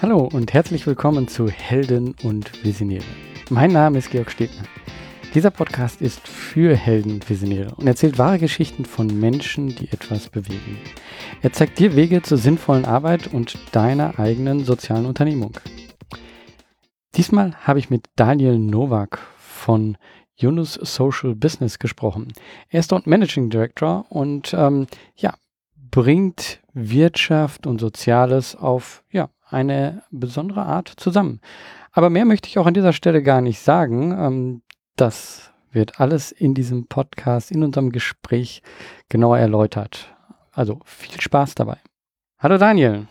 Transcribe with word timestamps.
Hallo 0.00 0.30
und 0.32 0.54
herzlich 0.54 0.86
willkommen 0.86 1.28
zu 1.28 1.50
Helden 1.50 2.14
und 2.22 2.64
Visionäre. 2.64 3.04
Mein 3.50 3.72
Name 3.72 3.98
ist 3.98 4.10
Georg 4.10 4.30
Stebner. 4.30 4.62
Dieser 5.34 5.50
Podcast 5.50 6.00
ist 6.00 6.26
für 6.26 6.74
Helden 6.74 7.12
und 7.12 7.28
Visionäre 7.28 7.74
und 7.74 7.86
erzählt 7.86 8.16
wahre 8.16 8.38
Geschichten 8.38 8.86
von 8.86 9.08
Menschen, 9.08 9.76
die 9.76 9.92
etwas 9.92 10.30
bewegen. 10.30 10.78
Er 11.42 11.52
zeigt 11.52 11.78
dir 11.78 11.96
Wege 11.96 12.22
zur 12.22 12.38
sinnvollen 12.38 12.86
Arbeit 12.86 13.30
und 13.30 13.58
deiner 13.72 14.18
eigenen 14.18 14.64
sozialen 14.64 15.04
Unternehmung. 15.04 15.58
Diesmal 17.14 17.54
habe 17.66 17.78
ich 17.78 17.90
mit 17.90 18.06
Daniel 18.16 18.58
Nowak 18.58 19.18
von 19.36 19.98
Yunus 20.36 20.74
Social 20.74 21.34
Business 21.34 21.78
gesprochen. 21.78 22.32
Er 22.68 22.80
ist 22.80 22.92
dort 22.92 23.06
Managing 23.06 23.50
Director 23.50 24.06
und 24.10 24.54
ähm, 24.54 24.86
ja, 25.16 25.34
bringt 25.90 26.60
Wirtschaft 26.72 27.66
und 27.66 27.80
Soziales 27.80 28.54
auf 28.54 29.02
ja, 29.10 29.30
eine 29.48 30.02
besondere 30.10 30.62
Art 30.62 30.92
zusammen. 30.96 31.40
Aber 31.92 32.10
mehr 32.10 32.26
möchte 32.26 32.48
ich 32.48 32.58
auch 32.58 32.66
an 32.66 32.74
dieser 32.74 32.92
Stelle 32.92 33.22
gar 33.22 33.40
nicht 33.40 33.60
sagen. 33.60 34.12
Ähm, 34.12 34.62
das 34.96 35.52
wird 35.70 36.00
alles 36.00 36.32
in 36.32 36.54
diesem 36.54 36.86
Podcast, 36.86 37.50
in 37.50 37.62
unserem 37.62 37.90
Gespräch 37.90 38.62
genauer 39.08 39.38
erläutert. 39.38 40.14
Also 40.52 40.80
viel 40.84 41.20
Spaß 41.20 41.54
dabei. 41.54 41.78
Hallo 42.38 42.58
Daniel. 42.58 43.06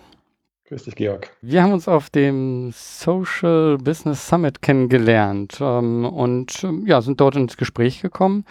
Grüß 0.67 0.83
dich, 0.83 0.95
Georg. 0.95 1.29
Wir 1.41 1.61
haben 1.61 1.73
uns 1.73 1.87
auf 1.87 2.09
dem 2.09 2.71
Social 2.73 3.77
Business 3.77 4.27
Summit 4.27 4.61
kennengelernt 4.61 5.59
ähm, 5.61 6.05
und 6.05 6.63
ähm, 6.63 6.85
ja, 6.87 7.01
sind 7.01 7.21
dort 7.21 7.35
ins 7.35 7.57
Gespräch 7.57 8.01
gekommen. 8.01 8.45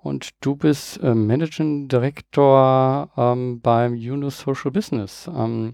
Und 0.00 0.30
du 0.40 0.56
bist 0.56 1.02
äh, 1.02 1.14
Managing 1.14 1.88
Director 1.88 3.10
ähm, 3.16 3.60
beim 3.60 3.94
Yunus 3.94 4.40
Social 4.40 4.70
Business. 4.70 5.28
Ähm, 5.34 5.72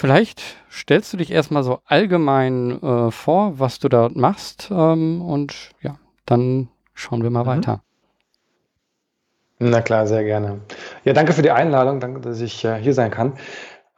Vielleicht 0.00 0.40
stellst 0.70 1.12
du 1.12 1.16
dich 1.16 1.30
erstmal 1.30 1.62
so 1.62 1.80
allgemein 1.84 2.80
äh, 2.82 3.10
vor, 3.10 3.58
was 3.58 3.80
du 3.80 3.88
dort 3.88 4.16
machst 4.16 4.70
ähm, 4.70 5.20
und 5.20 5.72
ja, 5.82 5.96
dann 6.26 6.68
schauen 6.94 7.22
wir 7.22 7.30
mal 7.30 7.42
mhm. 7.42 7.48
weiter. 7.48 7.82
Na 9.58 9.82
klar, 9.82 10.06
sehr 10.06 10.24
gerne. 10.24 10.62
Ja, 11.04 11.12
danke 11.12 11.34
für 11.34 11.42
die 11.42 11.50
Einladung, 11.50 12.00
danke, 12.00 12.20
dass 12.20 12.40
ich 12.40 12.64
äh, 12.64 12.80
hier 12.80 12.94
sein 12.94 13.10
kann. 13.10 13.34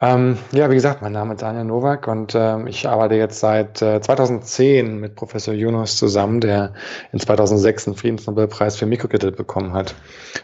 Ähm, 0.03 0.37
ja, 0.51 0.69
wie 0.69 0.75
gesagt, 0.75 1.01
mein 1.01 1.13
Name 1.13 1.33
ist 1.33 1.43
Daniel 1.43 1.63
Nowak 1.63 2.09
und 2.09 2.35
ähm, 2.35 2.67
ich 2.67 2.85
arbeite 2.89 3.15
jetzt 3.15 3.39
seit 3.39 3.81
äh, 3.81 4.01
2010 4.01 4.99
mit 4.99 5.15
Professor 5.15 5.53
Yunus 5.53 5.95
zusammen, 5.95 6.41
der 6.41 6.73
in 7.13 7.21
2006 7.21 7.87
einen 7.87 7.95
Friedensnobelpreis 7.95 8.75
für 8.75 8.85
Mikrokredit 8.85 9.37
bekommen 9.37 9.71
hat. 9.71 9.95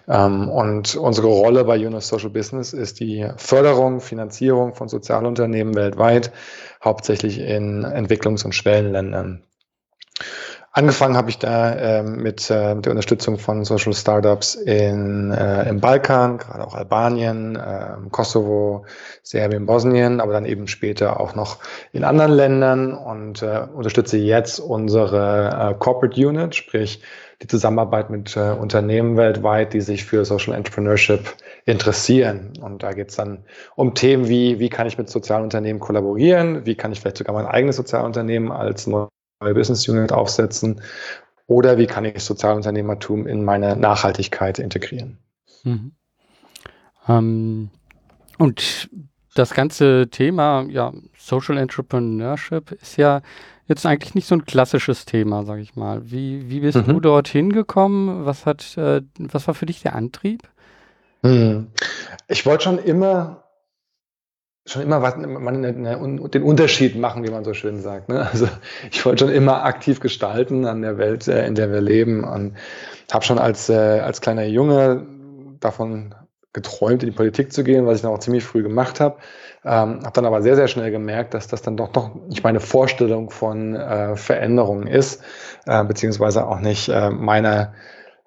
Ähm, 0.07 0.47
und 0.47 0.95
unsere 0.95 1.27
Rolle 1.27 1.65
bei 1.65 1.75
Yunus 1.75 2.07
Social 2.07 2.29
Business 2.29 2.71
ist 2.71 3.01
die 3.01 3.27
Förderung, 3.35 3.99
Finanzierung 3.99 4.75
von 4.75 4.87
Sozialunternehmen 4.87 5.75
weltweit, 5.75 6.31
hauptsächlich 6.81 7.39
in 7.39 7.83
Entwicklungs- 7.85 8.45
und 8.45 8.55
Schwellenländern. 8.55 9.43
Angefangen 10.79 11.17
habe 11.17 11.29
ich 11.29 11.37
da 11.37 11.73
äh, 11.73 12.03
mit 12.03 12.49
äh, 12.49 12.73
der 12.73 12.91
Unterstützung 12.93 13.37
von 13.37 13.65
Social 13.65 13.91
Startups 13.91 14.55
in, 14.55 15.29
äh, 15.29 15.67
im 15.67 15.81
Balkan, 15.81 16.37
gerade 16.37 16.65
auch 16.65 16.73
Albanien, 16.73 17.57
äh, 17.57 17.97
Kosovo, 18.11 18.85
Serbien, 19.21 19.65
Bosnien, 19.65 20.21
aber 20.21 20.31
dann 20.31 20.45
eben 20.45 20.67
später 20.67 21.19
auch 21.19 21.35
noch 21.35 21.57
in 21.91 22.05
anderen 22.05 22.31
Ländern 22.31 22.93
und 22.93 23.41
äh, 23.41 23.67
unterstütze 23.75 24.19
jetzt 24.19 24.61
unsere 24.61 25.73
äh, 25.73 25.77
Corporate 25.77 26.25
Unit, 26.25 26.55
sprich 26.55 27.01
die 27.41 27.47
Zusammenarbeit 27.47 28.09
mit 28.09 28.37
äh, 28.37 28.51
Unternehmen 28.51 29.17
weltweit, 29.17 29.73
die 29.73 29.81
sich 29.81 30.05
für 30.05 30.23
Social 30.23 30.53
Entrepreneurship 30.53 31.35
interessieren. 31.65 32.53
Und 32.61 32.83
da 32.83 32.93
geht 32.93 33.09
es 33.09 33.17
dann 33.17 33.43
um 33.75 33.95
Themen 33.95 34.29
wie, 34.29 34.59
wie 34.59 34.69
kann 34.69 34.87
ich 34.87 34.97
mit 34.97 35.09
Sozialunternehmen 35.09 35.81
kollaborieren, 35.81 36.65
wie 36.65 36.75
kann 36.75 36.93
ich 36.93 37.01
vielleicht 37.01 37.17
sogar 37.17 37.35
mein 37.35 37.47
eigenes 37.47 37.75
Sozialunternehmen 37.75 38.53
als 38.53 38.87
neue 38.87 39.09
Business 39.39 39.87
Unit 39.87 40.11
aufsetzen 40.11 40.81
oder 41.47 41.77
wie 41.77 41.87
kann 41.87 42.05
ich 42.05 42.23
Sozialunternehmertum 42.23 43.25
in 43.25 43.43
meine 43.43 43.75
Nachhaltigkeit 43.75 44.59
integrieren. 44.59 45.17
Mhm. 45.63 45.91
Ähm, 47.07 47.69
und 48.37 48.89
das 49.35 49.53
ganze 49.53 50.09
Thema 50.09 50.65
ja, 50.69 50.93
Social 51.17 51.57
Entrepreneurship 51.57 52.71
ist 52.73 52.97
ja 52.97 53.21
jetzt 53.67 53.85
eigentlich 53.85 54.15
nicht 54.15 54.27
so 54.27 54.35
ein 54.35 54.45
klassisches 54.45 55.05
Thema, 55.05 55.43
sage 55.43 55.61
ich 55.61 55.75
mal. 55.75 56.11
Wie, 56.11 56.49
wie 56.49 56.59
bist 56.59 56.77
mhm. 56.77 56.87
du 56.87 56.99
dorthin 56.99 57.53
gekommen? 57.53 58.25
Was, 58.25 58.45
hat, 58.45 58.77
äh, 58.77 59.01
was 59.17 59.47
war 59.47 59.53
für 59.53 59.65
dich 59.65 59.81
der 59.81 59.95
Antrieb? 59.95 60.43
Mhm. 61.21 61.67
Ich 62.27 62.45
wollte 62.45 62.65
schon 62.65 62.79
immer 62.79 63.43
schon 64.65 64.81
immer 64.81 65.01
was, 65.01 65.15
man, 65.17 65.65
eine, 65.65 65.73
den 65.73 66.43
Unterschied 66.43 66.95
machen, 66.95 67.23
wie 67.23 67.31
man 67.31 67.43
so 67.43 67.53
schön 67.53 67.81
sagt. 67.81 68.09
Ne? 68.09 68.27
Also 68.31 68.47
ich 68.91 69.05
wollte 69.05 69.25
schon 69.25 69.33
immer 69.33 69.63
aktiv 69.63 69.99
gestalten 69.99 70.65
an 70.65 70.81
der 70.81 70.97
Welt, 70.97 71.27
äh, 71.27 71.45
in 71.47 71.55
der 71.55 71.71
wir 71.71 71.81
leben 71.81 72.23
und 72.23 72.55
habe 73.11 73.25
schon 73.25 73.39
als, 73.39 73.69
äh, 73.69 73.73
als 73.73 74.21
kleiner 74.21 74.45
Junge 74.45 75.05
davon 75.59 76.13
geträumt, 76.53 77.03
in 77.03 77.09
die 77.09 77.15
Politik 77.15 77.53
zu 77.53 77.63
gehen, 77.63 77.85
was 77.85 77.97
ich 77.97 78.01
dann 78.01 78.11
auch 78.11 78.19
ziemlich 78.19 78.43
früh 78.43 78.63
gemacht 78.63 78.99
habe. 78.99 79.17
Ähm, 79.63 80.01
habe 80.03 80.11
dann 80.13 80.25
aber 80.25 80.41
sehr, 80.41 80.55
sehr 80.55 80.67
schnell 80.67 80.89
gemerkt, 80.89 81.33
dass 81.33 81.47
das 81.47 81.61
dann 81.61 81.77
doch 81.77 81.93
noch 81.93 82.15
nicht 82.27 82.43
meine 82.43 82.59
Vorstellung 82.59 83.29
von 83.29 83.75
äh, 83.75 84.15
Veränderungen 84.15 84.87
ist, 84.87 85.21
äh, 85.65 85.83
beziehungsweise 85.83 86.47
auch 86.47 86.59
nicht 86.59 86.89
äh, 86.89 87.09
meiner 87.09 87.73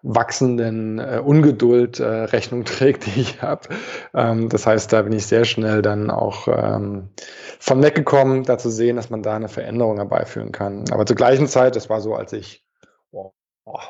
wachsenden 0.03 0.99
äh, 0.99 1.21
Ungeduld 1.25 2.01
äh, 2.01 2.05
Rechnung 2.05 2.65
trägt, 2.65 3.07
die 3.07 3.21
ich 3.21 3.43
habe. 3.43 3.69
Ähm, 4.15 4.49
das 4.49 4.67
heißt, 4.67 4.93
da 4.93 5.03
bin 5.03 5.13
ich 5.13 5.27
sehr 5.27 5.45
schnell 5.45 5.83
dann 5.83 6.11
auch 6.11 6.49
ähm, 6.49 7.11
von 7.59 7.83
weggekommen, 7.83 8.45
da 8.45 8.59
zu 8.59 8.71
sehen, 8.71 8.97
dass 8.97 9.11
man 9.11 9.23
da 9.23 9.37
eine 9.37 9.49
Veränderung 9.49 9.97
herbeiführen 9.97 10.53
kann. 10.53 10.85
Aber 10.91 11.07
zur 11.07 11.17
gleichen 11.17 11.47
Zeit, 11.47 11.77
das 11.77 11.89
war 11.89 12.01
so, 12.01 12.15
als 12.15 12.33
ich 12.33 12.65
oh, 13.13 13.31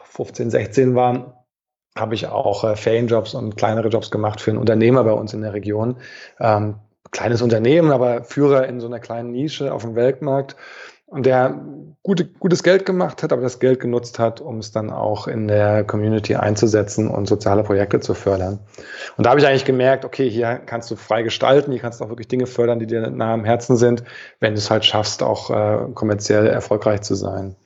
15, 0.05 0.51
16 0.51 0.95
war, 0.95 1.47
habe 1.97 2.15
ich 2.15 2.27
auch 2.27 2.65
äh, 2.65 2.77
Ferienjobs 2.77 3.35
und 3.35 3.57
kleinere 3.57 3.89
Jobs 3.89 4.11
gemacht 4.11 4.41
für 4.41 4.51
einen 4.51 4.61
Unternehmer 4.61 5.05
bei 5.05 5.13
uns 5.13 5.35
in 5.35 5.43
der 5.43 5.55
Region. 5.55 5.97
Ähm, 6.41 6.77
kleines 7.11 7.43
Unternehmen, 7.43 7.91
aber 7.91 8.25
Führer 8.25 8.67
in 8.67 8.81
so 8.81 8.87
einer 8.87 9.01
kleinen 9.01 9.33
Nische 9.33 9.73
auf 9.73 9.83
dem 9.83 9.95
Weltmarkt 9.95 10.57
und 11.13 11.27
der 11.27 11.61
gute, 12.03 12.25
gutes 12.25 12.63
Geld 12.63 12.87
gemacht 12.87 13.23
hat, 13.23 13.33
aber 13.33 13.43
das 13.43 13.61
Geld 13.61 13.81
genutzt 13.81 14.19
hat, 14.19 14.41
um 14.41 14.59
es 14.59 14.73
dann 14.73 14.91
auch 14.91 15.29
in 15.29 15.47
der 15.47 15.85
Community 15.85 16.35
einzusetzen 16.35 17.09
und 17.09 17.29
soziale 17.29 17.63
Projekte 17.63 18.01
zu 18.01 18.15
fördern. 18.15 18.59
Und 19.17 19.25
da 19.25 19.31
habe 19.31 19.41
ich 19.41 19.47
eigentlich 19.47 19.65
gemerkt, 19.65 20.05
okay, 20.05 20.29
hier 20.29 20.61
kannst 20.67 20.91
du 20.91 20.97
frei 20.97 21.23
gestalten, 21.23 21.71
hier 21.71 21.81
kannst 21.81 22.01
du 22.01 22.05
auch 22.05 22.09
wirklich 22.09 22.29
Dinge 22.29 22.47
fördern, 22.47 22.79
die 22.79 22.87
dir 22.87 23.09
nahe 23.11 23.35
am 23.35 23.45
Herzen 23.45 23.77
sind, 23.77 24.03
wenn 24.41 24.55
du 24.55 24.59
es 24.59 24.71
halt 24.71 24.85
schaffst, 24.85 25.23
auch 25.23 25.51
äh, 25.51 25.93
kommerziell 25.95 26.47
erfolgreich 26.47 27.03
zu 27.03 27.15
sein. 27.15 27.57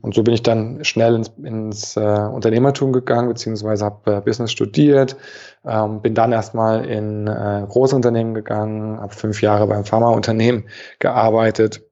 Und 0.00 0.14
so 0.14 0.24
bin 0.24 0.34
ich 0.34 0.42
dann 0.42 0.82
schnell 0.84 1.14
ins, 1.14 1.28
ins 1.42 1.96
äh, 1.96 2.00
Unternehmertum 2.00 2.92
gegangen, 2.92 3.28
beziehungsweise 3.28 3.84
habe 3.84 4.16
äh, 4.16 4.20
Business 4.20 4.50
studiert, 4.50 5.16
ähm, 5.64 6.02
bin 6.02 6.14
dann 6.14 6.32
erstmal 6.32 6.84
in 6.84 7.28
äh, 7.28 7.64
Großunternehmen 7.68 8.34
gegangen, 8.34 9.00
habe 9.00 9.14
fünf 9.14 9.40
Jahre 9.40 9.68
beim 9.68 9.84
Pharmaunternehmen 9.84 10.64
gearbeitet 10.98 11.87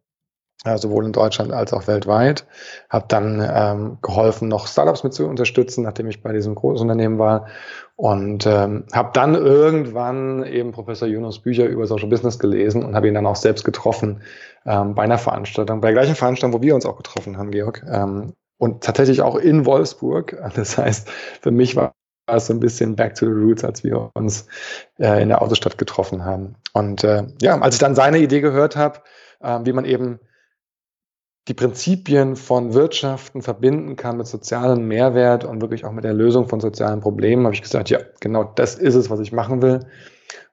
sowohl 0.78 1.04
in 1.04 1.12
Deutschland 1.12 1.53
als 1.53 1.72
auch 1.72 1.87
weltweit. 1.87 2.47
Habe 2.91 3.06
dann 3.09 3.47
ähm, 3.49 3.99
geholfen, 4.03 4.49
noch 4.49 4.66
Startups 4.66 5.04
mit 5.04 5.15
zu 5.15 5.27
unterstützen, 5.27 5.84
nachdem 5.84 6.09
ich 6.09 6.22
bei 6.22 6.32
diesem 6.32 6.54
Großunternehmen 6.54 7.19
war. 7.19 7.47
Und 7.97 8.47
ähm, 8.47 8.84
habe 8.93 9.10
dann 9.15 9.34
irgendwann 9.34 10.44
eben 10.44 10.72
Professor 10.72 11.09
Yunus 11.09 11.38
Bücher 11.38 11.66
über 11.66 11.87
Social 11.87 12.09
Business 12.09 12.38
gelesen 12.38 12.84
und 12.84 12.94
habe 12.94 13.09
ihn 13.09 13.15
dann 13.15 13.27
auch 13.27 13.37
selbst 13.37 13.65
getroffen 13.65 14.21
ähm, 14.66 14.94
bei 14.94 15.03
einer 15.04 15.19
Veranstaltung, 15.19 15.81
bei 15.81 15.88
der 15.88 16.03
gleichen 16.03 16.16
Veranstaltung, 16.16 16.59
wo 16.59 16.62
wir 16.62 16.75
uns 16.75 16.84
auch 16.84 16.97
getroffen 16.97 17.38
haben, 17.38 17.50
Georg. 17.50 17.83
Ähm, 17.88 18.34
und 18.59 18.84
tatsächlich 18.84 19.22
auch 19.22 19.37
in 19.37 19.66
Wolfsburg. 19.66 20.36
Das 20.54 20.77
heißt, 20.77 21.09
für 21.41 21.51
mich 21.51 21.77
war 21.77 21.95
es 22.27 22.47
so 22.47 22.54
ein 22.54 22.60
bisschen 22.60 22.97
back 22.97 23.15
to 23.15 23.27
the 23.27 23.33
roots, 23.33 23.65
als 23.65 23.84
wir 23.84 24.10
uns 24.15 24.47
äh, 24.98 25.22
in 25.22 25.28
der 25.28 25.41
Autostadt 25.42 25.78
getroffen 25.78 26.24
haben. 26.24 26.57
Und 26.72 27.04
äh, 27.04 27.24
ja, 27.41 27.59
als 27.60 27.77
ich 27.77 27.80
dann 27.80 27.95
seine 27.95 28.19
Idee 28.19 28.41
gehört 28.41 28.77
habe, 28.77 29.01
äh, 29.41 29.60
wie 29.65 29.72
man 29.72 29.84
eben 29.84 30.19
die 31.48 31.54
Prinzipien 31.54 32.34
von 32.34 32.75
Wirtschaften 32.75 33.41
verbinden 33.41 33.97
kann 33.97 34.16
mit 34.16 34.27
sozialem 34.27 34.89
Mehrwert 34.89 35.45
und 35.45 35.60
wirklich 35.60 35.84
auch 35.84 35.93
mit 35.93 36.04
der 36.04 36.15
Lösung 36.15 36.48
von 36.48 36.60
sozialen 36.60 37.01
Problemen, 37.01 37.45
habe 37.45 37.54
ich 37.54 37.63
gesagt, 37.63 37.89
ja, 37.89 38.01
genau 38.21 38.45
das 38.45 38.75
ist 38.75 38.97
es, 38.97 39.10
was 39.10 39.21
ich 39.21 39.33
machen 39.33 39.63
will. 39.63 39.87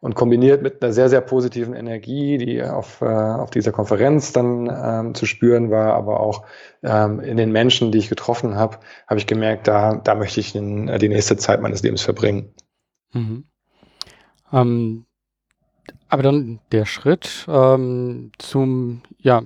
Und 0.01 0.13
kombiniert 0.13 0.61
mit 0.61 0.83
einer 0.83 0.93
sehr, 0.93 1.09
sehr 1.09 1.21
positiven 1.21 1.73
Energie, 1.73 2.37
die 2.37 2.61
auf, 2.61 3.01
äh, 3.01 3.05
auf 3.05 3.49
dieser 3.49 3.71
Konferenz 3.71 4.33
dann 4.33 4.69
ähm, 4.69 5.15
zu 5.15 5.25
spüren 5.25 5.71
war, 5.71 5.93
aber 5.93 6.19
auch 6.19 6.45
ähm, 6.83 7.21
in 7.21 7.37
den 7.37 7.51
Menschen, 7.51 7.91
die 7.91 7.97
ich 7.97 8.09
getroffen 8.09 8.55
habe, 8.55 8.77
habe 9.07 9.19
ich 9.19 9.25
gemerkt, 9.25 9.67
da, 9.67 9.95
da 9.95 10.13
möchte 10.13 10.41
ich 10.41 10.55
in, 10.55 10.89
äh, 10.89 10.99
die 10.99 11.09
nächste 11.09 11.37
Zeit 11.37 11.61
meines 11.61 11.81
Lebens 11.81 12.03
verbringen. 12.03 12.53
Mhm. 13.13 13.45
Ähm, 14.51 15.05
aber 16.07 16.21
dann 16.21 16.59
der 16.71 16.85
Schritt 16.85 17.45
ähm, 17.47 18.31
zum, 18.37 19.01
ja, 19.17 19.41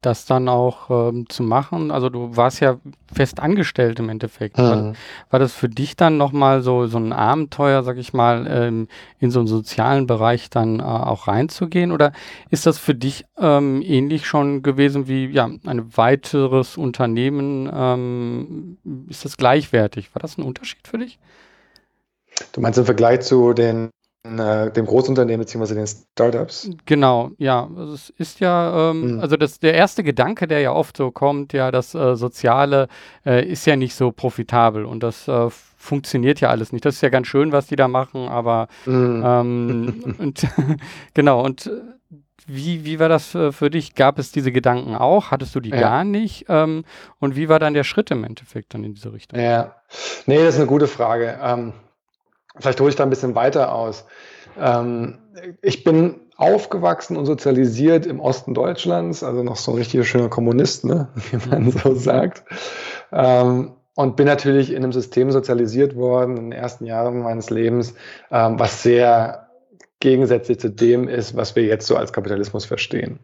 das 0.00 0.26
dann 0.26 0.48
auch 0.48 0.90
ähm, 0.90 1.28
zu 1.28 1.42
machen? 1.42 1.90
Also 1.90 2.08
du 2.08 2.36
warst 2.36 2.60
ja 2.60 2.78
fest 3.12 3.40
angestellt 3.40 3.98
im 3.98 4.08
Endeffekt. 4.08 4.58
Mhm. 4.58 4.62
War, 4.62 4.92
war, 5.30 5.40
das 5.40 5.52
für 5.52 5.68
dich 5.68 5.96
dann 5.96 6.16
nochmal 6.16 6.62
so, 6.62 6.86
so 6.86 6.98
ein 6.98 7.12
Abenteuer, 7.12 7.82
sag 7.82 7.96
ich 7.96 8.12
mal, 8.12 8.46
ähm, 8.48 8.88
in 9.18 9.30
so 9.30 9.40
einen 9.40 9.48
sozialen 9.48 10.06
Bereich 10.06 10.50
dann 10.50 10.78
äh, 10.78 10.82
auch 10.82 11.26
reinzugehen? 11.26 11.90
Oder 11.90 12.12
ist 12.50 12.66
das 12.66 12.78
für 12.78 12.94
dich 12.94 13.24
ähm, 13.38 13.82
ähnlich 13.82 14.26
schon 14.26 14.62
gewesen 14.62 15.08
wie 15.08 15.26
ja, 15.26 15.50
ein 15.64 15.96
weiteres 15.96 16.76
Unternehmen? 16.76 17.68
Ähm, 17.72 18.78
ist 19.08 19.24
das 19.24 19.36
gleichwertig? 19.36 20.14
War 20.14 20.20
das 20.20 20.38
ein 20.38 20.42
Unterschied 20.42 20.86
für 20.86 20.98
dich? 20.98 21.18
Du 22.52 22.60
meinst 22.60 22.78
im 22.78 22.84
Vergleich 22.84 23.22
zu 23.22 23.52
den 23.52 23.90
äh, 24.38 24.70
dem 24.70 24.86
Großunternehmen 24.86 25.44
bzw. 25.44 25.74
den 25.74 25.86
Startups. 25.86 26.70
Genau, 26.84 27.30
ja. 27.38 27.68
Also 27.76 27.94
es 27.94 28.10
ist 28.10 28.40
ja, 28.40 28.90
ähm, 28.90 29.14
mhm. 29.14 29.20
also 29.20 29.36
das, 29.36 29.60
der 29.60 29.74
erste 29.74 30.02
Gedanke, 30.02 30.46
der 30.46 30.60
ja 30.60 30.72
oft 30.72 30.96
so 30.96 31.10
kommt, 31.10 31.52
ja, 31.52 31.70
das 31.70 31.94
äh, 31.94 32.16
Soziale 32.16 32.88
äh, 33.24 33.46
ist 33.46 33.66
ja 33.66 33.76
nicht 33.76 33.94
so 33.94 34.12
profitabel 34.12 34.84
und 34.84 35.02
das 35.02 35.28
äh, 35.28 35.48
funktioniert 35.76 36.40
ja 36.40 36.50
alles 36.50 36.72
nicht. 36.72 36.84
Das 36.84 36.96
ist 36.96 37.00
ja 37.00 37.08
ganz 37.08 37.26
schön, 37.26 37.52
was 37.52 37.66
die 37.66 37.76
da 37.76 37.88
machen, 37.88 38.28
aber 38.28 38.68
mhm. 38.84 39.22
ähm, 39.24 40.14
und, 40.18 40.46
genau, 41.14 41.44
und 41.44 41.66
äh, 41.66 41.70
wie, 42.48 42.84
wie 42.84 43.00
war 43.00 43.08
das 43.08 43.26
für, 43.26 43.52
für, 43.52 43.70
dich? 43.70 43.94
Gab 43.94 44.18
es 44.18 44.30
diese 44.30 44.52
Gedanken 44.52 44.94
auch? 44.94 45.30
Hattest 45.32 45.54
du 45.54 45.60
die 45.60 45.70
ja. 45.70 45.80
gar 45.80 46.04
nicht? 46.04 46.46
Ähm, 46.48 46.84
und 47.18 47.34
wie 47.34 47.48
war 47.48 47.58
dann 47.58 47.74
der 47.74 47.82
Schritt 47.82 48.10
im 48.12 48.22
Endeffekt 48.22 48.72
dann 48.72 48.84
in 48.84 48.94
diese 48.94 49.12
Richtung? 49.12 49.40
Ja, 49.40 49.74
nee, 50.26 50.38
das 50.38 50.54
ist 50.54 50.60
eine 50.60 50.68
gute 50.68 50.86
Frage. 50.86 51.38
Vielleicht 52.58 52.80
hole 52.80 52.90
ich 52.90 52.96
da 52.96 53.04
ein 53.04 53.10
bisschen 53.10 53.34
weiter 53.34 53.74
aus. 53.74 54.04
Ähm, 54.58 55.18
ich 55.62 55.84
bin 55.84 56.20
aufgewachsen 56.36 57.16
und 57.16 57.26
sozialisiert 57.26 58.06
im 58.06 58.20
Osten 58.20 58.54
Deutschlands, 58.54 59.22
also 59.22 59.42
noch 59.42 59.56
so 59.56 59.72
ein 59.72 59.78
richtiger 59.78 60.04
schöner 60.04 60.28
Kommunist, 60.28 60.84
ne? 60.84 61.08
wie 61.30 61.48
man 61.48 61.70
so 61.70 61.94
sagt. 61.94 62.44
Ähm, 63.12 63.72
und 63.94 64.16
bin 64.16 64.26
natürlich 64.26 64.70
in 64.70 64.82
einem 64.82 64.92
System 64.92 65.30
sozialisiert 65.30 65.96
worden 65.96 66.36
in 66.36 66.50
den 66.50 66.52
ersten 66.52 66.84
Jahren 66.84 67.20
meines 67.20 67.48
Lebens, 67.48 67.94
ähm, 68.30 68.58
was 68.58 68.82
sehr 68.82 69.45
gegensätzlich 70.00 70.60
zu 70.60 70.70
dem 70.70 71.08
ist, 71.08 71.36
was 71.36 71.56
wir 71.56 71.64
jetzt 71.64 71.86
so 71.86 71.96
als 71.96 72.12
Kapitalismus 72.12 72.66
verstehen. 72.66 73.18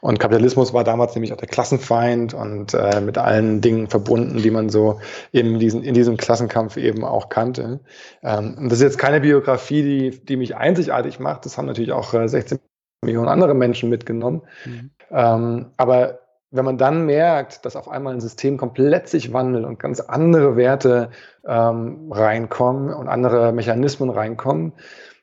Und 0.00 0.20
Kapitalismus 0.20 0.72
war 0.72 0.84
damals 0.84 1.14
nämlich 1.14 1.32
auch 1.32 1.36
der 1.36 1.48
Klassenfeind 1.48 2.32
und 2.32 2.74
äh, 2.74 3.00
mit 3.00 3.18
allen 3.18 3.60
Dingen 3.60 3.88
verbunden, 3.88 4.38
die 4.38 4.50
man 4.50 4.68
so 4.68 5.00
in, 5.32 5.58
diesen, 5.58 5.82
in 5.82 5.94
diesem 5.94 6.16
Klassenkampf 6.16 6.76
eben 6.76 7.04
auch 7.04 7.28
kannte. 7.28 7.80
Ähm, 8.22 8.56
und 8.56 8.64
das 8.70 8.78
ist 8.78 8.82
jetzt 8.82 8.98
keine 8.98 9.20
Biografie, 9.20 9.82
die, 9.82 10.24
die 10.24 10.36
mich 10.36 10.56
einzigartig 10.56 11.18
macht. 11.18 11.44
Das 11.44 11.58
haben 11.58 11.66
natürlich 11.66 11.92
auch 11.92 12.14
äh, 12.14 12.28
16 12.28 12.60
Millionen 13.04 13.28
andere 13.28 13.54
Menschen 13.54 13.90
mitgenommen. 13.90 14.42
Mhm. 14.64 14.90
Ähm, 15.10 15.66
aber 15.76 16.20
wenn 16.52 16.64
man 16.64 16.78
dann 16.78 17.06
merkt, 17.06 17.64
dass 17.64 17.76
auf 17.76 17.88
einmal 17.88 18.12
ein 18.12 18.20
System 18.20 18.58
komplett 18.58 19.08
sich 19.08 19.32
wandelt 19.32 19.64
und 19.64 19.80
ganz 19.80 20.00
andere 20.00 20.54
Werte 20.56 21.10
ähm, 21.46 22.12
reinkommen 22.12 22.94
und 22.94 23.08
andere 23.08 23.52
Mechanismen 23.52 24.10
reinkommen, 24.10 24.74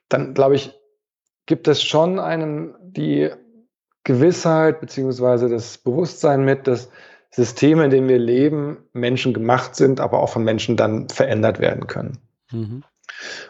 dann 0.10 0.34
glaube 0.34 0.56
ich, 0.56 0.79
gibt 1.50 1.68
es 1.68 1.81
schon 1.81 2.19
einem 2.19 2.75
die 2.80 3.31
Gewissheit 4.04 4.81
beziehungsweise 4.81 5.50
das 5.50 5.80
Bewusstsein 5.80 6.46
mit, 6.46 6.68
dass 6.68 6.92
Systeme, 7.31 7.86
in 7.86 7.90
denen 7.90 8.07
wir 8.07 8.19
leben, 8.19 8.78
Menschen 8.94 9.34
gemacht 9.34 9.75
sind, 9.75 10.00
aber 10.00 10.19
auch 10.19 10.30
von 10.30 10.44
Menschen 10.44 10.78
dann 10.78 11.10
verändert 11.10 11.60
werden 11.60 11.88
können. 11.88 12.19
Mhm. 12.51 12.84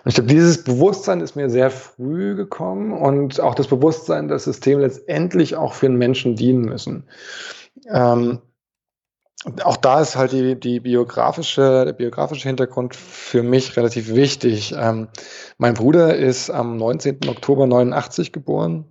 Und 0.03 0.05
ich 0.05 0.15
glaube, 0.15 0.29
dieses 0.29 0.63
Bewusstsein 0.63 1.19
ist 1.19 1.35
mir 1.35 1.49
sehr 1.49 1.69
früh 1.71 2.35
gekommen 2.35 2.93
und 2.93 3.41
auch 3.41 3.53
das 3.53 3.67
Bewusstsein, 3.67 4.29
dass 4.29 4.45
Systeme 4.45 4.81
letztendlich 4.81 5.57
auch 5.57 5.73
für 5.73 5.87
den 5.87 5.97
Menschen 5.97 6.37
dienen 6.37 6.61
müssen. 6.61 7.03
Ähm, 7.91 8.39
auch 9.63 9.77
da 9.77 10.01
ist 10.01 10.15
halt 10.17 10.33
die, 10.33 10.59
die 10.59 10.79
biografische, 10.81 11.85
der 11.85 11.93
biografische 11.93 12.47
Hintergrund 12.47 12.95
für 12.95 13.41
mich 13.41 13.77
relativ 13.77 14.13
wichtig. 14.13 14.75
Ähm, 14.77 15.07
mein 15.57 15.75
Bruder 15.75 16.15
ist 16.15 16.49
am 16.49 16.75
19. 16.77 17.19
Oktober 17.27 17.65
89 17.65 18.33
geboren, 18.33 18.85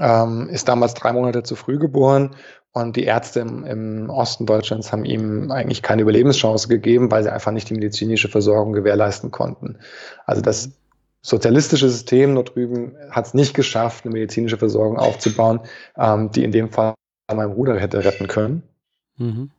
ähm, 0.00 0.48
ist 0.48 0.68
damals 0.68 0.94
drei 0.94 1.12
Monate 1.12 1.44
zu 1.44 1.54
früh 1.54 1.78
geboren 1.78 2.34
und 2.72 2.96
die 2.96 3.04
Ärzte 3.04 3.40
im, 3.40 3.64
im, 3.64 4.10
Osten 4.10 4.46
Deutschlands 4.46 4.92
haben 4.92 5.04
ihm 5.04 5.50
eigentlich 5.50 5.82
keine 5.82 6.02
Überlebenschance 6.02 6.68
gegeben, 6.68 7.10
weil 7.10 7.22
sie 7.22 7.32
einfach 7.32 7.52
nicht 7.52 7.68
die 7.68 7.74
medizinische 7.74 8.28
Versorgung 8.28 8.72
gewährleisten 8.72 9.30
konnten. 9.30 9.78
Also 10.26 10.42
das 10.42 10.70
sozialistische 11.20 11.88
System 11.88 12.34
dort 12.34 12.56
drüben 12.56 12.96
hat 13.10 13.26
es 13.26 13.34
nicht 13.34 13.54
geschafft, 13.54 14.04
eine 14.04 14.14
medizinische 14.14 14.58
Versorgung 14.58 14.98
aufzubauen, 14.98 15.60
ähm, 15.96 16.30
die 16.32 16.42
in 16.42 16.50
dem 16.50 16.70
Fall 16.70 16.94
mein 17.32 17.54
Bruder 17.54 17.78
hätte 17.78 18.04
retten 18.04 18.26
können. 18.26 18.62
Mhm. 19.16 19.50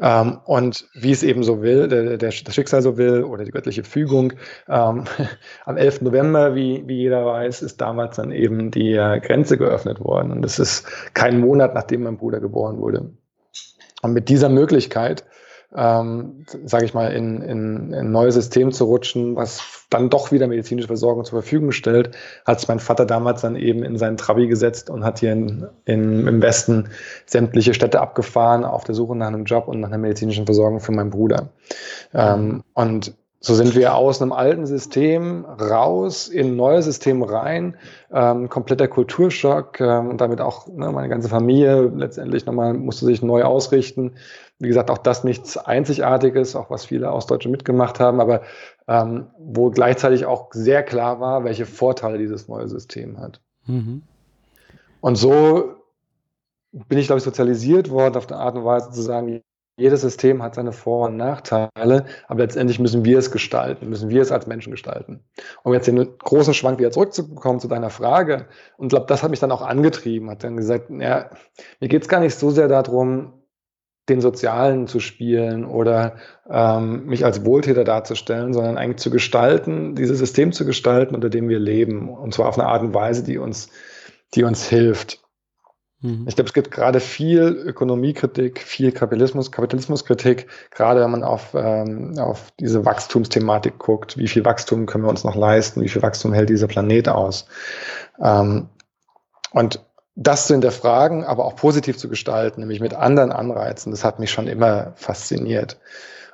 Ähm, 0.00 0.38
und 0.44 0.86
wie 0.94 1.12
es 1.12 1.22
eben 1.22 1.42
so 1.42 1.62
will, 1.62 1.88
der, 1.88 2.18
der, 2.18 2.30
das 2.44 2.54
Schicksal 2.54 2.82
so 2.82 2.98
will 2.98 3.24
oder 3.24 3.44
die 3.44 3.50
göttliche 3.50 3.84
Fügung, 3.84 4.34
ähm, 4.68 5.04
am 5.64 5.76
11. 5.76 6.02
November, 6.02 6.54
wie, 6.54 6.84
wie 6.86 6.96
jeder 6.96 7.24
weiß, 7.24 7.62
ist 7.62 7.80
damals 7.80 8.16
dann 8.16 8.32
eben 8.32 8.70
die 8.70 8.92
äh, 8.92 9.20
Grenze 9.20 9.56
geöffnet 9.56 10.00
worden. 10.00 10.30
Und 10.30 10.42
das 10.42 10.58
ist 10.58 10.86
kein 11.14 11.40
Monat, 11.40 11.74
nachdem 11.74 12.02
mein 12.02 12.18
Bruder 12.18 12.40
geboren 12.40 12.78
wurde. 12.78 13.10
Und 14.02 14.12
mit 14.12 14.28
dieser 14.28 14.50
Möglichkeit 14.50 15.24
ähm, 15.74 16.44
sage 16.64 16.84
ich 16.84 16.94
mal, 16.94 17.12
in, 17.12 17.42
in, 17.42 17.92
in 17.92 17.94
ein 17.94 18.12
neues 18.12 18.34
System 18.34 18.72
zu 18.72 18.84
rutschen, 18.84 19.36
was 19.36 19.86
dann 19.90 20.10
doch 20.10 20.32
wieder 20.32 20.46
medizinische 20.46 20.86
Versorgung 20.86 21.24
zur 21.24 21.42
Verfügung 21.42 21.72
stellt, 21.72 22.16
hat 22.44 22.66
mein 22.68 22.78
Vater 22.78 23.06
damals 23.06 23.42
dann 23.42 23.56
eben 23.56 23.82
in 23.82 23.98
seinen 23.98 24.16
Trabi 24.16 24.46
gesetzt 24.46 24.90
und 24.90 25.04
hat 25.04 25.20
hier 25.20 25.32
in, 25.32 25.66
in, 25.84 26.26
im 26.26 26.42
Westen 26.42 26.88
sämtliche 27.26 27.74
Städte 27.74 28.00
abgefahren 28.00 28.64
auf 28.64 28.84
der 28.84 28.94
Suche 28.94 29.16
nach 29.16 29.28
einem 29.28 29.44
Job 29.44 29.68
und 29.68 29.80
nach 29.80 29.88
einer 29.88 29.98
medizinischen 29.98 30.46
Versorgung 30.46 30.80
für 30.80 30.92
meinen 30.92 31.10
Bruder. 31.10 31.50
Ähm, 32.14 32.62
und 32.74 33.14
so 33.46 33.54
sind 33.54 33.76
wir 33.76 33.94
aus 33.94 34.20
einem 34.20 34.32
alten 34.32 34.66
System 34.66 35.44
raus 35.44 36.26
in 36.26 36.48
ein 36.48 36.56
neues 36.56 36.86
System 36.86 37.22
rein, 37.22 37.76
ähm, 38.12 38.48
kompletter 38.48 38.88
Kulturschock 38.88 39.80
ähm, 39.80 40.08
und 40.08 40.20
damit 40.20 40.40
auch 40.40 40.66
ne, 40.66 40.90
meine 40.90 41.08
ganze 41.08 41.28
Familie 41.28 41.92
letztendlich 41.94 42.46
nochmal 42.46 42.74
musste 42.74 43.04
sich 43.04 43.22
neu 43.22 43.44
ausrichten. 43.44 44.14
Wie 44.58 44.68
gesagt, 44.68 44.90
auch 44.90 44.98
das 44.98 45.22
nichts 45.22 45.58
Einzigartiges, 45.58 46.56
auch 46.56 46.70
was 46.70 46.86
viele 46.86 47.12
Ostdeutsche 47.12 47.50
mitgemacht 47.50 48.00
haben, 48.00 48.20
aber 48.20 48.42
ähm, 48.88 49.26
wo 49.38 49.70
gleichzeitig 49.70 50.24
auch 50.24 50.48
sehr 50.52 50.82
klar 50.82 51.20
war, 51.20 51.44
welche 51.44 51.66
Vorteile 51.66 52.18
dieses 52.18 52.48
neue 52.48 52.68
System 52.68 53.18
hat. 53.18 53.40
Mhm. 53.66 54.02
Und 55.00 55.16
so 55.16 55.74
bin 56.72 56.98
ich, 56.98 57.06
glaube 57.06 57.18
ich, 57.18 57.24
sozialisiert 57.24 57.90
worden 57.90 58.16
auf 58.16 58.28
eine 58.28 58.38
Art 58.40 58.56
und 58.56 58.64
Weise 58.64 58.90
zu 58.90 59.02
sagen, 59.02 59.42
jedes 59.78 60.00
System 60.00 60.42
hat 60.42 60.54
seine 60.54 60.72
Vor- 60.72 61.08
und 61.08 61.18
Nachteile, 61.18 62.06
aber 62.28 62.40
letztendlich 62.40 62.78
müssen 62.78 63.04
wir 63.04 63.18
es 63.18 63.30
gestalten, 63.30 63.90
müssen 63.90 64.08
wir 64.08 64.22
es 64.22 64.32
als 64.32 64.46
Menschen 64.46 64.70
gestalten. 64.70 65.20
Um 65.64 65.74
jetzt 65.74 65.86
den 65.86 66.16
großen 66.18 66.54
Schwank 66.54 66.78
wieder 66.78 66.90
zurückzukommen 66.90 67.60
zu 67.60 67.68
deiner 67.68 67.90
Frage, 67.90 68.46
und 68.78 68.86
ich 68.86 68.90
glaube, 68.90 69.06
das 69.06 69.22
hat 69.22 69.30
mich 69.30 69.40
dann 69.40 69.52
auch 69.52 69.60
angetrieben, 69.60 70.30
hat 70.30 70.44
dann 70.44 70.56
gesagt, 70.56 70.88
ja, 70.88 71.30
mir 71.80 71.88
geht 71.88 72.02
es 72.02 72.08
gar 72.08 72.20
nicht 72.20 72.34
so 72.34 72.50
sehr 72.50 72.68
darum, 72.68 73.35
den 74.08 74.20
Sozialen 74.20 74.86
zu 74.86 75.00
spielen 75.00 75.64
oder 75.64 76.16
ähm, 76.48 77.06
mich 77.06 77.24
als 77.24 77.44
Wohltäter 77.44 77.84
darzustellen, 77.84 78.52
sondern 78.54 78.78
eigentlich 78.78 78.98
zu 78.98 79.10
gestalten, 79.10 79.94
dieses 79.94 80.18
System 80.18 80.52
zu 80.52 80.64
gestalten, 80.64 81.14
unter 81.14 81.28
dem 81.28 81.48
wir 81.48 81.58
leben, 81.58 82.08
und 82.08 82.32
zwar 82.32 82.48
auf 82.48 82.58
eine 82.58 82.68
Art 82.68 82.82
und 82.82 82.94
Weise, 82.94 83.24
die 83.24 83.38
uns, 83.38 83.68
die 84.34 84.44
uns 84.44 84.68
hilft. 84.68 85.20
Mhm. 86.00 86.26
Ich 86.28 86.36
glaube, 86.36 86.48
es 86.48 86.54
gibt 86.54 86.70
gerade 86.70 87.00
viel 87.00 87.42
Ökonomiekritik, 87.66 88.60
viel 88.60 88.92
Kapitalismus, 88.92 89.50
Kapitalismuskritik, 89.50 90.46
gerade 90.70 91.00
wenn 91.00 91.10
man 91.10 91.24
auf, 91.24 91.54
ähm, 91.54 92.14
auf 92.18 92.52
diese 92.60 92.84
Wachstumsthematik 92.84 93.78
guckt. 93.78 94.18
Wie 94.18 94.28
viel 94.28 94.44
Wachstum 94.44 94.86
können 94.86 95.04
wir 95.04 95.10
uns 95.10 95.24
noch 95.24 95.36
leisten? 95.36 95.80
Wie 95.82 95.88
viel 95.88 96.02
Wachstum 96.02 96.32
hält 96.32 96.50
dieser 96.50 96.68
Planet 96.68 97.08
aus? 97.08 97.46
Ähm, 98.22 98.68
und 99.52 99.85
das 100.16 100.46
zu 100.46 100.54
hinterfragen, 100.54 101.24
aber 101.24 101.44
auch 101.44 101.56
positiv 101.56 101.98
zu 101.98 102.08
gestalten, 102.08 102.60
nämlich 102.60 102.80
mit 102.80 102.94
anderen 102.94 103.30
Anreizen, 103.30 103.92
das 103.92 104.02
hat 104.02 104.18
mich 104.18 104.30
schon 104.30 104.48
immer 104.48 104.92
fasziniert. 104.96 105.78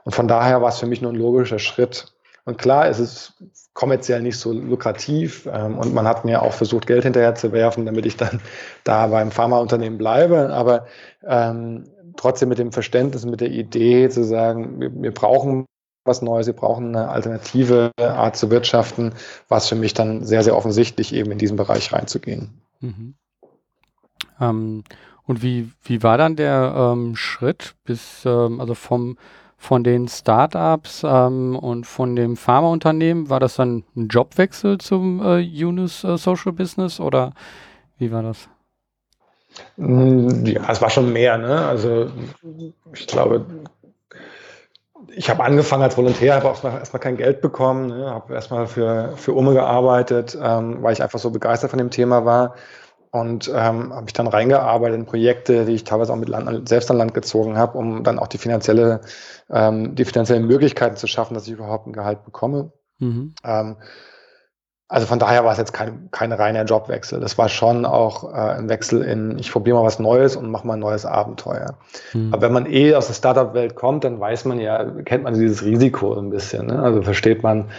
Und 0.04 0.14
von 0.14 0.28
daher 0.28 0.62
war 0.62 0.68
es 0.68 0.78
für 0.78 0.86
mich 0.86 1.02
nur 1.02 1.12
ein 1.12 1.16
logischer 1.18 1.58
Schritt. 1.58 2.06
Und 2.44 2.58
klar, 2.58 2.88
es 2.88 2.98
ist 2.98 3.34
kommerziell 3.74 4.22
nicht 4.22 4.38
so 4.38 4.52
lukrativ. 4.52 5.48
Ähm, 5.52 5.78
und 5.78 5.94
man 5.94 6.06
hat 6.06 6.24
mir 6.24 6.42
auch 6.42 6.52
versucht, 6.52 6.86
Geld 6.86 7.04
hinterher 7.04 7.34
zu 7.34 7.52
werfen, 7.52 7.86
damit 7.86 8.06
ich 8.06 8.16
dann 8.16 8.40
da 8.84 9.06
beim 9.08 9.30
Pharmaunternehmen 9.30 9.98
bleibe. 9.98 10.50
Aber 10.50 10.86
ähm, 11.24 11.84
trotzdem 12.16 12.48
mit 12.48 12.58
dem 12.58 12.72
Verständnis, 12.72 13.24
mit 13.24 13.40
der 13.40 13.50
Idee 13.50 14.08
zu 14.08 14.24
sagen, 14.24 14.80
wir, 14.80 14.90
wir 14.94 15.14
brauchen 15.14 15.66
was 16.04 16.20
Neues, 16.20 16.48
wir 16.48 16.54
brauchen 16.54 16.96
eine 16.96 17.10
alternative 17.10 17.92
Art 17.96 18.36
zu 18.36 18.50
wirtschaften, 18.50 19.14
was 19.48 19.68
für 19.68 19.76
mich 19.76 19.94
dann 19.94 20.24
sehr, 20.24 20.42
sehr 20.42 20.56
offensichtlich 20.56 21.14
eben 21.14 21.30
in 21.30 21.38
diesen 21.38 21.56
Bereich 21.56 21.92
reinzugehen. 21.92 22.60
Mhm. 22.80 23.14
Ähm, 24.42 24.84
und 25.24 25.42
wie, 25.42 25.70
wie 25.84 26.02
war 26.02 26.18
dann 26.18 26.36
der 26.36 26.74
ähm, 26.76 27.16
Schritt 27.16 27.74
bis, 27.84 28.24
ähm, 28.26 28.60
also 28.60 28.74
vom 28.74 29.16
von 29.62 29.84
den 29.84 30.08
Startups 30.08 31.04
ähm, 31.04 31.54
und 31.56 31.86
von 31.86 32.16
dem 32.16 32.36
Pharmaunternehmen, 32.36 33.30
war 33.30 33.38
das 33.38 33.54
dann 33.54 33.84
ein 33.94 34.08
Jobwechsel 34.08 34.78
zum 34.78 35.22
äh, 35.24 35.64
Unis 35.64 36.02
äh, 36.02 36.18
Social 36.18 36.50
Business 36.50 36.98
oder 36.98 37.32
wie 37.96 38.10
war 38.10 38.24
das? 38.24 38.48
Hm, 39.76 40.44
ja, 40.46 40.62
es 40.68 40.82
war 40.82 40.90
schon 40.90 41.12
mehr. 41.12 41.38
Ne? 41.38 41.64
Also 41.64 42.10
ich 42.92 43.06
glaube, 43.06 43.46
ich 45.14 45.30
habe 45.30 45.44
angefangen 45.44 45.84
als 45.84 45.96
Volontär, 45.96 46.34
habe 46.34 46.50
auch 46.50 46.64
erstmal 46.64 47.00
kein 47.00 47.16
Geld 47.16 47.40
bekommen, 47.40 47.86
ne? 47.86 48.10
habe 48.10 48.34
erstmal 48.34 48.66
für, 48.66 49.12
für 49.16 49.32
Umme 49.32 49.52
gearbeitet, 49.52 50.36
ähm, 50.42 50.82
weil 50.82 50.94
ich 50.94 51.02
einfach 51.04 51.20
so 51.20 51.30
begeistert 51.30 51.70
von 51.70 51.78
dem 51.78 51.90
Thema 51.90 52.24
war. 52.24 52.56
Und 53.12 53.48
ähm, 53.48 53.92
habe 53.92 54.04
mich 54.04 54.14
dann 54.14 54.26
reingearbeitet 54.26 54.98
in 54.98 55.04
Projekte, 55.04 55.66
die 55.66 55.74
ich 55.74 55.84
teilweise 55.84 56.14
auch 56.14 56.16
mit 56.16 56.30
Land, 56.30 56.66
selbst 56.66 56.90
an 56.90 56.96
Land 56.96 57.12
gezogen 57.12 57.58
habe, 57.58 57.76
um 57.76 58.04
dann 58.04 58.18
auch 58.18 58.26
die 58.26 58.38
finanzielle, 58.38 59.02
ähm, 59.50 59.94
die 59.94 60.06
finanziellen 60.06 60.46
Möglichkeiten 60.46 60.96
zu 60.96 61.06
schaffen, 61.06 61.34
dass 61.34 61.46
ich 61.46 61.52
überhaupt 61.52 61.86
ein 61.86 61.92
Gehalt 61.92 62.24
bekomme. 62.24 62.72
Mhm. 62.98 63.34
Ähm, 63.44 63.76
also 64.92 65.06
von 65.06 65.18
daher 65.18 65.44
war 65.44 65.52
es 65.52 65.58
jetzt 65.58 65.72
kein, 65.72 66.10
kein 66.10 66.32
reiner 66.32 66.64
Jobwechsel. 66.64 67.18
Das 67.18 67.38
war 67.38 67.48
schon 67.48 67.86
auch 67.86 68.32
äh, 68.32 68.36
ein 68.36 68.68
Wechsel 68.68 69.02
in, 69.02 69.38
ich 69.38 69.50
probiere 69.50 69.78
mal 69.78 69.84
was 69.84 69.98
Neues 69.98 70.36
und 70.36 70.50
mache 70.50 70.66
mal 70.66 70.74
ein 70.74 70.80
neues 70.80 71.06
Abenteuer. 71.06 71.78
Mhm. 72.12 72.32
Aber 72.32 72.42
wenn 72.42 72.52
man 72.52 72.66
eh 72.66 72.94
aus 72.94 73.06
der 73.06 73.14
Startup-Welt 73.14 73.74
kommt, 73.74 74.04
dann 74.04 74.20
weiß 74.20 74.44
man 74.44 74.60
ja, 74.60 74.84
kennt 75.02 75.24
man 75.24 75.32
dieses 75.32 75.64
Risiko 75.64 76.14
ein 76.14 76.28
bisschen. 76.28 76.66
Ne? 76.66 76.78
Also 76.78 77.00
versteht 77.00 77.42
man, 77.42 77.70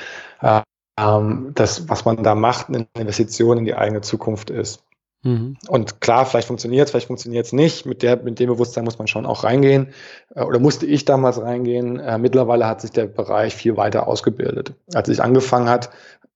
äh, 0.41 0.61
ähm, 0.99 1.51
dass 1.53 1.87
was 1.89 2.03
man 2.05 2.23
da 2.23 2.35
macht, 2.35 2.69
eine 2.69 2.87
Investition 2.97 3.59
in 3.59 3.65
die 3.65 3.75
eigene 3.75 4.01
Zukunft 4.01 4.49
ist. 4.49 4.83
Mhm. 5.23 5.57
Und 5.67 6.01
klar, 6.01 6.25
vielleicht 6.25 6.47
funktioniert 6.47 6.85
es, 6.85 6.91
vielleicht 6.91 7.07
funktioniert 7.07 7.45
es 7.45 7.53
nicht. 7.53 7.85
Mit, 7.85 8.03
der, 8.03 8.17
mit 8.17 8.39
dem 8.39 8.49
Bewusstsein 8.49 8.83
muss 8.83 8.99
man 8.99 9.07
schon 9.07 9.25
auch 9.25 9.43
reingehen. 9.43 9.87
Äh, 10.35 10.43
oder 10.43 10.59
musste 10.59 10.85
ich 10.85 11.05
damals 11.05 11.41
reingehen. 11.41 11.99
Äh, 11.99 12.17
mittlerweile 12.17 12.67
hat 12.67 12.81
sich 12.81 12.91
der 12.91 13.07
Bereich 13.07 13.55
viel 13.55 13.77
weiter 13.77 14.07
ausgebildet. 14.07 14.73
Als 14.93 15.09
ich 15.09 15.23
angefangen 15.23 15.69
hat, 15.69 15.89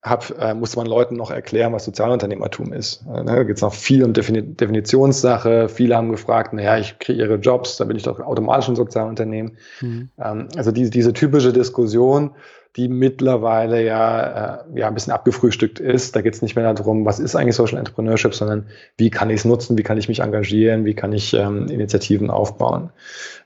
hab, 0.04 0.40
äh, 0.40 0.54
musste 0.54 0.78
man 0.78 0.88
Leuten 0.88 1.16
noch 1.16 1.32
erklären, 1.32 1.74
was 1.74 1.86
Sozialunternehmertum 1.86 2.72
ist. 2.72 3.04
Äh, 3.08 3.24
ne, 3.24 3.36
da 3.36 3.44
geht 3.44 3.58
es 3.58 3.62
noch 3.62 3.74
viel 3.74 4.04
um 4.04 4.14
Defini 4.14 4.42
Definitionssache. 4.42 5.68
Viele 5.70 5.98
haben 5.98 6.12
gefragt, 6.12 6.54
naja, 6.54 6.78
ich 6.78 6.98
kreiere 7.00 7.36
Jobs, 7.36 7.78
da 7.78 7.86
bin 7.86 7.98
ich 7.98 8.04
doch 8.04 8.20
automatisch 8.20 8.70
ein 8.70 8.76
Sozialunternehmen. 8.76 9.58
Mhm. 9.82 10.10
Ähm, 10.24 10.48
also 10.56 10.72
die, 10.72 10.90
diese 10.90 11.14
typische 11.14 11.52
Diskussion, 11.52 12.32
die 12.78 12.88
mittlerweile 12.88 13.84
ja, 13.84 14.62
äh, 14.72 14.80
ja 14.80 14.88
ein 14.88 14.94
bisschen 14.94 15.12
abgefrühstückt 15.12 15.80
ist. 15.80 16.16
Da 16.16 16.22
geht 16.22 16.36
es 16.36 16.44
nicht 16.44 16.56
mehr 16.56 16.72
darum, 16.74 17.06
was 17.06 17.20
ist 17.20 17.36
eigentlich 17.36 17.56
Social 17.56 17.80
Entrepreneurship, 17.80 18.36
sondern 18.36 18.68
wie 18.98 19.10
kann 19.10 19.32
ich 19.32 19.38
es 19.38 19.46
nutzen, 19.46 19.78
wie 19.78 19.84
kann 19.84 19.98
ich 19.98 20.08
mich 20.08 20.20
engagieren, 20.20 20.86
wie 20.86 20.94
kann 20.94 21.12
ich 21.12 21.34
ähm, 21.34 21.68
Initiativen 21.68 22.30
aufbauen. 22.30 22.92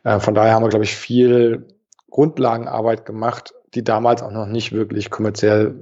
Äh, 0.03 0.19
von 0.19 0.35
daher 0.35 0.53
haben 0.53 0.63
wir, 0.63 0.69
glaube 0.69 0.83
ich, 0.83 0.95
viel 0.95 1.65
Grundlagenarbeit 2.09 3.05
gemacht, 3.05 3.53
die 3.73 3.85
damals 3.85 4.21
auch 4.21 4.31
noch 4.31 4.47
nicht 4.47 4.73
wirklich 4.73 5.09
kommerziell 5.09 5.75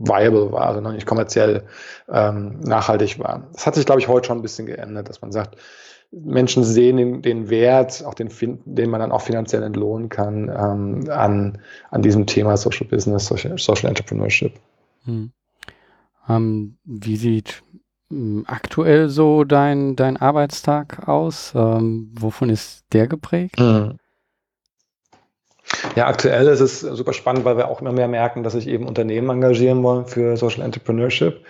viable 0.00 0.52
war, 0.52 0.66
also 0.66 0.80
noch 0.80 0.92
nicht 0.92 1.06
kommerziell 1.06 1.64
ähm, 2.10 2.60
nachhaltig 2.60 3.18
war. 3.18 3.48
Das 3.52 3.66
hat 3.66 3.74
sich, 3.74 3.84
glaube 3.84 4.00
ich, 4.00 4.08
heute 4.08 4.26
schon 4.26 4.38
ein 4.38 4.42
bisschen 4.42 4.66
geändert, 4.66 5.08
dass 5.08 5.20
man 5.20 5.32
sagt, 5.32 5.56
Menschen 6.24 6.64
sehen 6.64 6.96
den, 6.96 7.22
den 7.22 7.50
Wert, 7.50 8.04
auch 8.04 8.14
den, 8.14 8.30
den 8.64 8.90
man 8.90 9.00
dann 9.00 9.12
auch 9.12 9.20
finanziell 9.20 9.62
entlohnen 9.62 10.08
kann, 10.08 10.48
ähm, 10.48 11.10
an, 11.10 11.58
an 11.90 12.02
diesem 12.02 12.26
Thema 12.26 12.56
Social 12.56 12.86
Business, 12.86 13.26
Social, 13.26 13.58
Social 13.58 13.88
Entrepreneurship. 13.88 14.52
Hm. 15.04 15.30
Ähm, 16.28 16.78
wie 16.84 17.16
sieht 17.16 17.62
hm, 18.08 18.44
aktuell 18.46 19.08
so 19.08 19.44
dein, 19.44 19.94
dein 19.94 20.16
Arbeitstag 20.16 21.06
aus? 21.08 21.52
Ähm, 21.54 22.10
wovon 22.18 22.48
ist 22.48 22.84
der 22.92 23.08
geprägt? 23.08 23.60
Hm. 23.60 23.98
Ja, 25.96 26.06
aktuell 26.06 26.46
ist 26.46 26.60
es 26.60 26.80
super 26.80 27.12
spannend, 27.12 27.44
weil 27.44 27.56
wir 27.56 27.68
auch 27.68 27.80
immer 27.80 27.92
mehr 27.92 28.08
merken, 28.08 28.42
dass 28.42 28.52
sich 28.52 28.68
eben 28.68 28.86
Unternehmen 28.86 29.28
engagieren 29.28 29.82
wollen 29.82 30.06
für 30.06 30.36
Social 30.36 30.62
Entrepreneurship. 30.62 31.44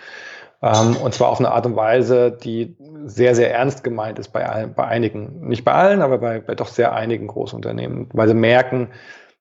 Ähm, 0.61 0.97
und 0.97 1.13
zwar 1.13 1.29
auf 1.29 1.39
eine 1.39 1.51
Art 1.51 1.65
und 1.65 1.75
Weise, 1.75 2.31
die 2.31 2.75
sehr, 3.05 3.35
sehr 3.35 3.53
ernst 3.53 3.83
gemeint 3.83 4.19
ist 4.19 4.29
bei, 4.29 4.47
allen, 4.47 4.73
bei 4.73 4.85
einigen. 4.85 5.47
Nicht 5.47 5.63
bei 5.63 5.73
allen, 5.73 6.01
aber 6.01 6.17
bei, 6.17 6.39
bei 6.39 6.55
doch 6.55 6.67
sehr 6.67 6.93
einigen 6.93 7.27
Großunternehmen, 7.27 8.09
weil 8.13 8.27
sie 8.27 8.33
merken, 8.33 8.89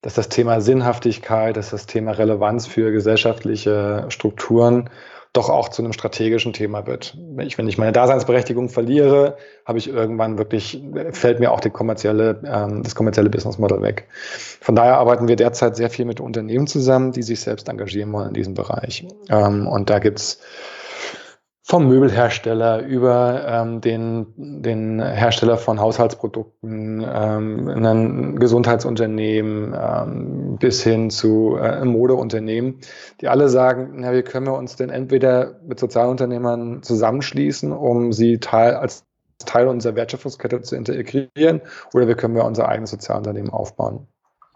dass 0.02 0.14
das 0.14 0.28
Thema 0.28 0.60
Sinnhaftigkeit, 0.60 1.56
dass 1.56 1.70
das 1.70 1.86
Thema 1.86 2.12
Relevanz 2.12 2.66
für 2.66 2.92
gesellschaftliche 2.92 4.04
Strukturen 4.08 4.90
doch 5.36 5.50
auch 5.50 5.68
zu 5.68 5.82
einem 5.82 5.92
strategischen 5.92 6.52
Thema 6.52 6.86
wird. 6.86 7.16
Wenn 7.34 7.46
ich, 7.46 7.58
wenn 7.58 7.68
ich 7.68 7.76
meine 7.76 7.92
Daseinsberechtigung 7.92 8.68
verliere, 8.68 9.36
habe 9.66 9.78
ich 9.78 9.88
irgendwann 9.88 10.38
wirklich, 10.38 10.82
fällt 11.12 11.40
mir 11.40 11.52
auch 11.52 11.60
die 11.60 11.70
kommerzielle, 11.70 12.40
ähm, 12.46 12.82
das 12.82 12.94
kommerzielle 12.94 13.28
Businessmodell 13.28 13.82
weg. 13.82 14.08
Von 14.60 14.76
daher 14.76 14.96
arbeiten 14.96 15.28
wir 15.28 15.36
derzeit 15.36 15.76
sehr 15.76 15.90
viel 15.90 16.06
mit 16.06 16.20
Unternehmen 16.20 16.66
zusammen, 16.66 17.12
die 17.12 17.22
sich 17.22 17.40
selbst 17.40 17.68
engagieren 17.68 18.12
wollen 18.12 18.28
in 18.28 18.34
diesem 18.34 18.54
Bereich. 18.54 19.06
Ähm, 19.28 19.66
und 19.66 19.90
da 19.90 19.98
gibt's 19.98 20.40
vom 21.68 21.88
Möbelhersteller 21.88 22.86
über 22.86 23.44
ähm, 23.44 23.80
den, 23.80 24.26
den 24.36 25.02
Hersteller 25.02 25.58
von 25.58 25.80
Haushaltsprodukten, 25.80 27.04
ähm, 27.04 27.68
ein 27.68 28.38
Gesundheitsunternehmen 28.38 29.74
ähm, 29.76 30.58
bis 30.58 30.84
hin 30.84 31.10
zu 31.10 31.56
äh, 31.56 31.84
Modeunternehmen, 31.84 32.78
die 33.20 33.26
alle 33.26 33.48
sagen, 33.48 33.94
na, 33.96 34.12
wie 34.12 34.22
können 34.22 34.46
wir 34.46 34.56
uns 34.56 34.76
denn 34.76 34.90
entweder 34.90 35.58
mit 35.66 35.80
Sozialunternehmern 35.80 36.84
zusammenschließen, 36.84 37.72
um 37.72 38.12
sie 38.12 38.38
Teil, 38.38 38.74
als 38.74 39.04
Teil 39.44 39.66
unserer 39.66 39.96
Wertschöpfungskette 39.96 40.62
zu 40.62 40.76
integrieren, 40.76 41.62
oder 41.92 42.06
wir 42.06 42.14
können 42.14 42.36
wir 42.36 42.44
unser 42.44 42.68
eigenes 42.68 42.92
Sozialunternehmen 42.92 43.50
aufbauen. 43.50 44.06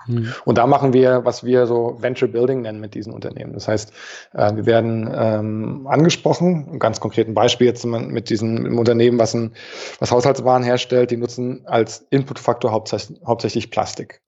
Mhm. 0.06 0.32
Und 0.44 0.58
da 0.58 0.66
machen 0.66 0.92
wir, 0.92 1.24
was 1.24 1.44
wir 1.44 1.66
so 1.66 1.96
Venture 2.00 2.28
Building 2.28 2.62
nennen 2.62 2.80
mit 2.80 2.94
diesen 2.94 3.12
Unternehmen. 3.12 3.52
Das 3.52 3.68
heißt, 3.68 3.92
äh, 4.34 4.54
wir 4.56 4.66
werden 4.66 5.10
ähm, 5.14 5.86
angesprochen, 5.86 6.68
ein 6.72 6.78
ganz 6.78 7.00
konkreten 7.00 7.34
Beispiel 7.34 7.66
jetzt 7.66 7.84
mit 7.84 8.30
diesem 8.30 8.78
Unternehmen, 8.78 9.18
was, 9.18 9.34
ein, 9.34 9.52
was 9.98 10.10
Haushaltswaren 10.10 10.62
herstellt, 10.62 11.10
die 11.10 11.16
nutzen 11.16 11.62
als 11.66 12.06
Inputfaktor 12.10 12.72
hauptsächlich, 12.72 13.20
hauptsächlich 13.26 13.70
Plastik. 13.70 14.22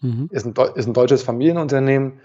Mhm. 0.00 0.28
Ist, 0.30 0.46
ein, 0.46 0.54
ist 0.74 0.86
ein 0.86 0.94
deutsches 0.94 1.22
Familienunternehmen 1.22 2.20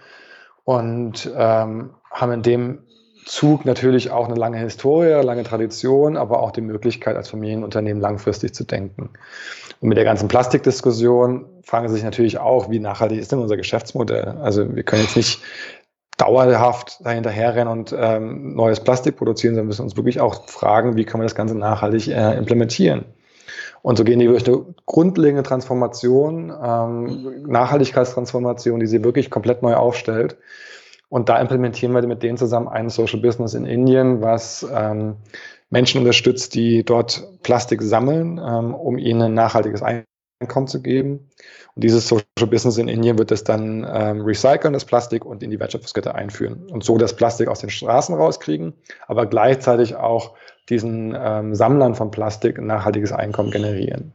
und 0.63 1.31
ähm, 1.35 1.91
haben 2.11 2.31
in 2.31 2.41
dem 2.43 2.83
Zug 3.25 3.65
natürlich 3.65 4.11
auch 4.11 4.27
eine 4.27 4.35
lange 4.35 4.57
Historie, 4.57 5.21
lange 5.23 5.43
Tradition, 5.43 6.17
aber 6.17 6.41
auch 6.41 6.51
die 6.51 6.61
Möglichkeit, 6.61 7.15
als 7.15 7.29
Familienunternehmen 7.29 8.01
langfristig 8.01 8.53
zu 8.53 8.63
denken. 8.63 9.09
Und 9.79 9.89
mit 9.89 9.97
der 9.97 10.05
ganzen 10.05 10.27
Plastikdiskussion 10.27 11.45
fragen 11.63 11.87
Sie 11.87 11.95
sich 11.95 12.03
natürlich 12.03 12.37
auch, 12.39 12.69
wie 12.69 12.79
nachhaltig 12.79 13.19
ist 13.19 13.31
denn 13.31 13.39
unser 13.39 13.57
Geschäftsmodell? 13.57 14.37
Also 14.41 14.75
wir 14.75 14.83
können 14.83 15.03
jetzt 15.03 15.17
nicht 15.17 15.41
dauerhaft 16.17 16.99
dahinterherrennen 17.03 17.71
und 17.71 17.95
ähm, 17.97 18.55
neues 18.55 18.79
Plastik 18.79 19.17
produzieren, 19.17 19.55
sondern 19.55 19.67
müssen 19.67 19.83
uns 19.83 19.97
wirklich 19.97 20.21
auch 20.21 20.47
fragen, 20.47 20.95
wie 20.95 21.05
kann 21.05 21.19
man 21.19 21.25
das 21.25 21.35
Ganze 21.35 21.55
nachhaltig 21.55 22.07
äh, 22.07 22.37
implementieren. 22.37 23.05
Und 23.81 23.97
so 23.97 24.05
gehen 24.05 24.19
die 24.19 24.27
durch 24.27 24.47
eine 24.47 24.65
grundlegende 24.85 25.43
Transformation, 25.43 26.53
ähm, 26.63 27.43
Nachhaltigkeitstransformation, 27.45 28.79
die 28.79 28.87
sie 28.87 29.03
wirklich 29.03 29.29
komplett 29.29 29.61
neu 29.61 29.75
aufstellt. 29.75 30.37
Und 31.13 31.29
da 31.29 31.39
implementieren 31.39 31.93
wir 31.93 32.01
mit 32.07 32.23
denen 32.23 32.39
zusammen 32.39 32.67
ein 32.67 32.89
Social 32.89 33.19
Business 33.19 33.53
in 33.53 33.67
Indien, 33.67 34.23
was 34.23 34.65
ähm, 34.73 35.17
Menschen 35.69 35.99
unterstützt, 35.99 36.55
die 36.55 36.83
dort 36.83 37.23
Plastik 37.43 37.83
sammeln, 37.83 38.39
ähm, 38.43 38.73
um 38.73 38.97
ihnen 38.97 39.21
ein 39.21 39.35
nachhaltiges 39.35 39.83
Einkommen 39.83 40.65
zu 40.65 40.81
geben. 40.81 41.29
Und 41.75 41.83
dieses 41.83 42.07
Social 42.07 42.47
Business 42.47 42.79
in 42.79 42.87
Indien 42.87 43.19
wird 43.19 43.31
es 43.31 43.43
dann 43.43 43.85
ähm, 43.87 44.21
recyceln, 44.21 44.73
das 44.73 44.85
Plastik, 44.85 45.23
und 45.23 45.43
in 45.43 45.51
die 45.51 45.59
Wertschöpfungskette 45.59 46.15
einführen. 46.15 46.65
Und 46.71 46.83
so 46.83 46.97
das 46.97 47.15
Plastik 47.15 47.47
aus 47.47 47.59
den 47.59 47.69
Straßen 47.69 48.15
rauskriegen, 48.15 48.73
aber 49.05 49.27
gleichzeitig 49.27 49.95
auch 49.95 50.33
diesen 50.67 51.15
ähm, 51.15 51.53
Sammlern 51.53 51.93
von 51.93 52.09
Plastik 52.09 52.57
ein 52.57 52.65
nachhaltiges 52.65 53.11
Einkommen 53.11 53.51
generieren. 53.51 54.13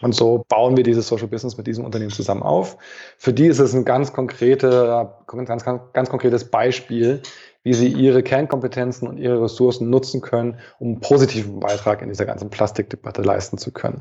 Und 0.00 0.14
so 0.14 0.44
bauen 0.48 0.76
wir 0.76 0.84
dieses 0.84 1.08
Social 1.08 1.26
Business 1.26 1.56
mit 1.56 1.66
diesem 1.66 1.84
Unternehmen 1.84 2.12
zusammen 2.12 2.42
auf. 2.42 2.76
Für 3.16 3.32
die 3.32 3.46
ist 3.46 3.58
es 3.58 3.74
ein 3.74 3.84
ganz, 3.84 4.12
konkrete, 4.12 5.10
ganz, 5.26 5.64
ganz 5.64 6.08
konkretes 6.08 6.44
Beispiel, 6.50 7.22
wie 7.68 7.74
sie 7.74 7.88
ihre 7.88 8.22
Kernkompetenzen 8.22 9.06
und 9.06 9.18
ihre 9.18 9.42
Ressourcen 9.42 9.90
nutzen 9.90 10.22
können, 10.22 10.56
um 10.78 10.88
einen 10.88 11.00
positiven 11.00 11.60
Beitrag 11.60 12.00
in 12.00 12.08
dieser 12.08 12.24
ganzen 12.24 12.48
Plastikdebatte 12.48 13.20
leisten 13.20 13.58
zu 13.58 13.72
können. 13.72 14.00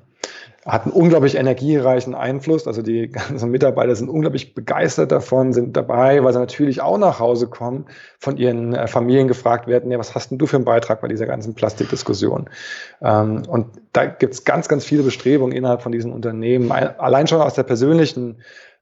Hat 0.66 0.84
einen 0.84 0.94
unglaublich 0.94 1.36
energiereichen 1.36 2.16
Einfluss. 2.16 2.66
Also 2.66 2.82
die 2.82 3.10
ganzen 3.10 3.52
Mitarbeiter 3.52 3.94
sind 3.94 4.08
unglaublich 4.08 4.54
begeistert 4.54 5.12
davon, 5.12 5.52
sind 5.52 5.76
dabei, 5.76 6.24
weil 6.24 6.32
sie 6.32 6.40
natürlich 6.40 6.80
auch 6.80 6.98
nach 6.98 7.20
Hause 7.20 7.48
kommen, 7.48 7.88
von 8.20 8.38
ihren 8.38 8.74
äh, 8.74 8.88
Familien 8.88 9.28
gefragt 9.28 9.68
werden, 9.68 9.92
ja, 9.92 10.00
was 10.00 10.16
hast 10.16 10.32
denn 10.32 10.38
du 10.38 10.46
für 10.46 10.56
einen 10.56 10.66
Beitrag 10.66 11.02
bei 11.02 11.10
dieser 11.10 11.26
ganzen 11.26 11.54
Plastikdiskussion? 11.54 12.50
Ähm, 13.02 13.44
und 13.50 13.68
da 13.92 14.06
gibt 14.06 14.34
es 14.34 14.46
ganz, 14.46 14.70
ganz 14.70 14.86
viele 14.86 15.04
Bestrebungen 15.04 15.54
innerhalb 15.54 15.82
von 15.82 15.92
diesen 15.92 16.14
Unternehmen, 16.14 16.72
allein 16.72 17.28
schon 17.28 17.42
aus 17.42 17.56
der 17.56 17.64
persönlichen 17.64 18.38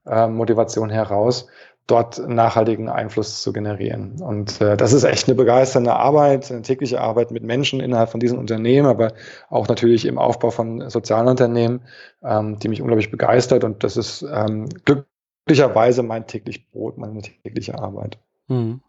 äh, 0.06 0.28
Motivation 0.28 0.92
heraus, 0.92 1.48
dort 1.88 2.28
nachhaltigen 2.28 2.90
Einfluss 2.90 3.42
zu 3.42 3.54
generieren. 3.54 4.22
Und 4.22 4.60
äh, 4.60 4.76
das 4.76 4.92
ist 4.92 5.04
echt 5.04 5.28
eine 5.28 5.36
begeisternde 5.36 5.94
Arbeit, 5.94 6.52
eine 6.52 6.64
tägliche 6.64 7.00
Arbeit 7.00 7.32
mit 7.32 7.44
Menschen 7.44 7.80
innerhalb 7.80 8.10
von 8.10 8.20
diesen 8.20 8.40
Unternehmen, 8.40 8.88
aber 8.88 9.14
auch 9.50 9.68
natürlich 9.68 10.06
im 10.06 10.18
Aufbau 10.18 10.50
von 10.50 10.90
sozialen 10.90 11.28
Unternehmen, 11.28 11.82
ähm, 12.24 12.58
die 12.60 12.70
mich 12.70 12.82
unglaublich 12.82 13.12
begeistert. 13.12 13.64
Und 13.64 13.84
das 13.84 13.98
ist 13.98 14.26
ähm, 14.32 14.68
glücklicherweise 14.86 16.02
mein 16.02 16.26
täglich 16.26 16.70
Brot, 16.72 16.98
meine 16.98 17.22
tägliche 17.22 17.78
Arbeit. 17.78 18.18
Hm. 18.48 18.82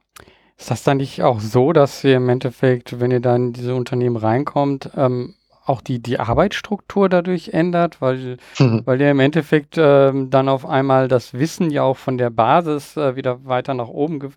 Ist 0.59 0.71
das 0.71 0.83
dann 0.83 0.97
nicht 0.97 1.23
auch 1.23 1.41
so, 1.41 1.73
dass 1.73 2.03
ihr 2.03 2.17
im 2.17 2.31
Endeffekt, 2.31 2.99
wenn 2.99 3.11
ihr 3.11 3.21
dann 3.21 3.49
in 3.49 3.53
diese 3.53 3.75
Unternehmen 3.75 4.17
reinkommt, 4.17 4.91
ähm, 4.97 5.35
auch 5.67 5.81
die, 5.81 6.01
die 6.01 6.19
Arbeitsstruktur 6.19 7.09
dadurch 7.09 7.51
ändert, 7.51 8.01
weil, 8.01 8.39
mhm. 8.59 8.83
weil 8.85 9.01
ja 9.01 9.11
im 9.11 9.21
Endeffekt 9.21 9.77
ähm, 9.77 10.31
dann 10.31 10.49
auf 10.49 10.65
einmal 10.65 11.09
das 11.09 11.35
Wissen 11.35 11.71
ja 11.71 11.83
auch 11.83 11.97
von 11.97 12.19
der 12.19 12.31
Basis 12.31 12.97
äh, 12.97 13.17
wieder 13.17 13.45
weiter 13.45 13.75
nach 13.75 13.89
oben 13.89 14.21
ge 14.21 14.31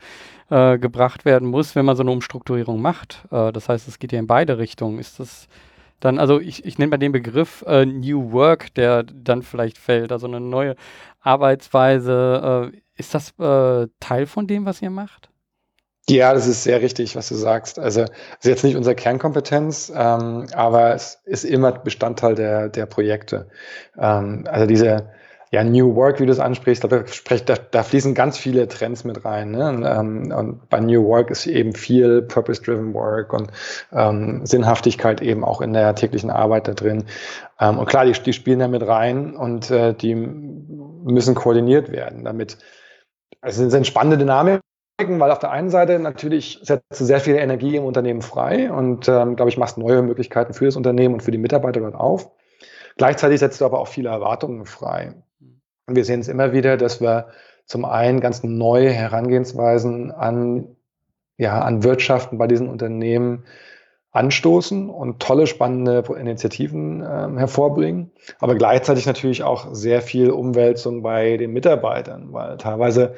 äh, 0.50 0.80
gebracht 0.80 1.26
werden 1.26 1.48
muss, 1.48 1.76
wenn 1.76 1.86
man 1.86 1.96
so 1.96 2.02
eine 2.02 2.12
Umstrukturierung 2.12 2.82
macht. 2.82 3.26
Äh, 3.32 3.52
das 3.52 3.70
heißt, 3.70 3.88
es 3.88 4.00
geht 4.00 4.12
ja 4.12 4.20
in 4.20 4.28
beide 4.28 4.58
Richtungen. 4.58 4.98
Ist 4.98 5.20
das 5.20 5.48
dann, 6.00 6.18
also 6.18 6.40
ich, 6.40 6.66
ich 6.66 6.78
nenne 6.78 6.92
mal 6.92 6.98
den 6.98 7.12
Begriff 7.12 7.64
äh, 7.68 7.86
New 7.86 8.32
Work, 8.32 8.74
der 8.74 9.04
dann 9.04 9.44
vielleicht 9.44 9.78
fällt, 9.78 10.12
also 10.12 10.28
eine 10.28 10.40
neue 10.40 10.76
Arbeitsweise. 11.20 12.72
Äh, 12.74 12.78
ist 12.98 13.14
das 13.14 13.38
äh, 13.40 13.88
Teil 14.00 14.26
von 14.26 14.48
dem, 14.48 14.66
was 14.66 14.82
ihr 14.82 14.90
macht? 14.90 15.30
Ja, 16.10 16.34
das 16.34 16.48
ist 16.48 16.64
sehr 16.64 16.82
richtig, 16.82 17.16
was 17.16 17.30
du 17.30 17.36
sagst. 17.36 17.78
Also 17.78 18.02
es 18.02 18.10
ist 18.42 18.46
jetzt 18.46 18.64
nicht 18.64 18.76
unsere 18.76 18.96
Kernkompetenz, 18.96 19.92
ähm, 19.96 20.48
aber 20.54 20.96
es 20.96 21.22
ist 21.26 21.44
immer 21.44 21.72
Bestandteil 21.72 22.36
der, 22.36 22.70
der 22.70 22.86
Projekte. 22.88 23.48
Ähm, 23.98 24.46
also 24.50 24.66
diese 24.66 25.10
ja, 25.52 25.64
New 25.64 25.96
Work, 25.96 26.20
wie 26.20 26.26
du 26.26 26.32
es 26.32 26.40
ansprichst, 26.40 26.84
da, 26.84 26.88
da, 26.88 27.56
da 27.72 27.84
fließen 27.84 28.14
ganz 28.14 28.38
viele 28.38 28.68
Trends 28.68 29.04
mit 29.04 29.26
rein. 29.26 29.52
Ne? 29.52 29.70
Und, 29.70 29.84
ähm, 29.84 30.32
und 30.36 30.70
bei 30.70 30.80
New 30.80 31.06
Work 31.06 31.32
ist 31.32 31.48
eben 31.48 31.74
viel 31.74 32.22
Purpose-Driven 32.24 32.94
Work 32.94 33.34
und 33.34 33.52
ähm, 33.92 34.46
Sinnhaftigkeit 34.46 35.22
eben 35.22 35.44
auch 35.44 35.62
in 35.62 35.74
der 35.74 35.96
täglichen 35.96 36.30
Arbeit 36.30 36.68
da 36.68 36.74
drin. 36.74 37.06
Ähm, 37.60 37.80
und 37.80 37.88
klar, 37.88 38.06
die, 38.06 38.14
die 38.14 38.34
spielen 38.34 38.60
da 38.60 38.68
mit 38.68 38.86
rein 38.88 39.36
und 39.36 39.72
äh, 39.72 39.94
die 39.94 40.16
müssen 40.16 41.34
koordiniert 41.36 41.92
werden, 41.92 42.24
damit 42.24 42.58
also 43.42 43.64
es 43.64 43.72
sind 43.72 43.88
spannende 43.88 44.18
Dynamiken 44.18 44.62
weil 45.08 45.32
auf 45.32 45.40
der 45.40 45.52
einen 45.52 45.70
Seite 45.70 45.98
natürlich 46.00 46.60
setzt 46.62 47.00
du 47.00 47.06
sehr 47.06 47.20
viel 47.20 47.36
Energie 47.36 47.76
im 47.76 47.86
Unternehmen 47.86 48.22
frei 48.22 48.72
und, 48.72 49.08
ähm, 49.08 49.36
glaube 49.36 49.50
ich, 49.50 49.58
machst 49.58 49.78
neue 49.78 50.02
Möglichkeiten 50.02 50.54
für 50.54 50.66
das 50.66 50.76
Unternehmen 50.76 51.16
und 51.16 51.24
für 51.24 51.32
die 51.32 51.38
Mitarbeiter 51.38 51.80
dort 51.80 51.96
auf. 51.96 52.32
Gleichzeitig 52.98 53.40
setzt 53.40 53.62
du 53.62 53.66
aber 53.66 53.80
auch 53.80 53.88
viele 53.88 54.10
Erwartungen 54.10 54.66
frei. 54.66 55.14
Und 55.88 55.96
wir 55.96 56.04
sehen 56.04 56.20
es 56.20 56.28
immer 56.28 56.52
wieder, 56.52 56.76
dass 56.76 57.00
wir 57.00 57.30
zum 57.66 57.86
einen 57.86 58.20
ganz 58.20 58.44
neue 58.44 58.92
Herangehensweisen 58.92 60.12
an, 60.12 60.76
ja, 61.38 61.62
an 61.62 61.84
Wirtschaften 61.84 62.38
bei 62.38 62.48
diesen 62.48 62.68
Unternehmen 62.68 63.46
anstoßen 64.12 64.90
und 64.90 65.20
tolle, 65.20 65.46
spannende 65.48 66.04
Initiativen 66.20 67.02
äh, 67.02 67.40
hervorbringen, 67.40 68.12
aber 68.40 68.56
gleichzeitig 68.56 69.06
natürlich 69.06 69.44
auch 69.44 69.74
sehr 69.74 70.02
viel 70.02 70.32
Umwälzung 70.32 71.04
bei 71.04 71.38
den 71.38 71.54
Mitarbeitern, 71.54 72.34
weil 72.34 72.58
teilweise 72.58 73.14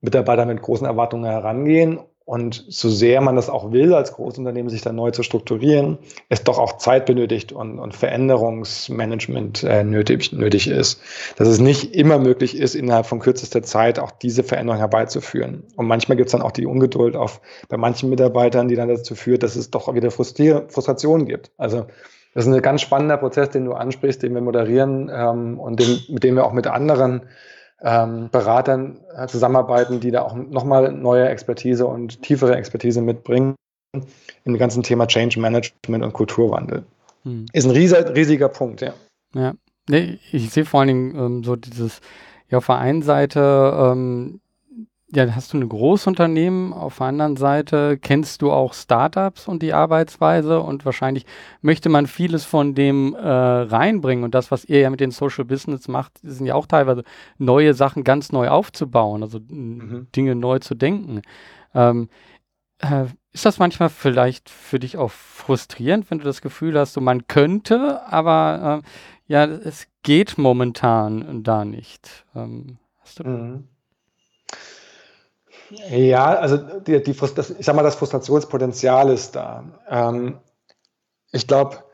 Mitarbeiter 0.00 0.46
mit 0.46 0.62
großen 0.62 0.86
Erwartungen 0.86 1.24
herangehen. 1.24 2.00
Und 2.30 2.64
so 2.68 2.88
sehr 2.88 3.20
man 3.20 3.34
das 3.34 3.50
auch 3.50 3.72
will, 3.72 3.92
als 3.92 4.12
Großunternehmen 4.12 4.70
sich 4.70 4.82
da 4.82 4.92
neu 4.92 5.10
zu 5.10 5.24
strukturieren, 5.24 5.98
es 6.28 6.44
doch 6.44 6.60
auch 6.60 6.76
Zeit 6.76 7.04
benötigt 7.04 7.50
und, 7.50 7.80
und 7.80 7.92
Veränderungsmanagement 7.92 9.64
äh, 9.64 9.82
nötig, 9.82 10.30
nötig 10.30 10.68
ist. 10.68 11.00
Dass 11.38 11.48
es 11.48 11.58
nicht 11.58 11.96
immer 11.96 12.20
möglich 12.20 12.56
ist, 12.56 12.76
innerhalb 12.76 13.06
von 13.06 13.18
kürzester 13.18 13.64
Zeit 13.64 13.98
auch 13.98 14.12
diese 14.12 14.44
Veränderung 14.44 14.78
herbeizuführen. 14.78 15.64
Und 15.74 15.88
manchmal 15.88 16.16
gibt 16.16 16.28
es 16.28 16.32
dann 16.32 16.42
auch 16.42 16.52
die 16.52 16.66
Ungeduld 16.66 17.16
auf, 17.16 17.40
bei 17.68 17.76
manchen 17.76 18.10
Mitarbeitern, 18.10 18.68
die 18.68 18.76
dann 18.76 18.88
dazu 18.88 19.16
führt, 19.16 19.42
dass 19.42 19.56
es 19.56 19.72
doch 19.72 19.92
wieder 19.92 20.12
Frustrier 20.12 20.66
Frustration 20.68 21.26
gibt. 21.26 21.50
Also 21.56 21.86
das 22.34 22.46
ist 22.46 22.52
ein 22.52 22.62
ganz 22.62 22.80
spannender 22.80 23.16
Prozess, 23.16 23.50
den 23.50 23.64
du 23.64 23.72
ansprichst, 23.72 24.22
den 24.22 24.34
wir 24.34 24.40
moderieren 24.40 25.10
ähm, 25.12 25.58
und 25.58 25.80
den, 25.80 25.98
mit 26.08 26.22
dem 26.22 26.36
wir 26.36 26.46
auch 26.46 26.52
mit 26.52 26.68
anderen 26.68 27.22
ähm, 27.82 28.28
Beratern 28.30 28.98
äh, 29.16 29.26
zusammenarbeiten, 29.26 30.00
die 30.00 30.10
da 30.10 30.22
auch 30.22 30.34
nochmal 30.34 30.92
neue 30.92 31.28
Expertise 31.28 31.86
und 31.86 32.22
tiefere 32.22 32.56
Expertise 32.56 33.00
mitbringen 33.00 33.54
im 34.44 34.58
ganzen 34.58 34.82
Thema 34.82 35.06
Change 35.06 35.40
Management 35.40 36.04
und 36.04 36.12
Kulturwandel. 36.12 36.84
Hm. 37.24 37.46
Ist 37.52 37.64
ein 37.64 37.72
riesiger, 37.72 38.14
riesiger 38.14 38.48
Punkt, 38.48 38.80
ja. 38.80 38.92
Ja, 39.34 39.54
nee, 39.88 40.18
ich 40.32 40.50
sehe 40.50 40.64
vor 40.64 40.80
allen 40.80 40.88
Dingen 40.88 41.16
ähm, 41.16 41.44
so 41.44 41.56
dieses, 41.56 42.00
ja, 42.48 42.58
auf 42.58 42.66
der 42.66 42.78
einen 42.78 43.02
Seite 43.02 43.72
ähm, 43.76 44.40
ja, 45.12 45.34
hast 45.34 45.52
du 45.52 45.58
ein 45.58 45.68
Großunternehmen, 45.68 46.72
auf 46.72 46.98
der 46.98 47.08
anderen 47.08 47.36
Seite 47.36 47.98
kennst 47.98 48.42
du 48.42 48.52
auch 48.52 48.74
Startups 48.74 49.48
und 49.48 49.62
die 49.62 49.72
Arbeitsweise 49.72 50.60
und 50.60 50.84
wahrscheinlich 50.84 51.26
möchte 51.62 51.88
man 51.88 52.06
vieles 52.06 52.44
von 52.44 52.74
dem 52.74 53.14
äh, 53.14 53.28
reinbringen 53.28 54.24
und 54.24 54.34
das, 54.34 54.50
was 54.50 54.64
ihr 54.64 54.80
ja 54.80 54.90
mit 54.90 55.00
den 55.00 55.10
Social 55.10 55.44
Business 55.44 55.88
macht, 55.88 56.18
sind 56.22 56.46
ja 56.46 56.54
auch 56.54 56.66
teilweise 56.66 57.02
neue 57.38 57.74
Sachen 57.74 58.04
ganz 58.04 58.30
neu 58.30 58.48
aufzubauen, 58.48 59.22
also 59.22 59.40
mhm. 59.40 60.06
Dinge 60.14 60.36
neu 60.36 60.60
zu 60.60 60.76
denken. 60.76 61.22
Ähm, 61.74 62.08
äh, 62.78 63.06
ist 63.32 63.46
das 63.46 63.58
manchmal 63.58 63.90
vielleicht 63.90 64.48
für 64.48 64.78
dich 64.78 64.96
auch 64.96 65.10
frustrierend, 65.10 66.10
wenn 66.10 66.18
du 66.18 66.24
das 66.24 66.40
Gefühl 66.40 66.78
hast, 66.78 66.92
so 66.92 67.00
man 67.00 67.26
könnte, 67.26 68.00
aber 68.06 68.82
äh, 68.84 69.32
ja, 69.32 69.44
es 69.44 69.86
geht 70.02 70.38
momentan 70.38 71.42
da 71.42 71.64
nicht. 71.64 72.26
Ähm, 72.34 72.78
hast 73.00 73.20
du 73.20 73.24
mhm. 73.24 73.68
Ja, 75.70 76.34
also 76.34 76.56
die, 76.56 77.02
die, 77.02 77.14
das, 77.14 77.50
ich 77.50 77.64
sag 77.64 77.76
mal, 77.76 77.82
das 77.82 77.94
Frustrationspotenzial 77.96 79.10
ist 79.10 79.36
da. 79.36 79.64
Ähm, 79.88 80.38
ich 81.32 81.46
glaube, 81.46 81.84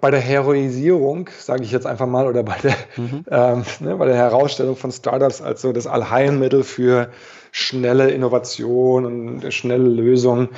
bei 0.00 0.10
der 0.10 0.20
Heroisierung, 0.20 1.30
sage 1.38 1.62
ich 1.62 1.70
jetzt 1.70 1.86
einfach 1.86 2.06
mal, 2.06 2.26
oder 2.26 2.42
bei 2.42 2.56
der, 2.58 2.74
mhm. 2.96 3.24
ähm, 3.30 3.64
ne, 3.80 3.96
bei 3.96 4.06
der 4.06 4.16
Herausstellung 4.16 4.76
von 4.76 4.90
Startups 4.90 5.40
als 5.40 5.62
so 5.62 5.72
das 5.72 5.86
Allheilmittel 5.86 6.64
für 6.64 7.10
schnelle 7.52 8.10
Innovation 8.10 9.06
und 9.06 9.54
schnelle 9.54 9.88
Lösungen, 9.88 10.48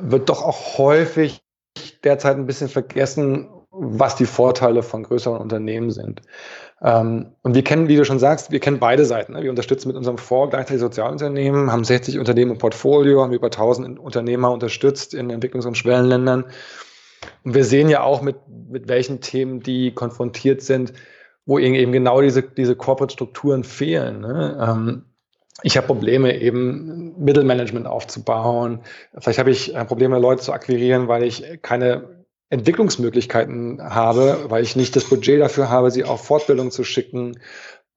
wird 0.00 0.28
doch 0.28 0.42
auch 0.42 0.78
häufig 0.78 1.40
derzeit 2.04 2.36
ein 2.36 2.46
bisschen 2.46 2.68
vergessen, 2.68 3.48
was 3.70 4.16
die 4.16 4.26
Vorteile 4.26 4.82
von 4.82 5.02
größeren 5.02 5.38
Unternehmen 5.40 5.90
sind. 5.90 6.22
Ähm, 6.82 7.32
und 7.42 7.54
wir 7.54 7.64
kennen, 7.64 7.88
wie 7.88 7.96
du 7.96 8.04
schon 8.04 8.18
sagst, 8.18 8.50
wir 8.50 8.60
kennen 8.60 8.78
beide 8.78 9.04
Seiten. 9.04 9.32
Ne? 9.32 9.42
Wir 9.42 9.50
unterstützen 9.50 9.88
mit 9.88 9.96
unserem 9.96 10.18
Fonds 10.18 10.50
gleichzeitig 10.50 10.80
Sozialunternehmen, 10.80 11.72
haben 11.72 11.84
60 11.84 12.18
Unternehmen 12.18 12.52
im 12.52 12.58
Portfolio, 12.58 13.22
haben 13.22 13.32
über 13.32 13.46
1000 13.46 13.98
Unternehmer 13.98 14.50
unterstützt 14.50 15.14
in 15.14 15.30
Entwicklungs- 15.30 15.66
und 15.66 15.78
Schwellenländern. 15.78 16.44
Und 17.44 17.54
wir 17.54 17.64
sehen 17.64 17.88
ja 17.88 18.02
auch, 18.02 18.20
mit, 18.20 18.36
mit 18.48 18.88
welchen 18.88 19.20
Themen 19.20 19.60
die 19.60 19.94
konfrontiert 19.94 20.62
sind, 20.62 20.92
wo 21.46 21.58
eben 21.58 21.92
genau 21.92 22.20
diese, 22.20 22.42
diese 22.42 22.76
Corporate-Strukturen 22.76 23.64
fehlen. 23.64 24.20
Ne? 24.20 24.58
Ähm, 24.60 25.02
ich 25.62 25.76
habe 25.78 25.86
Probleme, 25.86 26.38
eben 26.38 27.14
Mittelmanagement 27.18 27.86
aufzubauen. 27.86 28.80
Vielleicht 29.18 29.38
habe 29.38 29.50
ich 29.50 29.74
äh, 29.74 29.84
Probleme, 29.86 30.18
Leute 30.18 30.42
zu 30.42 30.52
akquirieren, 30.52 31.08
weil 31.08 31.22
ich 31.22 31.62
keine 31.62 32.15
Entwicklungsmöglichkeiten 32.48 33.82
habe, 33.82 34.46
weil 34.48 34.62
ich 34.62 34.76
nicht 34.76 34.94
das 34.94 35.04
Budget 35.04 35.40
dafür 35.40 35.68
habe, 35.68 35.90
sie 35.90 36.04
auf 36.04 36.24
Fortbildung 36.24 36.70
zu 36.70 36.84
schicken. 36.84 37.40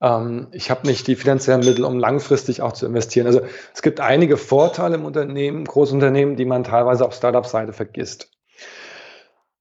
Ähm, 0.02 0.48
ich 0.52 0.72
habe 0.72 0.88
nicht 0.88 1.08
die 1.08 1.16
finanziellen 1.16 1.64
Mittel, 1.64 1.86
um 1.86 2.00
langfristig 2.00 2.62
auch 2.62 2.74
zu 2.74 2.86
investieren. 2.86 3.28
Also 3.28 3.42
es 3.74 3.82
gibt 3.82 4.00
einige 4.00 4.38
Vorteile 4.38 4.96
im 4.96 5.06
Unternehmen, 5.06 5.66
Großunternehmen, 5.66 6.36
die 6.36 6.46
man 6.46 6.64
teilweise 6.64 7.06
auf 7.06 7.14
Startup-Seite 7.14 7.74
vergisst. 7.74 8.32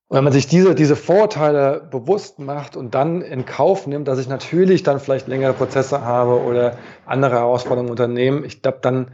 Und 0.09 0.17
wenn 0.17 0.25
man 0.25 0.33
sich 0.33 0.47
diese, 0.47 0.75
diese 0.75 0.97
Vorteile 0.97 1.87
bewusst 1.91 2.39
macht 2.39 2.77
und 2.77 2.95
dann 2.95 3.21
in 3.21 3.45
Kauf 3.45 3.87
nimmt, 3.87 4.09
dass 4.09 4.19
ich 4.19 4.29
natürlich 4.29 4.83
dann 4.83 5.01
vielleicht 5.01 5.29
längere 5.29 5.53
Prozesse 5.53 6.01
habe 6.01 6.41
oder 6.41 6.79
andere 7.05 7.37
Herausforderungen 7.37 7.89
im 7.89 7.91
Unternehmen, 7.91 8.45
ich 8.45 8.63
glaube, 8.63 8.79
dann 8.81 9.13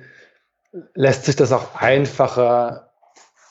lässt 0.95 1.25
sich 1.25 1.35
das 1.35 1.51
auch 1.51 1.75
einfacher 1.75 2.84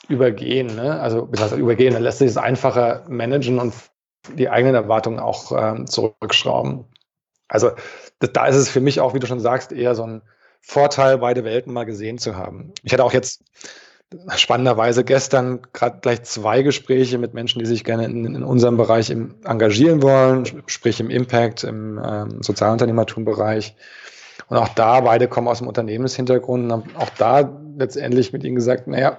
übergehen. 0.08 0.74
Ne? 0.74 1.00
Also 1.00 1.28
übergehen, 1.56 1.94
dann 1.94 2.02
lässt 2.02 2.18
sich 2.18 2.28
es 2.28 2.36
einfacher 2.36 3.04
managen 3.08 3.58
und 3.58 3.74
die 4.32 4.48
eigenen 4.48 4.74
Erwartungen 4.74 5.18
auch 5.18 5.52
ähm, 5.52 5.86
zurückschrauben. 5.86 6.86
Also 7.48 7.72
das, 8.18 8.32
da 8.32 8.46
ist 8.46 8.56
es 8.56 8.68
für 8.68 8.80
mich 8.80 9.00
auch, 9.00 9.14
wie 9.14 9.18
du 9.18 9.26
schon 9.26 9.40
sagst, 9.40 9.72
eher 9.72 9.94
so 9.94 10.04
ein 10.04 10.22
Vorteil, 10.60 11.18
beide 11.18 11.44
Welten 11.44 11.72
mal 11.72 11.84
gesehen 11.84 12.18
zu 12.18 12.36
haben. 12.36 12.72
Ich 12.82 12.92
hatte 12.92 13.04
auch 13.04 13.12
jetzt 13.12 13.42
spannenderweise 14.36 15.04
gestern 15.04 15.62
gerade 15.72 15.98
gleich 16.00 16.22
zwei 16.22 16.62
Gespräche 16.62 17.18
mit 17.18 17.34
Menschen, 17.34 17.58
die 17.58 17.66
sich 17.66 17.84
gerne 17.84 18.06
in, 18.06 18.24
in 18.24 18.42
unserem 18.42 18.76
Bereich 18.76 19.10
im, 19.10 19.34
engagieren 19.44 20.02
wollen, 20.02 20.46
sprich 20.66 21.00
im 21.00 21.10
Impact, 21.10 21.64
im 21.64 22.00
ähm, 22.02 22.42
Sozialunternehmertum-Bereich. 22.42 23.76
Und 24.48 24.56
auch 24.56 24.68
da, 24.68 25.00
beide 25.00 25.28
kommen 25.28 25.48
aus 25.48 25.58
dem 25.58 25.68
Unternehmenshintergrund 25.68 26.64
und 26.64 26.72
haben 26.72 26.96
auch 26.96 27.10
da 27.18 27.50
letztendlich 27.76 28.32
mit 28.32 28.44
ihnen 28.44 28.56
gesagt, 28.56 28.86
naja, 28.86 29.18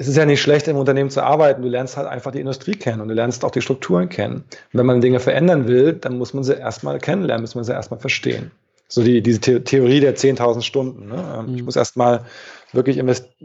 es 0.00 0.08
ist 0.08 0.16
ja 0.16 0.24
nicht 0.24 0.40
schlecht, 0.40 0.66
im 0.66 0.78
Unternehmen 0.78 1.10
zu 1.10 1.22
arbeiten. 1.22 1.60
Du 1.60 1.68
lernst 1.68 1.98
halt 1.98 2.08
einfach 2.08 2.32
die 2.32 2.40
Industrie 2.40 2.72
kennen 2.72 3.02
und 3.02 3.08
du 3.08 3.14
lernst 3.14 3.44
auch 3.44 3.50
die 3.50 3.60
Strukturen 3.60 4.08
kennen. 4.08 4.36
Und 4.36 4.78
wenn 4.78 4.86
man 4.86 5.02
Dinge 5.02 5.20
verändern 5.20 5.68
will, 5.68 5.92
dann 5.92 6.16
muss 6.16 6.32
man 6.32 6.42
sie 6.42 6.54
erstmal 6.54 6.98
kennenlernen, 6.98 7.42
muss 7.42 7.54
man 7.54 7.64
sie 7.64 7.72
erstmal 7.72 8.00
verstehen. 8.00 8.50
So 8.88 9.02
die, 9.02 9.20
diese 9.20 9.40
The 9.44 9.60
Theorie 9.60 10.00
der 10.00 10.16
10.000 10.16 10.62
Stunden. 10.62 11.08
Ne? 11.08 11.22
Ähm, 11.36 11.50
mhm. 11.50 11.54
Ich 11.54 11.62
muss 11.64 11.76
erstmal 11.76 12.24
wirklich 12.72 12.98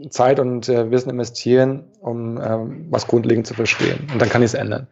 Zeit 0.08 0.40
und 0.40 0.66
äh, 0.70 0.90
Wissen 0.90 1.10
investieren, 1.10 1.84
um 2.00 2.40
ähm, 2.42 2.86
was 2.88 3.06
grundlegend 3.06 3.46
zu 3.46 3.52
verstehen. 3.52 4.08
Und 4.10 4.22
dann 4.22 4.30
kann 4.30 4.40
ich 4.40 4.46
es 4.46 4.54
ändern. 4.54 4.86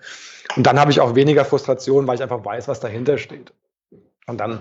Und 0.57 0.67
dann 0.67 0.79
habe 0.79 0.91
ich 0.91 1.01
auch 1.01 1.15
weniger 1.15 1.47
Frustration, 1.47 2.07
weil 2.07 2.17
ich 2.17 2.23
einfach 2.23 2.45
weiß, 2.45 2.69
was 2.69 2.81
dahinter 2.81 3.17
steht. 3.17 3.55
Und 4.27 4.39
dann 4.39 4.61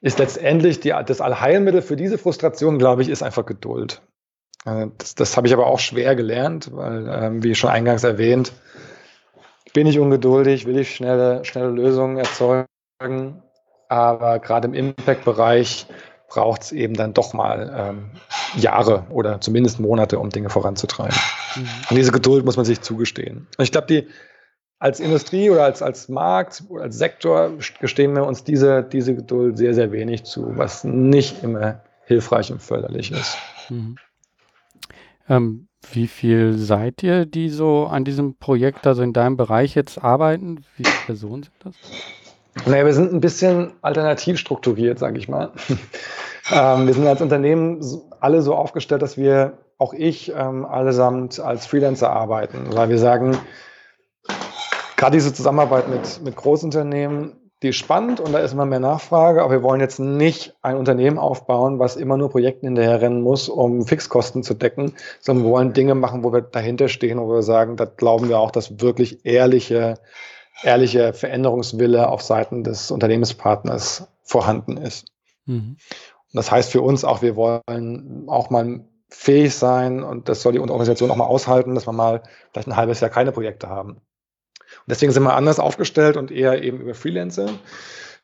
ist 0.00 0.18
letztendlich 0.18 0.80
die, 0.80 0.92
das 1.06 1.20
Allheilmittel 1.20 1.82
für 1.82 1.94
diese 1.94 2.18
Frustration, 2.18 2.78
glaube 2.78 3.02
ich, 3.02 3.10
ist 3.10 3.22
einfach 3.22 3.46
Geduld. 3.46 4.02
Äh, 4.66 4.88
das, 4.98 5.14
das 5.14 5.36
habe 5.36 5.46
ich 5.46 5.54
aber 5.54 5.66
auch 5.66 5.78
schwer 5.78 6.14
gelernt, 6.14 6.70
weil, 6.72 7.08
ähm, 7.08 7.42
wie 7.42 7.54
schon 7.54 7.70
eingangs 7.70 8.04
erwähnt, 8.04 8.52
bin 9.72 9.86
ich 9.86 9.98
ungeduldig, 9.98 10.66
will 10.66 10.78
ich 10.78 10.94
schnelle, 10.94 11.44
schnelle 11.44 11.70
Lösungen 11.70 12.18
erzeugen. 12.18 13.42
Aber 13.88 14.38
gerade 14.40 14.66
im 14.68 14.74
Impact-Bereich 14.74 15.86
braucht 16.28 16.62
es 16.62 16.72
eben 16.72 16.94
dann 16.94 17.14
doch 17.14 17.34
mal 17.34 17.72
ähm, 17.76 18.10
Jahre 18.56 19.06
oder 19.10 19.40
zumindest 19.40 19.78
Monate, 19.78 20.18
um 20.18 20.30
Dinge 20.30 20.50
voranzutreiben. 20.50 21.16
Mhm. 21.54 21.68
Und 21.90 21.96
diese 21.96 22.10
Geduld 22.10 22.44
muss 22.44 22.56
man 22.56 22.64
sich 22.64 22.80
zugestehen. 22.80 23.46
Und 23.56 23.64
ich 23.64 23.70
glaube, 23.70 23.86
die 23.86 24.08
als 24.78 25.00
Industrie 25.00 25.50
oder 25.50 25.64
als, 25.64 25.82
als 25.82 26.08
Markt 26.08 26.64
oder 26.68 26.84
als 26.84 26.98
Sektor 26.98 27.52
gestehen 27.80 28.14
wir 28.14 28.24
uns 28.24 28.44
diese, 28.44 28.82
diese 28.82 29.14
Geduld 29.14 29.56
sehr, 29.56 29.74
sehr 29.74 29.92
wenig 29.92 30.24
zu, 30.24 30.56
was 30.56 30.84
nicht 30.84 31.42
immer 31.42 31.80
hilfreich 32.04 32.50
und 32.52 32.62
förderlich 32.62 33.12
ist. 33.12 33.38
Mhm. 33.70 33.96
Ähm, 35.28 35.68
wie 35.92 36.06
viel 36.06 36.54
seid 36.54 37.02
ihr, 37.02 37.26
die 37.26 37.48
so 37.48 37.86
an 37.86 38.04
diesem 38.04 38.36
Projekt, 38.36 38.86
also 38.86 39.02
in 39.02 39.12
deinem 39.12 39.36
Bereich 39.36 39.74
jetzt 39.74 40.02
arbeiten? 40.02 40.58
Wie 40.76 40.84
viele 40.84 40.96
Personen 41.06 41.42
sind 41.44 41.54
das? 41.60 41.74
Naja, 42.64 42.86
wir 42.86 42.94
sind 42.94 43.12
ein 43.12 43.20
bisschen 43.20 43.72
alternativ 43.82 44.38
strukturiert, 44.38 44.98
sage 44.98 45.18
ich 45.18 45.28
mal. 45.28 45.52
ähm, 46.52 46.86
wir 46.86 46.94
sind 46.94 47.06
als 47.06 47.20
Unternehmen 47.20 47.80
alle 48.20 48.42
so 48.42 48.54
aufgestellt, 48.54 49.02
dass 49.02 49.16
wir, 49.16 49.58
auch 49.78 49.92
ich, 49.92 50.32
ähm, 50.34 50.64
allesamt 50.64 51.38
als 51.38 51.66
Freelancer 51.66 52.10
arbeiten, 52.10 52.74
weil 52.74 52.88
wir 52.88 52.98
sagen, 52.98 53.36
gerade 54.96 55.16
diese 55.16 55.34
Zusammenarbeit 55.34 55.88
mit, 55.88 56.22
mit 56.24 56.34
Großunternehmen, 56.34 57.45
die 57.62 57.68
ist 57.68 57.76
spannend 57.76 58.20
und 58.20 58.32
da 58.32 58.38
ist 58.40 58.52
immer 58.52 58.66
mehr 58.66 58.80
Nachfrage, 58.80 59.42
aber 59.42 59.50
wir 59.50 59.62
wollen 59.62 59.80
jetzt 59.80 59.98
nicht 59.98 60.54
ein 60.60 60.76
Unternehmen 60.76 61.18
aufbauen, 61.18 61.78
was 61.78 61.96
immer 61.96 62.18
nur 62.18 62.30
Projekten 62.30 62.66
hinterherrennen 62.66 63.22
muss, 63.22 63.48
um 63.48 63.86
Fixkosten 63.86 64.42
zu 64.42 64.54
decken, 64.54 64.92
sondern 65.20 65.46
wir 65.46 65.52
wollen 65.52 65.72
Dinge 65.72 65.94
machen, 65.94 66.22
wo 66.22 66.32
wir 66.32 66.42
dahinter 66.42 66.88
stehen, 66.88 67.18
wo 67.18 67.28
wir 67.28 67.42
sagen, 67.42 67.76
da 67.76 67.86
glauben 67.86 68.28
wir 68.28 68.38
auch, 68.38 68.50
dass 68.50 68.80
wirklich 68.80 69.24
ehrliche, 69.24 69.94
ehrliche 70.62 71.14
Veränderungswille 71.14 72.08
auf 72.10 72.20
Seiten 72.20 72.62
des 72.62 72.90
Unternehmenspartners 72.90 74.06
vorhanden 74.22 74.76
ist. 74.76 75.06
Mhm. 75.46 75.78
Und 75.78 76.34
das 76.34 76.50
heißt 76.50 76.70
für 76.70 76.82
uns 76.82 77.04
auch, 77.04 77.22
wir 77.22 77.36
wollen 77.36 78.24
auch 78.26 78.50
mal 78.50 78.84
fähig 79.08 79.54
sein 79.54 80.02
und 80.02 80.28
das 80.28 80.42
soll 80.42 80.52
die 80.52 80.60
Organisation 80.60 81.10
auch 81.10 81.16
mal 81.16 81.24
aushalten, 81.24 81.74
dass 81.74 81.86
wir 81.86 81.92
mal 81.92 82.22
vielleicht 82.52 82.68
ein 82.68 82.76
halbes 82.76 83.00
Jahr 83.00 83.10
keine 83.10 83.32
Projekte 83.32 83.70
haben. 83.70 84.02
Deswegen 84.86 85.12
sind 85.12 85.24
wir 85.24 85.34
anders 85.34 85.58
aufgestellt 85.58 86.16
und 86.16 86.30
eher 86.30 86.62
eben 86.62 86.80
über 86.80 86.94
Freelancer. 86.94 87.48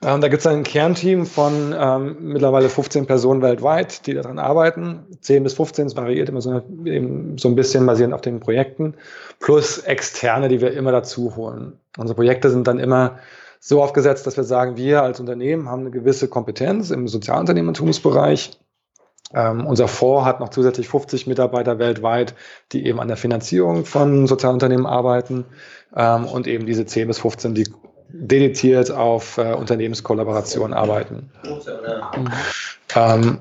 Ähm, 0.04 0.20
da 0.20 0.28
gibt 0.28 0.40
es 0.40 0.46
ein 0.46 0.64
Kernteam 0.64 1.26
von 1.26 1.74
ähm, 1.76 2.16
mittlerweile 2.20 2.68
15 2.68 3.06
Personen 3.06 3.40
weltweit, 3.40 4.06
die 4.06 4.14
daran 4.14 4.38
arbeiten. 4.38 5.06
10 5.20 5.44
bis 5.44 5.54
15, 5.54 5.86
es 5.86 5.96
variiert 5.96 6.28
immer 6.28 6.40
so, 6.40 6.62
eben 6.84 7.38
so 7.38 7.48
ein 7.48 7.54
bisschen 7.54 7.86
basierend 7.86 8.14
auf 8.14 8.20
den 8.20 8.40
Projekten. 8.40 8.94
Plus 9.38 9.78
externe, 9.78 10.48
die 10.48 10.60
wir 10.60 10.72
immer 10.72 10.90
dazu 10.90 11.36
holen. 11.36 11.78
Unsere 11.96 12.16
Projekte 12.16 12.50
sind 12.50 12.66
dann 12.66 12.80
immer 12.80 13.18
so 13.60 13.80
aufgesetzt, 13.80 14.26
dass 14.26 14.36
wir 14.36 14.44
sagen, 14.44 14.76
wir 14.76 15.02
als 15.02 15.20
Unternehmen 15.20 15.68
haben 15.68 15.82
eine 15.82 15.92
gewisse 15.92 16.26
Kompetenz 16.26 16.90
im 16.90 17.06
Sozialunternehmertumsbereich 17.06 18.58
ähm, 19.34 19.66
unser 19.66 19.88
Fonds 19.88 20.26
hat 20.26 20.40
noch 20.40 20.50
zusätzlich 20.50 20.88
50 20.88 21.26
Mitarbeiter 21.26 21.78
weltweit, 21.78 22.34
die 22.72 22.86
eben 22.86 23.00
an 23.00 23.08
der 23.08 23.16
Finanzierung 23.16 23.86
von 23.86 24.26
Sozialunternehmen 24.26 24.84
arbeiten 24.84 25.46
ähm, 25.96 26.24
und 26.26 26.46
eben 26.46 26.66
diese 26.66 26.86
10 26.86 27.08
bis 27.08 27.18
15, 27.18 27.54
die 27.54 27.64
dediziert 28.08 28.90
auf 28.90 29.38
äh, 29.38 29.54
Unternehmenskollaboration 29.54 30.72
arbeiten. 30.72 31.30
Mhm. 31.44 32.28
Ähm, 32.94 33.38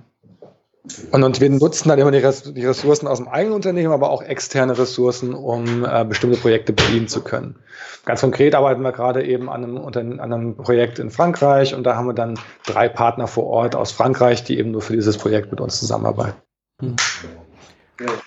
und, 1.12 1.24
und 1.24 1.40
wir 1.40 1.50
nutzen 1.50 1.90
dann 1.90 2.00
immer 2.00 2.12
die, 2.12 2.22
die, 2.54 2.66
Ressourcen 2.66 3.08
aus 3.08 3.20
dem 3.20 3.28
eigenen 3.28 3.54
Unternehmen, 3.54 3.94
aber 3.94 4.10
auch 4.10 4.24
externe 4.24 4.78
Ressourcen, 4.78 5.36
um 5.36 5.86
äh, 5.86 6.04
bestimmte 6.06 6.40
Projekte 6.40 6.74
bedienen 6.74 7.08
zu 7.08 7.22
können. 7.22 7.60
Ganz 8.06 8.22
konkret 8.22 8.56
arbeiten 8.56 8.82
wir 8.82 8.92
gerade 8.92 9.24
eben 9.24 9.48
an 9.48 9.64
einem, 9.64 10.20
an 10.20 10.34
einem 10.34 10.58
Projekt 10.58 10.98
in 10.98 11.12
Frankreich 11.12 11.76
und 11.76 11.84
da 11.84 11.96
haben 11.96 12.08
wir 12.08 12.14
dann 12.14 12.40
drei 12.66 12.90
Partner 12.90 13.28
vor 13.28 13.46
Ort 13.46 13.76
aus 13.76 13.92
Frankreich, 13.92 14.44
die 14.44 14.58
eben 14.58 14.72
nur 14.72 14.82
für 14.82 14.94
dieses 14.94 15.18
Projekt 15.20 15.52
mit 15.52 15.62
uns 15.62 15.80
zusammenarbeiten. 15.80 16.42
Hm. 16.82 16.96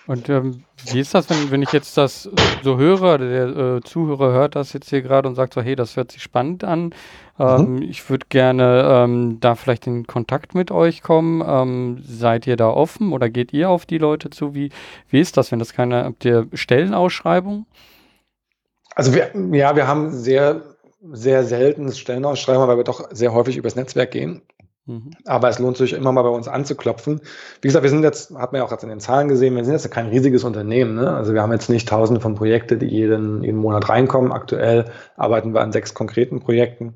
Und 0.07 0.29
ähm, 0.29 0.65
wie 0.87 1.01
ist 1.01 1.15
das, 1.15 1.31
wenn, 1.31 1.51
wenn 1.51 1.63
ich 1.63 1.73
jetzt 1.73 1.97
das 1.97 2.29
so 2.63 2.77
höre, 2.77 3.19
der 3.19 3.47
äh, 3.57 3.81
Zuhörer 3.83 4.33
hört 4.33 4.57
das 4.57 4.73
jetzt 4.73 4.91
hier 4.91 5.03
gerade 5.03 5.29
und 5.29 5.35
sagt 5.35 5.55
so, 5.55 5.63
hey, 5.63 5.77
das 5.77 5.97
hört 5.97 6.13
sich 6.13 6.23
spannend 6.23 6.65
an, 6.65 6.95
ähm, 7.39 7.77
mhm. 7.77 7.83
ich 7.83 8.09
würde 8.09 8.27
gerne 8.29 8.87
ähm, 8.89 9.39
da 9.41 9.55
vielleicht 9.55 9.87
in 9.87 10.07
Kontakt 10.07 10.55
mit 10.55 10.71
euch 10.71 11.03
kommen. 11.03 11.43
Ähm, 11.47 12.03
seid 12.07 12.47
ihr 12.47 12.57
da 12.57 12.69
offen 12.69 13.13
oder 13.13 13.29
geht 13.29 13.53
ihr 13.53 13.71
auf 13.71 13.87
die 13.87 13.99
Leute 13.99 14.31
zu? 14.31 14.55
Wie, 14.55 14.71
wie 15.09 15.21
ist 15.21 15.37
das, 15.37 15.51
wenn 15.51 15.59
das 15.59 15.73
keine, 15.73 16.05
habt 16.05 16.25
ihr 16.25 16.47
Stellenausschreibung? 16.53 17.67
Also 18.95 19.15
wir, 19.15 19.33
ja, 19.53 19.75
wir 19.75 19.89
haben 19.89 20.13
sehr, 20.13 20.63
sehr 21.11 21.45
selten 21.45 21.93
Stellenausschreibungen, 21.93 22.69
weil 22.69 22.77
wir 22.77 22.85
doch 22.85 23.09
sehr 23.11 23.33
häufig 23.33 23.57
übers 23.57 23.75
Netzwerk 23.75 24.13
gehen. 24.13 24.43
Mhm. 24.87 25.13
Aber 25.25 25.49
es 25.49 25.59
lohnt 25.59 25.79
sich 25.79 25.95
immer 25.95 26.13
mal 26.13 26.23
bei 26.23 26.29
uns 26.29 26.47
anzuklopfen. 26.47 27.21
Wie 27.63 27.69
gesagt, 27.69 27.85
wir 27.85 27.91
sind 27.91 28.03
jetzt, 28.03 28.35
hat 28.35 28.53
man 28.53 28.61
ja 28.61 28.67
auch 28.67 28.71
jetzt 28.71 28.83
in 28.83 28.91
den 28.91 29.01
Zahlen 29.01 29.29
gesehen, 29.29 29.57
wir 29.57 29.65
sind 29.65 29.73
jetzt 29.73 29.91
kein 29.91 30.09
riesiges 30.09 30.45
Unternehmen. 30.45 30.95
Ne? 30.95 31.11
Also 31.11 31.33
wir 31.33 31.41
haben 31.41 31.53
jetzt 31.53 31.71
nicht 31.71 31.89
tausende 31.89 32.21
von 32.21 32.35
Projekten, 32.35 32.79
die 32.79 32.87
jeden, 32.87 33.43
jeden 33.43 33.59
Monat 33.59 33.89
reinkommen. 33.89 34.33
Aktuell 34.33 34.87
arbeiten 35.17 35.55
wir 35.55 35.63
an 35.63 35.73
sechs 35.73 35.95
konkreten 35.95 36.41
Projekten. 36.41 36.95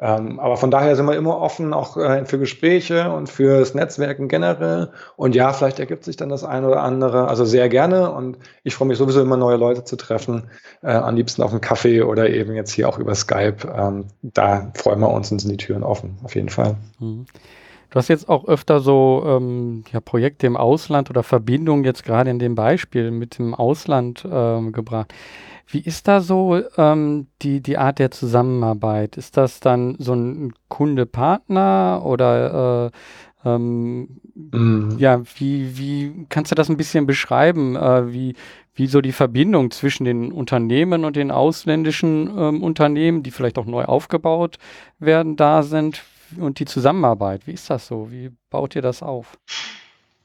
Ähm, 0.00 0.40
aber 0.40 0.56
von 0.56 0.72
daher 0.72 0.96
sind 0.96 1.06
wir 1.06 1.16
immer 1.16 1.38
offen, 1.38 1.72
auch 1.72 1.96
äh, 1.96 2.24
für 2.24 2.38
Gespräche 2.38 3.12
und 3.12 3.28
fürs 3.28 3.74
Netzwerken 3.74 4.26
generell. 4.26 4.90
Und 5.16 5.36
ja, 5.36 5.52
vielleicht 5.52 5.78
ergibt 5.78 6.04
sich 6.04 6.16
dann 6.16 6.28
das 6.28 6.42
eine 6.42 6.66
oder 6.66 6.82
andere. 6.82 7.28
Also 7.28 7.44
sehr 7.44 7.68
gerne. 7.68 8.10
Und 8.10 8.38
ich 8.64 8.74
freue 8.74 8.88
mich 8.88 8.98
sowieso 8.98 9.22
immer, 9.22 9.36
neue 9.36 9.56
Leute 9.56 9.84
zu 9.84 9.96
treffen. 9.96 10.50
Äh, 10.82 10.92
am 10.92 11.14
liebsten 11.14 11.42
auf 11.42 11.52
einem 11.52 11.60
Kaffee 11.60 12.02
oder 12.02 12.28
eben 12.28 12.54
jetzt 12.54 12.72
hier 12.72 12.88
auch 12.88 12.98
über 12.98 13.14
Skype. 13.14 13.68
Ähm, 13.72 14.06
da 14.22 14.72
freuen 14.74 15.00
wir 15.00 15.10
uns 15.10 15.30
und 15.30 15.40
sind 15.40 15.50
die 15.50 15.64
Türen 15.64 15.84
offen, 15.84 16.18
auf 16.24 16.34
jeden 16.34 16.48
Fall. 16.48 16.74
Mhm. 16.98 17.26
Du 17.90 17.98
hast 17.98 18.08
jetzt 18.08 18.28
auch 18.28 18.48
öfter 18.48 18.80
so 18.80 19.22
ähm, 19.24 19.84
ja, 19.92 20.00
Projekte 20.00 20.48
im 20.48 20.56
Ausland 20.56 21.10
oder 21.10 21.22
Verbindungen 21.22 21.84
jetzt 21.84 22.02
gerade 22.02 22.28
in 22.28 22.40
dem 22.40 22.56
Beispiel 22.56 23.12
mit 23.12 23.38
dem 23.38 23.54
Ausland 23.54 24.26
ähm, 24.28 24.72
gebracht. 24.72 25.14
Wie 25.66 25.80
ist 25.80 26.08
da 26.08 26.20
so 26.20 26.60
ähm, 26.76 27.26
die, 27.42 27.60
die 27.60 27.78
Art 27.78 27.98
der 27.98 28.10
Zusammenarbeit? 28.10 29.16
Ist 29.16 29.36
das 29.36 29.60
dann 29.60 29.96
so 29.98 30.14
ein 30.14 30.52
Kunde-Partner 30.68 32.02
oder 32.04 32.92
äh, 33.44 33.48
ähm, 33.48 34.20
mm. 34.34 34.98
ja, 34.98 35.22
wie, 35.36 35.78
wie 35.78 36.26
kannst 36.28 36.50
du 36.50 36.54
das 36.54 36.68
ein 36.68 36.76
bisschen 36.76 37.06
beschreiben, 37.06 37.76
äh, 37.76 38.12
wie, 38.12 38.34
wie 38.74 38.86
so 38.86 39.00
die 39.00 39.12
Verbindung 39.12 39.70
zwischen 39.70 40.04
den 40.04 40.32
Unternehmen 40.32 41.04
und 41.04 41.16
den 41.16 41.30
ausländischen 41.30 42.30
ähm, 42.36 42.62
Unternehmen, 42.62 43.22
die 43.22 43.30
vielleicht 43.30 43.58
auch 43.58 43.66
neu 43.66 43.84
aufgebaut 43.84 44.58
werden, 44.98 45.36
da 45.36 45.62
sind 45.62 46.02
und 46.38 46.58
die 46.58 46.64
Zusammenarbeit? 46.64 47.46
Wie 47.46 47.52
ist 47.52 47.70
das 47.70 47.86
so? 47.86 48.10
Wie 48.10 48.30
baut 48.50 48.74
ihr 48.74 48.82
das 48.82 49.02
auf? 49.02 49.38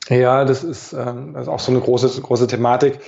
Ja, 0.08 0.44
das 0.44 0.64
ist, 0.64 0.94
ähm, 0.94 1.34
das 1.34 1.44
ist 1.44 1.50
auch 1.50 1.60
so 1.60 1.72
eine 1.72 1.82
große, 1.82 2.22
große 2.22 2.48
Thematik. 2.48 3.00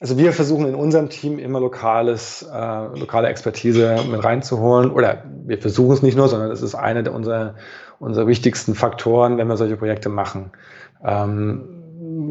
Also 0.00 0.16
wir 0.16 0.32
versuchen 0.32 0.66
in 0.66 0.74
unserem 0.74 1.10
Team 1.10 1.38
immer 1.38 1.60
lokales, 1.60 2.42
äh, 2.42 2.98
lokale 2.98 3.28
Expertise 3.28 3.98
mit 4.10 4.24
reinzuholen. 4.24 4.90
Oder 4.90 5.24
wir 5.44 5.58
versuchen 5.58 5.92
es 5.92 6.02
nicht 6.02 6.16
nur, 6.16 6.28
sondern 6.28 6.50
es 6.50 6.62
ist 6.62 6.74
einer 6.74 7.02
der 7.02 7.14
unserer, 7.14 7.54
unserer 7.98 8.26
wichtigsten 8.26 8.74
Faktoren, 8.74 9.36
wenn 9.36 9.46
wir 9.46 9.58
solche 9.58 9.76
Projekte 9.76 10.08
machen. 10.08 10.52
Ähm, 11.04 11.68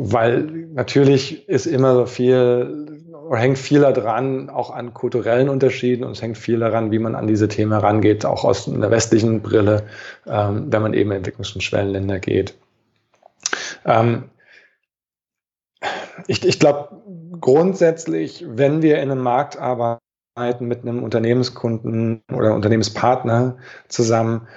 weil 0.01 0.67
natürlich 0.73 1.47
ist 1.47 1.67
immer 1.67 1.93
so 1.93 2.05
viel 2.07 2.87
hängt 3.31 3.59
viel 3.59 3.81
daran, 3.81 4.49
auch 4.49 4.71
an 4.71 4.93
kulturellen 4.93 5.49
Unterschieden 5.49 6.03
und 6.03 6.13
es 6.13 6.21
hängt 6.21 6.37
viel 6.37 6.59
daran, 6.59 6.91
wie 6.91 6.99
man 6.99 7.15
an 7.15 7.27
diese 7.27 7.47
Themen 7.47 7.71
herangeht, 7.71 8.25
auch 8.25 8.43
aus 8.43 8.67
einer 8.67 8.89
westlichen 8.89 9.41
Brille, 9.41 9.83
ähm, 10.25 10.67
wenn 10.71 10.81
man 10.81 10.93
eben 10.93 11.11
in 11.11 11.23
Entwicklungs- 11.23 11.61
Schwellenländer 11.61 12.19
geht. 12.19 12.55
Ähm, 13.85 14.23
ich 16.27 16.45
ich 16.45 16.59
glaube, 16.59 16.98
grundsätzlich, 17.39 18.45
wenn 18.47 18.81
wir 18.81 19.01
in 19.01 19.11
einem 19.11 19.21
Markt 19.21 19.57
arbeiten 19.57 19.99
mit 20.59 20.81
einem 20.81 21.03
Unternehmenskunden 21.03 22.23
oder 22.33 22.53
Unternehmenspartner 22.53 23.57
zusammen, 23.87 24.47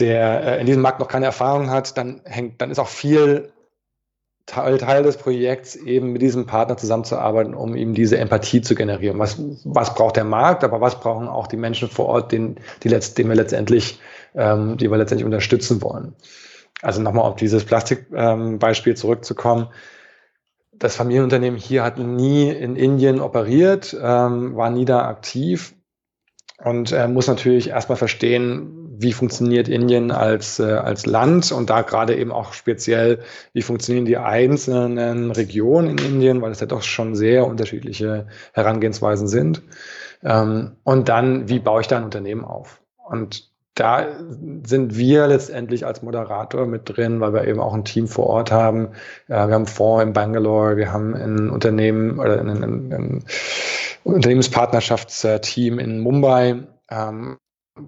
der 0.00 0.44
äh, 0.44 0.60
in 0.60 0.66
diesem 0.66 0.82
Markt 0.82 1.00
noch 1.00 1.08
keine 1.08 1.26
Erfahrung 1.26 1.70
hat, 1.70 1.96
dann 1.96 2.22
hängt, 2.24 2.60
dann 2.60 2.70
ist 2.70 2.78
auch 2.78 2.88
viel 2.88 3.52
Teil, 4.46 4.76
Teil 4.78 5.02
des 5.02 5.16
Projekts 5.16 5.74
eben 5.74 6.12
mit 6.12 6.20
diesem 6.20 6.46
Partner 6.46 6.76
zusammenzuarbeiten, 6.76 7.54
um 7.54 7.74
ihm 7.74 7.94
diese 7.94 8.18
Empathie 8.18 8.60
zu 8.60 8.74
generieren. 8.74 9.18
Was, 9.18 9.40
was 9.64 9.94
braucht 9.94 10.16
der 10.16 10.24
Markt, 10.24 10.64
aber 10.64 10.80
was 10.80 11.00
brauchen 11.00 11.28
auch 11.28 11.46
die 11.46 11.56
Menschen 11.56 11.88
vor 11.88 12.06
Ort, 12.06 12.32
den, 12.32 12.56
die, 12.82 12.88
letzt, 12.88 13.16
den 13.16 13.28
wir 13.28 13.36
letztendlich, 13.36 14.00
ähm, 14.34 14.76
die 14.76 14.90
wir 14.90 14.98
letztendlich 14.98 15.24
unterstützen 15.24 15.80
wollen. 15.80 16.14
Also 16.82 17.00
nochmal 17.00 17.24
auf 17.24 17.36
dieses 17.36 17.64
Plastikbeispiel 17.64 18.92
ähm, 18.92 18.96
zurückzukommen 18.96 19.68
das 20.78 20.96
Familienunternehmen 20.96 21.58
hier 21.58 21.84
hat 21.84 21.98
nie 21.98 22.50
in 22.50 22.76
Indien 22.76 23.20
operiert, 23.20 23.96
ähm, 24.00 24.56
war 24.56 24.70
nie 24.70 24.84
da 24.84 25.06
aktiv 25.06 25.74
und 26.62 26.92
äh, 26.92 27.08
muss 27.08 27.26
natürlich 27.26 27.70
erstmal 27.70 27.96
verstehen, 27.96 28.84
wie 28.98 29.12
funktioniert 29.12 29.68
Indien 29.68 30.10
als, 30.10 30.58
äh, 30.58 30.64
als 30.64 31.06
Land 31.06 31.52
und 31.52 31.70
da 31.70 31.82
gerade 31.82 32.16
eben 32.16 32.30
auch 32.30 32.52
speziell, 32.52 33.20
wie 33.52 33.62
funktionieren 33.62 34.04
die 34.04 34.16
einzelnen 34.16 35.30
Regionen 35.30 35.90
in 35.90 35.98
Indien, 35.98 36.42
weil 36.42 36.52
es 36.52 36.60
ja 36.60 36.66
doch 36.66 36.82
schon 36.82 37.14
sehr 37.16 37.46
unterschiedliche 37.46 38.28
Herangehensweisen 38.52 39.26
sind. 39.26 39.62
Ähm, 40.22 40.76
und 40.84 41.08
dann, 41.08 41.48
wie 41.48 41.58
baue 41.58 41.80
ich 41.80 41.88
da 41.88 41.96
ein 41.96 42.04
Unternehmen 42.04 42.44
auf? 42.44 42.80
Und 42.96 43.53
da 43.74 44.06
sind 44.64 44.96
wir 44.96 45.26
letztendlich 45.26 45.84
als 45.84 46.02
Moderator 46.02 46.66
mit 46.66 46.82
drin, 46.84 47.20
weil 47.20 47.34
wir 47.34 47.46
eben 47.46 47.60
auch 47.60 47.74
ein 47.74 47.84
Team 47.84 48.06
vor 48.06 48.26
Ort 48.26 48.52
haben. 48.52 48.90
wir 49.26 49.36
haben 49.36 49.66
Fonds 49.66 50.04
in 50.04 50.12
Bangalore, 50.12 50.76
wir 50.76 50.92
haben 50.92 51.14
ein 51.14 51.50
Unternehmen 51.50 52.20
oder 52.20 52.38
ein, 52.40 52.48
ein, 52.48 52.92
ein 52.92 53.24
Unternehmenspartnerschaftsteam 54.04 55.80
in 55.80 55.98
Mumbai, 56.00 56.62
ähm, 56.88 57.36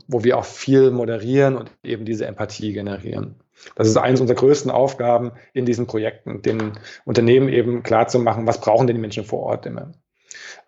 wo 0.09 0.25
wir 0.25 0.39
auch 0.39 0.45
viel 0.45 0.91
moderieren 0.91 1.57
und 1.57 1.71
eben 1.85 2.05
diese 2.05 2.27
Empathie 2.27 2.73
generieren. 2.73 3.37
Das 3.77 3.87
ist 3.87 3.97
eines 3.97 4.21
unserer 4.21 4.37
größten 4.37 4.71
Aufgaben 4.71 5.33
in 5.53 5.67
diesen 5.67 5.87
Projekten, 5.87 6.43
den 6.43 6.73
Unternehmen 7.05 7.49
eben 7.49 7.83
klarzumachen, 7.85 8.47
was 8.47 8.61
brauchen 8.61 8.87
denn 8.87 8.97
die 8.97 9.01
Menschen 9.01 9.25
vor 9.25 9.41
Ort 9.41 9.67
immer. 9.67 9.93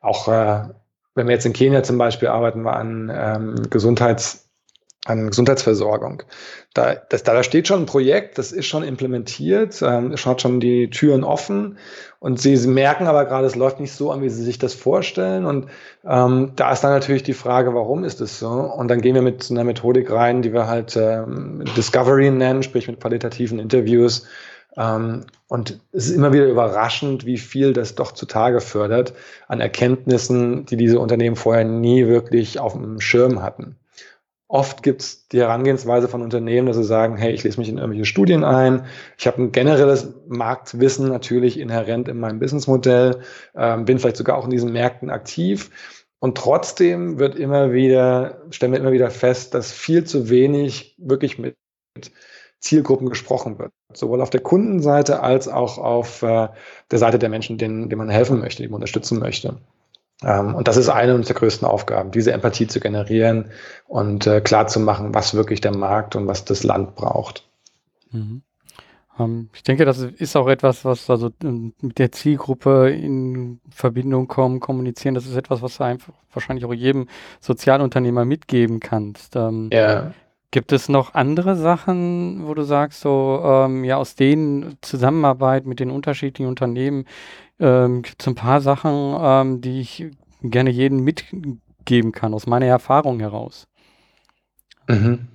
Auch 0.01 0.29
äh, 0.29 0.69
wenn 1.15 1.27
wir 1.27 1.35
jetzt 1.35 1.47
in 1.47 1.53
Kenia 1.53 1.83
zum 1.83 1.99
Beispiel 1.99 2.29
arbeiten 2.29 2.63
wir 2.63 2.77
an 2.77 3.11
ähm, 3.13 3.71
Gesundheits- 3.71 4.48
an 5.05 5.29
Gesundheitsversorgung. 5.29 6.23
Da, 6.75 6.95
das, 6.95 7.23
da 7.23 7.43
steht 7.43 7.67
schon 7.67 7.83
ein 7.83 7.87
Projekt, 7.87 8.37
das 8.37 8.53
ist 8.53 8.67
schon 8.67 8.83
implementiert, 8.83 9.81
ähm, 9.83 10.17
schaut 10.17 10.43
schon 10.43 10.61
die 10.61 10.91
Türen 10.91 11.25
offen 11.25 11.79
und 12.21 12.41
sie, 12.41 12.57
sie 12.57 12.69
merken 12.69 13.07
aber 13.07 13.25
gerade, 13.25 13.47
es 13.47 13.55
läuft 13.55 13.81
nicht 13.81 13.93
so 13.93 14.11
an, 14.11 14.23
wie 14.23 14.29
sie 14.29 14.43
sich 14.43 14.59
das 14.59 14.75
vorstellen. 14.75 15.47
Und 15.47 15.69
ähm, 16.05 16.53
da 16.57 16.73
ist 16.73 16.83
dann 16.83 16.93
natürlich 16.93 17.23
die 17.23 17.33
Frage, 17.33 17.75
warum 17.75 18.05
ist 18.05 18.21
es 18.21 18.39
so? 18.39 18.49
Und 18.49 18.89
dann 18.89 19.01
gehen 19.01 19.15
wir 19.15 19.23
mit 19.23 19.51
einer 19.51 19.65
Methodik 19.65 20.11
rein, 20.11 20.43
die 20.43 20.53
wir 20.53 20.67
halt 20.67 20.97
ähm, 20.97 21.65
Discovery 21.77 22.31
nennen, 22.31 22.63
sprich 22.63 22.89
mit 22.89 23.01
qualitativen 23.01 23.61
Interviews. 23.61 24.27
Ähm, 24.77 25.27
und 25.47 25.81
es 25.93 26.07
ist 26.07 26.17
immer 26.17 26.33
wieder 26.33 26.47
überraschend, 26.47 27.25
wie 27.25 27.39
viel 27.39 27.73
das 27.73 27.95
doch 27.95 28.13
zutage 28.13 28.61
fördert 28.61 29.15
an 29.47 29.61
Erkenntnissen, 29.61 30.67
die 30.67 30.77
diese 30.77 30.99
Unternehmen 30.99 31.37
vorher 31.37 31.65
nie 31.65 32.09
wirklich 32.09 32.59
auf 32.59 32.73
dem 32.73 33.01
Schirm 33.01 33.43
hatten. 33.43 33.77
Oft 34.51 34.83
gibt 34.83 35.03
es 35.03 35.29
die 35.29 35.41
Herangehensweise 35.41 36.09
von 36.09 36.23
Unternehmen, 36.23 36.67
dass 36.67 36.77
sie 36.77 36.85
sagen, 36.85 37.19
hey, 37.19 37.33
ich 37.33 37.45
lese 37.45 37.61
mich 37.61 37.69
in 37.69 37.77
irgendwelche 37.77 38.07
Studien 38.07 38.45
ein, 38.45 38.87
ich 39.19 39.27
habe 39.27 39.43
ein 39.43 39.53
generelles 39.53 40.15
Marktwissen 40.27 41.09
natürlich 41.09 41.61
inhärent 41.61 42.09
in 42.09 42.19
meinem 42.19 42.39
Businessmodell, 42.39 43.21
ähm, 43.55 43.85
bin 43.85 43.99
vielleicht 43.99 44.17
sogar 44.17 44.39
auch 44.39 44.47
in 44.47 44.51
diesen 44.51 44.73
Märkten 44.73 45.11
aktiv. 45.11 45.71
Und 46.19 46.39
trotzdem 46.39 47.19
wird 47.19 47.37
immer 47.37 47.73
wieder, 47.73 48.43
stellen 48.51 48.73
wir 48.73 48.81
immer 48.81 48.93
wieder 48.93 49.11
fest, 49.11 49.53
dass 49.53 49.71
viel 49.71 50.05
zu 50.05 50.31
wenig 50.31 50.97
wirklich 50.99 51.39
mit 51.39 51.55
Zielgruppen 52.61 53.11
gesprochen 53.11 53.59
wird. 53.59 53.71
Sowohl 53.93 54.23
auf 54.23 54.31
der 54.31 54.41
Kundenseite 54.41 55.21
als 55.21 55.47
auch 55.47 55.77
auf 55.77 56.23
äh, 56.23 56.49
der 56.91 56.99
Seite 56.99 57.19
der 57.19 57.29
Menschen, 57.29 57.59
denen, 57.59 57.91
denen 57.91 57.99
man 57.99 58.09
helfen 58.09 58.41
möchte, 58.41 58.63
die 58.63 58.69
man 58.69 58.77
unterstützen 58.77 59.19
möchte. 59.19 59.59
Ähm, 60.25 60.55
und 60.55 60.67
das 60.67 60.77
ist 60.77 60.89
eine 60.89 61.15
unserer 61.15 61.39
größten 61.39 61.67
Aufgaben, 61.67 62.11
diese 62.11 62.33
Empathie 62.33 62.67
zu 62.67 62.81
generieren 62.81 63.51
und 63.87 64.27
äh, 64.27 64.41
klar 64.41 64.67
zu 64.67 64.81
machen, 64.81 65.15
was 65.15 65.35
wirklich 65.35 65.61
der 65.61 65.77
Markt 65.77 66.17
und 66.17 66.27
was 66.27 66.45
das 66.45 66.65
Land 66.65 66.97
braucht. 66.97 67.49
Mhm. 68.11 68.43
Ähm, 69.19 69.51
ich 69.55 69.63
denke, 69.63 69.85
das 69.85 69.99
ist 69.99 70.37
auch 70.37 70.49
etwas, 70.49 70.85
was 70.85 71.09
also 71.09 71.31
ähm, 71.43 71.75
mit 71.81 71.99
der 71.99 72.13
Zielgruppe 72.13 72.91
in 72.91 73.61
Verbindung 73.71 74.29
kommen, 74.29 74.61
kommunizieren. 74.61 75.15
Das 75.15 75.27
ist 75.27 75.37
etwas, 75.37 75.63
was 75.63 75.77
du 75.77 75.85
einfach 75.85 76.13
wahrscheinlich 76.33 76.65
auch 76.65 76.75
jedem 76.75 77.07
Sozialunternehmer 77.41 78.25
mitgeben 78.25 78.81
kannst. 78.81 79.37
Ähm, 79.37 79.71
ja. 79.73 80.13
Gibt 80.51 80.73
es 80.73 80.89
noch 80.89 81.15
andere 81.15 81.57
Sachen, 81.57 82.47
wo 82.47 82.55
du 82.55 82.63
sagst, 82.63 83.03
so 83.03 83.43
ähm, 83.45 83.85
ja 83.85 83.99
aus 83.99 84.15
den 84.15 84.77
Zusammenarbeit 84.81 85.67
mit 85.67 85.79
den 85.79 85.91
unterschiedlichen 85.91 86.49
Unternehmen 86.49 87.05
ähm, 87.61 88.03
gibt 88.03 88.21
es 88.21 88.29
ein 88.29 88.35
paar 88.35 88.61
Sachen, 88.61 89.17
ähm, 89.21 89.61
die 89.61 89.81
ich 89.81 90.07
gerne 90.43 90.71
jedem 90.71 91.01
mitgeben 91.01 92.13
kann, 92.13 92.35
aus 92.35 92.47
meiner 92.47 92.67
Erfahrung 92.67 93.21
heraus. 93.21 93.67
Mhm. 94.89 95.29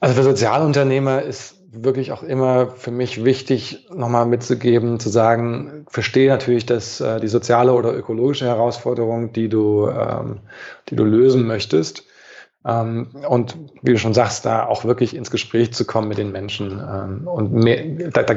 Also 0.00 0.14
für 0.14 0.22
Sozialunternehmer 0.22 1.22
ist 1.22 1.56
wirklich 1.70 2.12
auch 2.12 2.22
immer 2.22 2.68
für 2.68 2.90
mich 2.90 3.24
wichtig, 3.24 3.86
nochmal 3.94 4.26
mitzugeben, 4.26 4.98
zu 5.00 5.08
sagen, 5.08 5.86
verstehe 5.88 6.28
natürlich, 6.28 6.66
dass 6.66 7.00
äh, 7.00 7.20
die 7.20 7.28
soziale 7.28 7.72
oder 7.72 7.94
ökologische 7.94 8.46
Herausforderung, 8.46 9.32
die 9.32 9.48
du, 9.48 9.88
ähm, 9.88 10.40
die 10.88 10.96
du 10.96 11.04
lösen 11.04 11.46
möchtest, 11.46 12.04
ähm, 12.64 13.10
und 13.28 13.56
wie 13.82 13.92
du 13.92 13.98
schon 13.98 14.14
sagst, 14.14 14.44
da 14.44 14.66
auch 14.66 14.84
wirklich 14.84 15.14
ins 15.14 15.30
Gespräch 15.30 15.72
zu 15.72 15.84
kommen 15.84 16.08
mit 16.08 16.18
den 16.18 16.32
Menschen. 16.32 16.80
Ähm, 16.80 17.26
und 17.26 17.52
mehr, 17.52 18.10
da, 18.10 18.22
da 18.22 18.34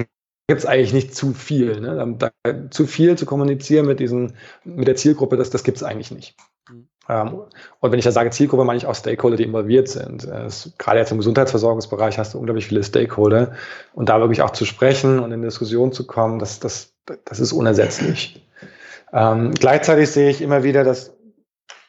gibt 0.51 0.59
es 0.59 0.65
eigentlich 0.65 0.91
nicht 0.91 1.15
zu 1.15 1.33
viel. 1.33 1.79
Ne? 1.79 1.95
Da, 2.17 2.29
da, 2.43 2.69
zu 2.71 2.85
viel 2.85 3.17
zu 3.17 3.25
kommunizieren 3.25 3.85
mit, 3.85 4.01
diesen, 4.01 4.33
mit 4.65 4.85
der 4.85 4.97
Zielgruppe, 4.97 5.37
das, 5.37 5.49
das 5.49 5.63
gibt 5.63 5.77
es 5.77 5.83
eigentlich 5.83 6.11
nicht. 6.11 6.35
Mhm. 6.69 6.89
Ähm, 7.07 7.41
und 7.79 7.91
wenn 7.91 7.99
ich 7.99 8.03
da 8.03 8.11
sage 8.11 8.31
Zielgruppe, 8.31 8.65
meine 8.65 8.75
ich 8.75 8.85
auch 8.85 8.93
Stakeholder, 8.95 9.37
die 9.37 9.45
involviert 9.45 9.87
sind. 9.87 10.25
Es, 10.25 10.73
gerade 10.77 10.99
jetzt 10.99 11.13
im 11.13 11.19
Gesundheitsversorgungsbereich 11.19 12.17
hast 12.17 12.33
du 12.33 12.37
unglaublich 12.37 12.67
viele 12.67 12.83
Stakeholder. 12.83 13.53
Und 13.93 14.09
da 14.09 14.19
wirklich 14.19 14.41
auch 14.41 14.49
zu 14.49 14.65
sprechen 14.65 15.19
und 15.19 15.31
in 15.31 15.41
Diskussion 15.41 15.93
zu 15.93 16.05
kommen, 16.05 16.37
das, 16.37 16.59
das, 16.59 16.93
das 17.23 17.39
ist 17.39 17.53
unersetzlich. 17.53 18.45
Ähm, 19.13 19.51
gleichzeitig 19.53 20.11
sehe 20.11 20.29
ich 20.29 20.41
immer 20.41 20.63
wieder, 20.63 20.83
dass 20.83 21.13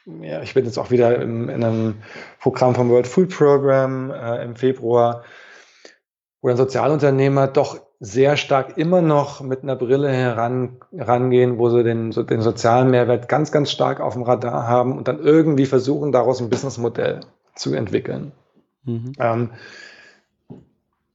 ja, 0.05 0.41
ich 0.41 0.53
bin 0.53 0.63
jetzt 0.63 0.77
auch 0.77 0.89
wieder 0.89 1.21
im, 1.21 1.49
in 1.49 1.65
einem 1.65 1.95
Programm 2.39 2.75
vom 2.75 2.89
World 2.89 3.07
Food 3.07 3.29
Program 3.29 4.09
äh, 4.09 4.41
im 4.41 4.55
Februar, 4.55 5.23
wo 6.41 6.49
ein 6.49 6.57
Sozialunternehmer 6.57 7.47
doch 7.47 7.79
sehr 8.05 8.35
stark 8.35 8.77
immer 8.77 9.01
noch 9.01 9.39
mit 9.39 9.63
einer 9.63 9.77
Brille 9.77 10.11
heran, 10.11 10.75
herangehen, 10.93 11.57
wo 11.57 11.69
sie 11.69 11.85
den, 11.85 12.11
so 12.11 12.21
den 12.21 12.41
sozialen 12.41 12.91
Mehrwert 12.91 13.29
ganz, 13.29 13.49
ganz 13.53 13.71
stark 13.71 14.01
auf 14.01 14.15
dem 14.15 14.23
Radar 14.23 14.67
haben 14.67 14.97
und 14.97 15.07
dann 15.07 15.19
irgendwie 15.19 15.65
versuchen, 15.65 16.11
daraus 16.11 16.41
ein 16.41 16.49
Businessmodell 16.49 17.21
zu 17.55 17.73
entwickeln. 17.73 18.33
Mhm. 18.83 19.13
Ähm, 19.17 19.49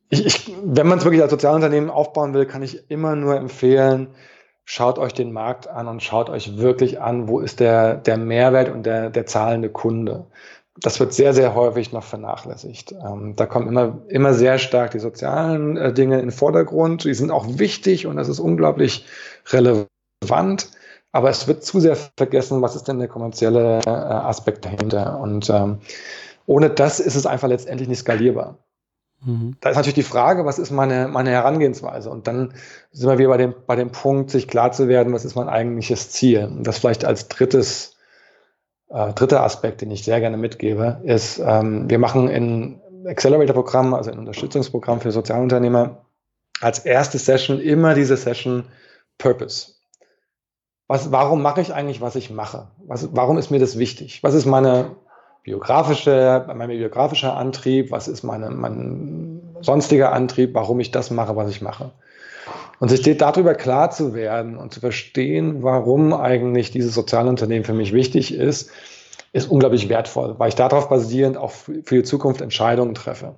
ich, 0.08 0.24
ich, 0.24 0.56
wenn 0.64 0.88
man 0.88 0.96
es 0.96 1.04
wirklich 1.04 1.20
als 1.20 1.30
Sozialunternehmen 1.30 1.90
aufbauen 1.90 2.32
will, 2.32 2.46
kann 2.46 2.62
ich 2.62 2.90
immer 2.90 3.14
nur 3.16 3.36
empfehlen, 3.36 4.08
schaut 4.64 4.98
euch 4.98 5.12
den 5.12 5.30
Markt 5.30 5.68
an 5.68 5.88
und 5.88 6.02
schaut 6.02 6.30
euch 6.30 6.56
wirklich 6.56 7.02
an, 7.02 7.28
wo 7.28 7.40
ist 7.40 7.60
der, 7.60 7.96
der 7.96 8.16
Mehrwert 8.16 8.70
und 8.70 8.86
der, 8.86 9.10
der 9.10 9.26
zahlende 9.26 9.68
Kunde 9.68 10.24
das 10.80 11.00
wird 11.00 11.12
sehr, 11.12 11.34
sehr 11.34 11.54
häufig 11.54 11.92
noch 11.92 12.04
vernachlässigt. 12.04 12.92
Ähm, 12.92 13.34
da 13.36 13.46
kommen 13.46 13.68
immer, 13.68 13.98
immer 14.08 14.34
sehr 14.34 14.58
stark 14.58 14.92
die 14.92 14.98
sozialen 14.98 15.76
äh, 15.76 15.92
Dinge 15.92 16.16
in 16.16 16.26
den 16.26 16.30
Vordergrund. 16.30 17.04
Die 17.04 17.14
sind 17.14 17.30
auch 17.30 17.46
wichtig 17.58 18.06
und 18.06 18.16
das 18.16 18.28
ist 18.28 18.38
unglaublich 18.38 19.06
relevant. 19.50 20.70
Aber 21.10 21.30
es 21.30 21.48
wird 21.48 21.64
zu 21.64 21.80
sehr 21.80 21.96
vergessen, 22.16 22.62
was 22.62 22.76
ist 22.76 22.86
denn 22.86 22.98
der 22.98 23.08
kommerzielle 23.08 23.80
äh, 23.86 23.90
Aspekt 23.90 24.64
dahinter. 24.64 25.18
Und 25.20 25.50
ähm, 25.50 25.78
ohne 26.46 26.70
das 26.70 27.00
ist 27.00 27.14
es 27.14 27.26
einfach 27.26 27.48
letztendlich 27.48 27.88
nicht 27.88 28.00
skalierbar. 28.00 28.58
Mhm. 29.24 29.56
Da 29.60 29.70
ist 29.70 29.76
natürlich 29.76 29.94
die 29.94 30.02
Frage, 30.02 30.44
was 30.44 30.58
ist 30.58 30.70
meine, 30.70 31.08
meine 31.08 31.30
Herangehensweise? 31.30 32.10
Und 32.10 32.28
dann 32.28 32.54
sind 32.92 33.08
wir 33.08 33.18
wieder 33.18 33.30
bei 33.30 33.36
dem, 33.36 33.54
bei 33.66 33.74
dem 33.74 33.90
Punkt, 33.90 34.30
sich 34.30 34.46
klar 34.46 34.70
zu 34.70 34.86
werden, 34.86 35.12
was 35.12 35.24
ist 35.24 35.34
mein 35.34 35.48
eigentliches 35.48 36.10
Ziel? 36.10 36.44
Und 36.44 36.66
das 36.66 36.78
vielleicht 36.78 37.04
als 37.04 37.28
drittes 37.28 37.97
äh, 38.90 39.12
dritter 39.12 39.42
Aspekt, 39.42 39.80
den 39.80 39.90
ich 39.90 40.04
sehr 40.04 40.20
gerne 40.20 40.36
mitgebe, 40.36 41.00
ist, 41.04 41.38
ähm, 41.38 41.88
wir 41.88 41.98
machen 41.98 42.28
in 42.28 42.80
Accelerator-Programm, 43.06 43.94
also 43.94 44.10
ein 44.10 44.18
Unterstützungsprogramm 44.18 45.00
für 45.00 45.12
Sozialunternehmer, 45.12 46.04
als 46.60 46.80
erste 46.80 47.18
Session 47.18 47.60
immer 47.60 47.94
diese 47.94 48.16
Session 48.16 48.64
Purpose. 49.18 49.74
Was, 50.86 51.12
warum 51.12 51.42
mache 51.42 51.60
ich 51.60 51.72
eigentlich, 51.72 52.00
was 52.00 52.16
ich 52.16 52.30
mache? 52.30 52.68
Was, 52.86 53.14
warum 53.14 53.36
ist 53.36 53.50
mir 53.50 53.58
das 53.60 53.78
wichtig? 53.78 54.22
Was 54.22 54.34
ist 54.34 54.46
meine 54.46 54.96
biografische, 55.42 56.44
mein 56.54 56.68
biografischer 56.68 57.36
Antrieb? 57.36 57.90
Was 57.90 58.08
ist 58.08 58.22
meine, 58.22 58.50
mein 58.50 59.56
sonstiger 59.60 60.12
Antrieb, 60.12 60.54
warum 60.54 60.80
ich 60.80 60.90
das 60.90 61.10
mache, 61.10 61.36
was 61.36 61.50
ich 61.50 61.60
mache? 61.60 61.92
Und 62.80 62.88
sich 62.88 63.02
darüber 63.18 63.54
klar 63.54 63.90
zu 63.90 64.14
werden 64.14 64.56
und 64.56 64.72
zu 64.72 64.80
verstehen, 64.80 65.62
warum 65.62 66.12
eigentlich 66.12 66.70
dieses 66.70 66.94
Sozialunternehmen 66.94 67.64
für 67.64 67.72
mich 67.72 67.92
wichtig 67.92 68.32
ist, 68.32 68.70
ist 69.32 69.50
unglaublich 69.50 69.88
wertvoll, 69.88 70.36
weil 70.38 70.48
ich 70.48 70.54
darauf 70.54 70.88
basierend 70.88 71.36
auch 71.36 71.50
für 71.50 71.96
die 71.96 72.02
Zukunft 72.04 72.40
Entscheidungen 72.40 72.94
treffe. 72.94 73.34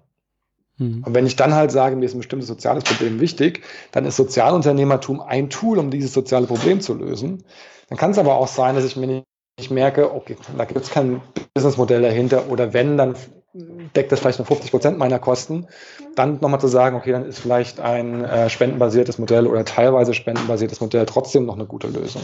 Mhm. 0.76 1.04
Und 1.04 1.14
wenn 1.14 1.26
ich 1.26 1.36
dann 1.36 1.54
halt 1.54 1.70
sage, 1.70 1.96
mir 1.96 2.04
ist 2.04 2.14
ein 2.14 2.18
bestimmtes 2.18 2.48
soziales 2.48 2.84
Problem 2.84 3.18
wichtig, 3.18 3.62
dann 3.92 4.04
ist 4.04 4.16
Sozialunternehmertum 4.16 5.20
ein 5.20 5.48
Tool, 5.48 5.78
um 5.78 5.90
dieses 5.90 6.12
soziale 6.12 6.46
Problem 6.46 6.80
zu 6.80 6.94
lösen. 6.94 7.44
Dann 7.88 7.98
kann 7.98 8.10
es 8.10 8.18
aber 8.18 8.36
auch 8.36 8.48
sein, 8.48 8.74
dass 8.74 8.84
ich 8.84 8.96
mir 8.96 9.06
nicht 9.06 9.24
ich 9.60 9.70
merke, 9.70 10.12
okay, 10.12 10.36
da 10.56 10.64
gibt 10.64 10.80
es 10.80 10.90
kein 10.90 11.20
Businessmodell 11.54 12.02
dahinter 12.02 12.48
oder 12.48 12.72
wenn, 12.72 12.96
dann 12.96 13.14
deckt 13.52 14.12
das 14.12 14.20
vielleicht 14.20 14.38
nur 14.38 14.46
50 14.46 14.70
Prozent 14.70 14.98
meiner 14.98 15.18
Kosten, 15.18 15.66
dann 16.14 16.38
nochmal 16.40 16.60
zu 16.60 16.68
sagen, 16.68 16.96
okay, 16.96 17.12
dann 17.12 17.24
ist 17.24 17.40
vielleicht 17.40 17.80
ein 17.80 18.24
äh, 18.24 18.48
spendenbasiertes 18.48 19.18
Modell 19.18 19.46
oder 19.46 19.64
teilweise 19.64 20.14
spendenbasiertes 20.14 20.80
Modell 20.80 21.06
trotzdem 21.06 21.46
noch 21.46 21.56
eine 21.56 21.66
gute 21.66 21.88
Lösung. 21.88 22.22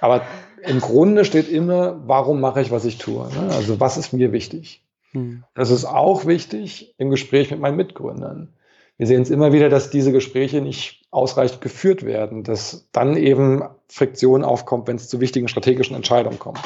Aber 0.00 0.22
im 0.62 0.80
Grunde 0.80 1.24
steht 1.24 1.48
immer, 1.48 2.00
warum 2.06 2.40
mache 2.40 2.60
ich, 2.60 2.70
was 2.70 2.84
ich 2.84 2.98
tue? 2.98 3.28
Ne? 3.28 3.50
Also 3.54 3.80
was 3.80 3.96
ist 3.96 4.12
mir 4.12 4.32
wichtig? 4.32 4.82
Mhm. 5.12 5.44
Das 5.54 5.70
ist 5.70 5.84
auch 5.84 6.26
wichtig 6.26 6.94
im 6.98 7.10
Gespräch 7.10 7.50
mit 7.50 7.60
meinen 7.60 7.76
Mitgründern. 7.76 8.52
Wir 8.98 9.06
sehen 9.06 9.22
es 9.22 9.30
immer 9.30 9.52
wieder, 9.52 9.68
dass 9.68 9.90
diese 9.90 10.10
Gespräche 10.10 10.62
nicht 10.62 11.04
ausreichend 11.10 11.60
geführt 11.60 12.04
werden, 12.04 12.44
dass 12.44 12.88
dann 12.92 13.16
eben 13.16 13.62
Friktion 13.88 14.42
aufkommt, 14.42 14.88
wenn 14.88 14.96
es 14.96 15.08
zu 15.08 15.20
wichtigen 15.20 15.48
strategischen 15.48 15.94
Entscheidungen 15.94 16.38
kommt. 16.38 16.60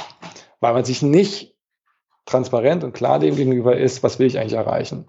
Weil 0.61 0.75
man 0.75 0.85
sich 0.85 1.03
nicht 1.03 1.57
transparent 2.31 2.85
und 2.85 2.93
klar 2.93 3.19
dem 3.19 3.37
gegenüber 3.37 3.77
ist, 3.77 4.03
was 4.03 4.19
will 4.19 4.27
ich 4.27 4.39
eigentlich 4.39 4.55
erreichen. 4.55 5.07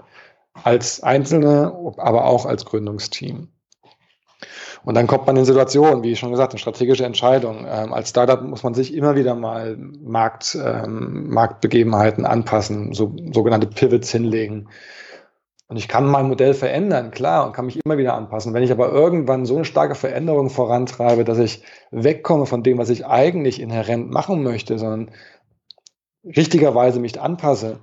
Als 0.63 1.01
Einzelne, 1.01 1.73
aber 1.97 2.25
auch 2.25 2.45
als 2.45 2.65
Gründungsteam. 2.65 3.49
Und 4.83 4.95
dann 4.95 5.07
kommt 5.07 5.27
man 5.27 5.37
in 5.37 5.45
Situationen, 5.45 6.03
wie 6.03 6.15
schon 6.15 6.31
gesagt, 6.31 6.53
eine 6.53 6.59
strategische 6.59 7.05
Entscheidung. 7.05 7.65
Ähm, 7.69 7.93
als 7.93 8.09
Startup 8.09 8.41
muss 8.41 8.63
man 8.63 8.73
sich 8.73 8.93
immer 8.95 9.15
wieder 9.15 9.35
mal 9.35 9.77
Markt, 9.77 10.57
ähm, 10.59 11.29
Marktbegebenheiten 11.29 12.25
anpassen, 12.25 12.93
so, 12.93 13.15
sogenannte 13.31 13.67
Pivots 13.67 14.11
hinlegen. 14.11 14.69
Und 15.67 15.77
ich 15.77 15.87
kann 15.87 16.05
mein 16.05 16.27
Modell 16.27 16.53
verändern, 16.53 17.11
klar, 17.11 17.45
und 17.45 17.53
kann 17.53 17.65
mich 17.65 17.79
immer 17.85 17.97
wieder 17.97 18.15
anpassen. 18.15 18.53
Wenn 18.53 18.63
ich 18.63 18.73
aber 18.73 18.91
irgendwann 18.91 19.45
so 19.45 19.55
eine 19.55 19.63
starke 19.63 19.95
Veränderung 19.95 20.49
vorantreibe, 20.49 21.23
dass 21.23 21.37
ich 21.37 21.63
wegkomme 21.91 22.45
von 22.45 22.61
dem, 22.61 22.77
was 22.77 22.89
ich 22.89 23.05
eigentlich 23.05 23.61
inhärent 23.61 24.11
machen 24.11 24.43
möchte, 24.43 24.77
sondern 24.77 25.11
richtigerweise 26.23 26.99
mich 26.99 27.19
anpasse, 27.19 27.79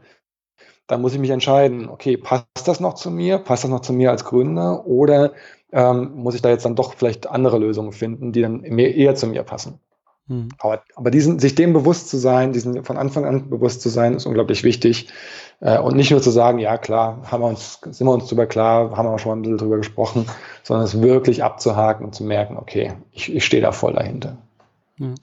dann 0.86 1.02
muss 1.02 1.12
ich 1.12 1.20
mich 1.20 1.30
entscheiden, 1.30 1.88
okay, 1.88 2.16
passt 2.16 2.66
das 2.66 2.80
noch 2.80 2.94
zu 2.94 3.10
mir? 3.10 3.38
Passt 3.38 3.64
das 3.64 3.70
noch 3.70 3.80
zu 3.80 3.92
mir 3.92 4.10
als 4.10 4.24
Gründer? 4.24 4.86
Oder 4.86 5.32
ähm, 5.70 6.12
muss 6.14 6.34
ich 6.34 6.42
da 6.42 6.48
jetzt 6.48 6.64
dann 6.64 6.76
doch 6.76 6.94
vielleicht 6.94 7.28
andere 7.28 7.58
Lösungen 7.58 7.92
finden, 7.92 8.32
die 8.32 8.40
dann 8.40 8.60
mehr, 8.60 8.94
eher 8.94 9.14
zu 9.14 9.26
mir 9.26 9.42
passen? 9.42 9.80
Hm. 10.28 10.48
Aber, 10.58 10.82
aber 10.94 11.10
diesen, 11.10 11.38
sich 11.38 11.54
dem 11.54 11.74
bewusst 11.74 12.08
zu 12.08 12.16
sein, 12.16 12.52
diesen 12.52 12.84
von 12.84 12.96
Anfang 12.96 13.26
an 13.26 13.50
bewusst 13.50 13.82
zu 13.82 13.90
sein, 13.90 14.14
ist 14.14 14.26
unglaublich 14.26 14.64
wichtig. 14.64 15.08
Äh, 15.60 15.78
und 15.78 15.96
nicht 15.96 16.10
nur 16.10 16.22
zu 16.22 16.30
sagen, 16.30 16.58
ja 16.58 16.78
klar, 16.78 17.22
haben 17.30 17.42
wir 17.42 17.48
uns, 17.48 17.80
sind 17.82 18.06
wir 18.06 18.12
uns 18.12 18.26
drüber 18.26 18.46
klar, 18.46 18.96
haben 18.96 19.10
wir 19.10 19.18
schon 19.18 19.30
mal 19.30 19.36
ein 19.36 19.42
bisschen 19.42 19.58
drüber 19.58 19.78
gesprochen, 19.78 20.26
sondern 20.62 20.86
es 20.86 21.00
wirklich 21.00 21.44
abzuhaken 21.44 22.06
und 22.06 22.14
zu 22.14 22.24
merken, 22.24 22.56
okay, 22.56 22.92
ich, 23.12 23.34
ich 23.34 23.44
stehe 23.44 23.62
da 23.62 23.72
voll 23.72 23.94
dahinter. 23.94 24.38
Ja. 24.98 25.14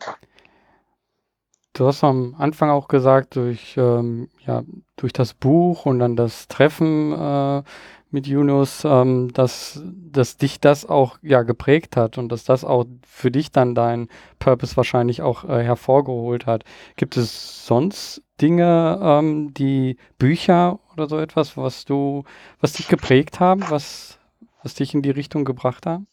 Du 1.76 1.86
hast 1.86 2.06
am 2.06 2.36
Anfang 2.38 2.70
auch 2.70 2.88
gesagt, 2.88 3.36
durch, 3.36 3.76
ähm, 3.76 4.30
ja, 4.46 4.64
durch 4.96 5.12
das 5.12 5.34
Buch 5.34 5.86
und 5.86 6.00
dann 6.00 6.16
das 6.16 6.48
Treffen 6.48 7.12
äh, 7.12 7.64
mit 8.12 8.28
Yunus, 8.28 8.86
ähm, 8.86 9.34
dass, 9.34 9.82
dass 9.84 10.38
dich 10.38 10.62
das 10.62 10.86
auch 10.86 11.18
ja 11.22 11.44
geprägt 11.44 11.98
hat 11.98 12.18
und 12.18 12.30
dass 12.30 12.46
das 12.46 12.64
auch 12.64 12.86
für 13.06 13.30
dich 13.30 13.52
dann 13.52 13.76
dein 13.76 14.08
Purpose 14.40 14.78
wahrscheinlich 14.78 15.22
auch 15.22 15.44
äh, 15.44 15.64
hervorgeholt 15.64 16.46
hat. 16.46 16.64
Gibt 16.96 17.18
es 17.18 17.66
sonst 17.66 18.24
Dinge, 18.40 18.98
ähm, 19.04 19.54
die 19.54 19.98
Bücher 20.18 20.80
oder 20.94 21.10
so 21.10 21.20
etwas, 21.20 21.58
was 21.58 21.84
du, 21.84 22.24
was 22.62 22.72
dich 22.72 22.88
geprägt 22.88 23.42
haben, 23.42 23.66
was, 23.68 24.18
was 24.64 24.76
dich 24.76 24.94
in 24.94 25.02
die 25.02 25.12
Richtung 25.12 25.44
gebracht 25.44 25.86
haben? 25.86 26.08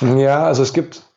Ja, 0.00 0.44
also 0.44 0.62
es 0.62 0.72
gibt 0.72 1.07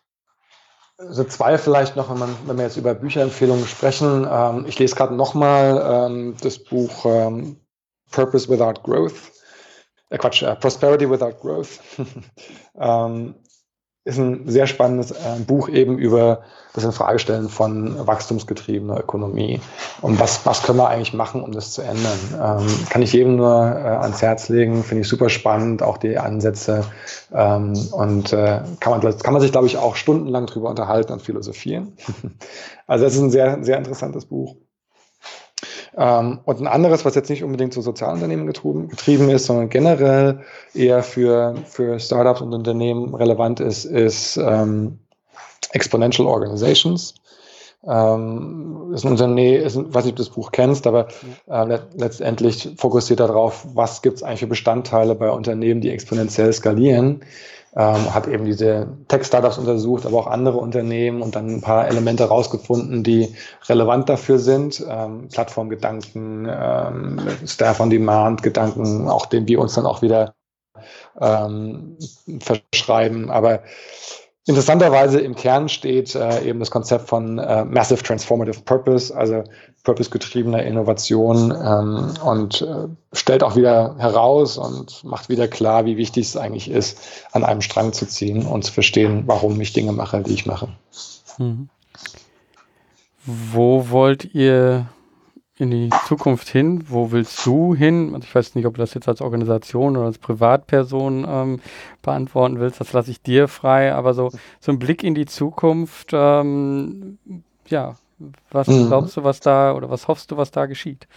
also 1.07 1.23
zwei 1.23 1.57
vielleicht 1.57 1.95
noch, 1.95 2.09
wenn, 2.09 2.19
man, 2.19 2.35
wenn 2.45 2.57
wir 2.57 2.65
jetzt 2.65 2.77
über 2.77 2.93
Bücherempfehlungen 2.93 3.65
sprechen. 3.67 4.27
Ähm, 4.29 4.65
ich 4.67 4.77
lese 4.79 4.95
gerade 4.95 5.15
nochmal 5.15 6.07
ähm, 6.09 6.35
das 6.41 6.59
Buch 6.59 7.05
ähm, 7.05 7.57
Purpose 8.11 8.49
Without 8.49 8.81
Growth. 8.83 9.31
Äh, 10.09 10.17
Quatsch, 10.17 10.43
äh, 10.43 10.55
Prosperity 10.55 11.09
Without 11.09 11.33
Growth. 11.41 11.79
ähm, 12.79 13.35
ist 14.03 14.17
ein 14.17 14.49
sehr 14.49 14.65
spannendes 14.65 15.11
äh, 15.11 15.39
Buch 15.45 15.69
eben 15.69 15.99
über 15.99 16.41
das 16.73 16.83
Infragestellen 16.83 17.49
von 17.49 18.07
wachstumsgetriebener 18.07 18.99
Ökonomie. 18.99 19.61
Und 20.01 20.19
was, 20.19 20.45
was 20.45 20.63
können 20.63 20.79
wir 20.79 20.87
eigentlich 20.87 21.13
machen, 21.13 21.43
um 21.43 21.51
das 21.51 21.73
zu 21.73 21.83
ändern? 21.83 22.17
Ähm, 22.33 22.87
kann 22.89 23.03
ich 23.03 23.13
jedem 23.13 23.35
nur 23.35 23.51
äh, 23.51 23.97
ans 24.01 24.21
Herz 24.21 24.49
legen, 24.49 24.83
finde 24.83 25.01
ich 25.01 25.07
super 25.07 25.29
spannend, 25.29 25.83
auch 25.83 25.97
die 25.97 26.17
Ansätze. 26.17 26.83
Ähm, 27.31 27.73
und 27.91 28.33
äh, 28.33 28.61
kann, 28.79 28.99
man, 28.99 29.17
kann 29.19 29.33
man 29.33 29.41
sich, 29.41 29.51
glaube 29.51 29.67
ich, 29.67 29.77
auch 29.77 29.95
stundenlang 29.95 30.47
drüber 30.47 30.69
unterhalten 30.69 31.13
und 31.13 31.21
philosophieren. 31.21 31.95
also 32.87 33.05
es 33.05 33.13
ist 33.13 33.21
ein 33.21 33.31
sehr, 33.31 33.63
sehr 33.63 33.77
interessantes 33.77 34.25
Buch. 34.25 34.55
Ähm, 35.97 36.39
und 36.45 36.61
ein 36.61 36.67
anderes, 36.67 37.03
was 37.05 37.15
jetzt 37.15 37.29
nicht 37.29 37.43
unbedingt 37.43 37.73
zu 37.73 37.81
Sozialunternehmen 37.81 38.47
getrieben, 38.47 38.87
getrieben 38.87 39.29
ist, 39.29 39.45
sondern 39.45 39.69
generell 39.69 40.41
eher 40.73 41.03
für, 41.03 41.55
für 41.65 41.99
Startups 41.99 42.41
und 42.41 42.53
Unternehmen 42.53 43.13
relevant 43.13 43.59
ist, 43.59 43.85
ist 43.85 44.37
ähm, 44.37 44.99
Exponential 45.71 46.27
Organizations. 46.27 47.15
Ähm, 47.83 48.91
ist 48.93 49.05
ein 49.05 49.11
Unternehmen, 49.11 49.63
ist, 49.63 49.75
weiß 49.75 50.05
nicht, 50.05 50.13
ob 50.13 50.17
du 50.17 50.23
das 50.23 50.29
Buch 50.29 50.51
kennst, 50.51 50.85
aber 50.85 51.07
äh, 51.47 51.63
let 51.65 51.87
letztendlich 51.95 52.69
fokussiert 52.77 53.19
darauf, 53.19 53.65
was 53.73 54.01
gibt 54.01 54.17
es 54.17 54.23
eigentlich 54.23 54.41
für 54.41 54.47
Bestandteile 54.47 55.15
bei 55.15 55.31
Unternehmen, 55.31 55.81
die 55.81 55.89
exponentiell 55.89 56.53
skalieren 56.53 57.21
ähm, 57.75 58.13
habe 58.13 58.31
eben 58.33 58.45
diese 58.45 58.87
Tech-Startups 59.07 59.57
untersucht, 59.57 60.05
aber 60.05 60.17
auch 60.17 60.27
andere 60.27 60.57
Unternehmen 60.57 61.21
und 61.21 61.35
dann 61.35 61.47
ein 61.47 61.61
paar 61.61 61.87
Elemente 61.87 62.25
rausgefunden, 62.25 63.03
die 63.03 63.33
relevant 63.69 64.09
dafür 64.09 64.39
sind. 64.39 64.85
Ähm, 64.87 65.29
Plattformgedanken, 65.31 66.49
ähm, 66.51 67.19
Staff 67.45 67.79
on 67.79 67.89
Demand 67.89 68.43
Gedanken, 68.43 69.07
auch 69.07 69.25
den 69.25 69.47
wir 69.47 69.59
uns 69.59 69.75
dann 69.75 69.85
auch 69.85 70.01
wieder 70.01 70.33
ähm, 71.19 71.97
verschreiben. 72.39 73.29
Aber 73.31 73.63
Interessanterweise 74.47 75.19
im 75.19 75.35
Kern 75.35 75.69
steht 75.69 76.15
äh, 76.15 76.43
eben 76.43 76.59
das 76.59 76.71
Konzept 76.71 77.07
von 77.07 77.37
äh, 77.37 77.63
Massive 77.63 78.01
Transformative 78.01 78.61
Purpose, 78.61 79.15
also 79.15 79.43
purpose-getriebener 79.83 80.63
Innovation 80.63 81.51
ähm, 81.51 82.13
und 82.23 82.61
äh, 82.63 82.87
stellt 83.13 83.43
auch 83.43 83.55
wieder 83.55 83.95
heraus 83.99 84.57
und 84.57 85.03
macht 85.03 85.29
wieder 85.29 85.47
klar, 85.47 85.85
wie 85.85 85.97
wichtig 85.97 86.27
es 86.27 86.37
eigentlich 86.37 86.71
ist, 86.71 86.99
an 87.33 87.43
einem 87.43 87.61
Strang 87.61 87.93
zu 87.93 88.07
ziehen 88.07 88.47
und 88.47 88.63
zu 88.63 88.73
verstehen, 88.73 89.23
warum 89.27 89.61
ich 89.61 89.73
Dinge 89.73 89.91
mache, 89.91 90.21
die 90.21 90.33
ich 90.33 90.47
mache. 90.47 90.69
Mhm. 91.37 91.69
Wo 93.23 93.89
wollt 93.91 94.33
ihr 94.33 94.87
in 95.61 95.69
die 95.69 95.89
Zukunft 96.07 96.49
hin? 96.49 96.85
Wo 96.87 97.11
willst 97.11 97.45
du 97.45 97.75
hin? 97.75 98.15
Also 98.15 98.25
ich 98.25 98.33
weiß 98.33 98.55
nicht, 98.55 98.65
ob 98.65 98.73
du 98.73 98.81
das 98.81 98.95
jetzt 98.95 99.07
als 99.07 99.21
Organisation 99.21 99.95
oder 99.95 100.07
als 100.07 100.17
Privatperson 100.17 101.25
ähm, 101.29 101.59
beantworten 102.01 102.59
willst. 102.59 102.79
Das 102.79 102.93
lasse 102.93 103.11
ich 103.11 103.21
dir 103.21 103.47
frei. 103.47 103.93
Aber 103.93 104.15
so, 104.15 104.31
so 104.59 104.71
ein 104.71 104.79
Blick 104.79 105.03
in 105.03 105.13
die 105.13 105.27
Zukunft, 105.27 106.09
ähm, 106.13 107.19
ja, 107.67 107.95
was 108.49 108.67
mhm. 108.67 108.87
glaubst 108.87 109.17
du, 109.17 109.23
was 109.23 109.39
da 109.39 109.73
oder 109.73 109.89
was 109.91 110.07
hoffst 110.07 110.31
du, 110.31 110.37
was 110.37 110.49
da 110.49 110.65
geschieht? 110.65 111.07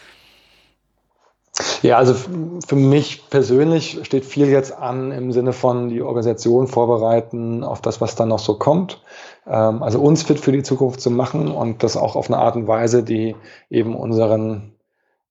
Ja, 1.83 1.99
also 1.99 2.15
für 2.15 2.77
mich 2.77 3.31
persönlich 3.31 4.01
steht 4.03 4.25
viel 4.25 4.49
jetzt 4.49 4.77
an 4.77 5.13
im 5.13 5.33
Sinne 5.33 5.53
von 5.53 5.89
die 5.89 6.03
Organisation 6.03 6.67
vorbereiten 6.67 7.63
auf 7.63 7.81
das, 7.81 8.01
was 8.01 8.15
dann 8.15 8.29
noch 8.29 8.41
so 8.41 8.55
kommt. 8.55 9.01
Ähm, 9.47 9.83
also 9.83 10.01
uns 10.01 10.23
fit 10.23 10.41
für 10.41 10.53
die 10.53 10.63
Zukunft 10.63 11.01
zu 11.01 11.11
machen 11.11 11.51
und 11.51 11.83
das 11.83 11.97
auch 11.97 12.17
auf 12.17 12.29
eine 12.29 12.39
Art 12.39 12.57
und 12.57 12.67
Weise, 12.67 13.03
die 13.03 13.37
eben 13.71 13.97
unseren, 13.97 14.75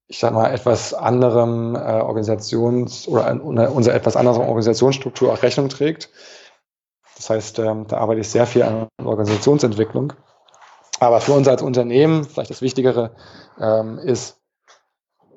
ich 0.08 0.20
sag 0.20 0.34
mal, 0.34 0.52
etwas 0.52 0.94
anderem 0.94 1.76
äh, 1.76 1.80
Organisations- 1.80 3.08
oder 3.08 3.44
unserer 3.44 3.96
etwas 3.96 4.16
anderen 4.16 4.42
Organisationsstruktur 4.42 5.34
auch 5.34 5.42
Rechnung 5.42 5.70
trägt. 5.70 6.10
Das 7.16 7.30
heißt, 7.30 7.60
ähm, 7.60 7.88
da 7.88 7.98
arbeite 7.98 8.22
ich 8.22 8.30
sehr 8.30 8.46
viel 8.46 8.64
an 8.64 8.88
Organisationsentwicklung. 9.04 10.14
Aber 11.00 11.22
für 11.22 11.34
uns 11.34 11.48
als 11.48 11.62
Unternehmen, 11.62 12.24
vielleicht 12.24 12.50
das 12.50 12.62
Wichtigere, 12.62 13.16
ähm, 13.60 13.98
ist 14.00 14.40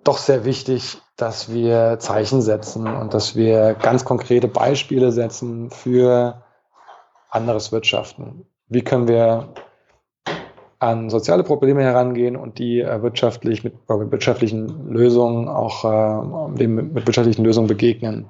doch 0.04 0.18
sehr 0.18 0.44
wichtig, 0.44 1.00
dass 1.16 1.52
wir 1.52 1.98
Zeichen 1.98 2.40
setzen 2.42 2.86
und 2.86 3.14
dass 3.14 3.34
wir 3.34 3.74
ganz 3.74 4.04
konkrete 4.04 4.48
Beispiele 4.48 5.10
setzen 5.10 5.70
für 5.70 6.44
anderes 7.30 7.72
Wirtschaften. 7.72 8.46
Wie 8.68 8.82
können 8.82 9.08
wir 9.08 9.54
an 10.78 11.08
soziale 11.10 11.42
Probleme 11.42 11.82
herangehen 11.82 12.36
und 12.36 12.58
die 12.58 12.80
äh, 12.80 13.02
wirtschaftlich 13.02 13.64
mit, 13.64 13.74
äh, 13.88 13.96
mit, 13.96 14.12
wirtschaftlichen 14.12 14.90
Lösungen 14.90 15.48
auch 15.48 15.84
äh, 15.84 16.58
dem 16.58 16.74
mit 16.74 17.06
wirtschaftlichen 17.06 17.44
Lösungen 17.44 17.68
begegnen. 17.68 18.26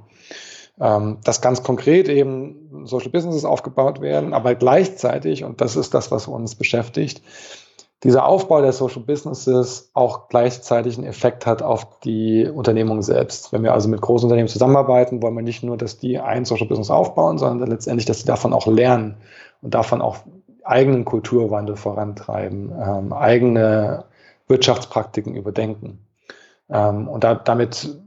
Ähm, 0.79 1.19
dass 1.25 1.41
ganz 1.41 1.63
konkret 1.63 2.09
eben 2.09 2.85
Social 2.85 3.11
Businesses 3.11 3.47
aufgebaut 3.47 4.03
werden, 4.03 4.35
aber 4.35 4.55
gleichzeitig, 4.55 5.43
und 5.43 5.63
das 5.63 5.75
ist 5.75 5.95
das, 5.95 6.11
was 6.11 6.29
uns 6.29 6.55
beschäftigt, 6.55 7.23
dieser 8.05 8.27
Aufbau 8.27 8.61
der 8.61 8.75
Social 8.75 9.03
Businesses 9.03 9.91
auch 9.95 10.29
gleichzeitig 10.29 10.99
einen 10.99 11.07
Effekt 11.07 11.47
hat 11.47 11.63
auf 11.63 11.99
die 12.01 12.47
Unternehmung 12.47 13.01
selbst. 13.01 13.55
Wenn 13.55 13.63
wir 13.63 13.73
also 13.73 13.89
mit 13.89 14.03
großen 14.03 14.27
Unternehmen 14.27 14.49
zusammenarbeiten, 14.49 15.23
wollen 15.23 15.35
wir 15.35 15.43
nicht 15.43 15.63
nur, 15.63 15.79
dass 15.79 15.99
die 15.99 16.19
ein 16.19 16.45
Social 16.45 16.67
Business 16.67 16.91
aufbauen, 16.91 17.39
sondern 17.39 17.71
letztendlich, 17.71 18.05
dass 18.05 18.21
sie 18.21 18.27
davon 18.27 18.53
auch 18.53 18.67
lernen 18.67 19.17
und 19.67 19.75
davon 19.75 20.01
auch 20.01 20.19
eigenen 20.63 21.05
Kulturwandel 21.05 21.75
vorantreiben, 21.75 22.71
ähm, 22.71 23.13
eigene 23.13 24.05
Wirtschaftspraktiken 24.47 25.35
überdenken. 25.35 26.07
Ähm, 26.71 27.09
und 27.09 27.25
da, 27.25 27.35
damit 27.35 27.99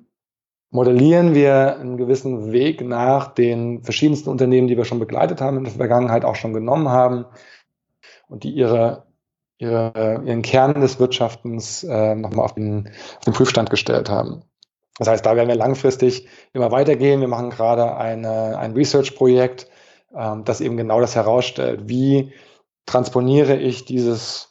modellieren 0.72 1.36
wir 1.36 1.78
einen 1.78 1.98
gewissen 1.98 2.54
Weg 2.54 2.80
nach 2.80 3.28
den 3.34 3.84
verschiedensten 3.84 4.30
Unternehmen, 4.30 4.70
die 4.70 4.78
wir 4.78 4.86
schon 4.86 5.00
begleitet 5.00 5.42
haben 5.42 5.58
in 5.58 5.66
der 5.66 5.74
Vergangenheit, 5.74 6.24
auch 6.24 6.36
schon 6.36 6.54
genommen 6.54 6.88
haben 6.88 7.26
und 8.30 8.46
die 8.46 8.52
ihre 8.52 9.04
ihre, 9.58 10.22
ihren 10.24 10.42
Kern 10.42 10.80
des 10.80 10.98
Wirtschaftens 10.98 11.84
äh, 11.84 12.16
nochmal 12.16 12.46
auf 12.46 12.54
den, 12.54 12.88
auf 13.18 13.26
den 13.26 13.34
Prüfstand 13.34 13.70
gestellt 13.70 14.10
haben. 14.10 14.44
Das 14.98 15.10
heißt, 15.10 15.26
da 15.26 15.36
werden 15.36 15.50
wir 15.50 15.56
langfristig 15.56 16.30
immer 16.54 16.72
weitergehen. 16.72 17.20
Wir 17.20 17.28
machen 17.28 17.50
gerade 17.50 17.98
eine, 17.98 18.58
ein 18.58 18.72
Research-Projekt, 18.72 19.68
ähm, 20.16 20.44
das 20.46 20.62
eben 20.62 20.78
genau 20.78 21.02
das 21.02 21.16
herausstellt. 21.16 21.88
Wie 21.88 22.32
transponiere 22.86 23.56
ich 23.56 23.86
dieses 23.86 24.50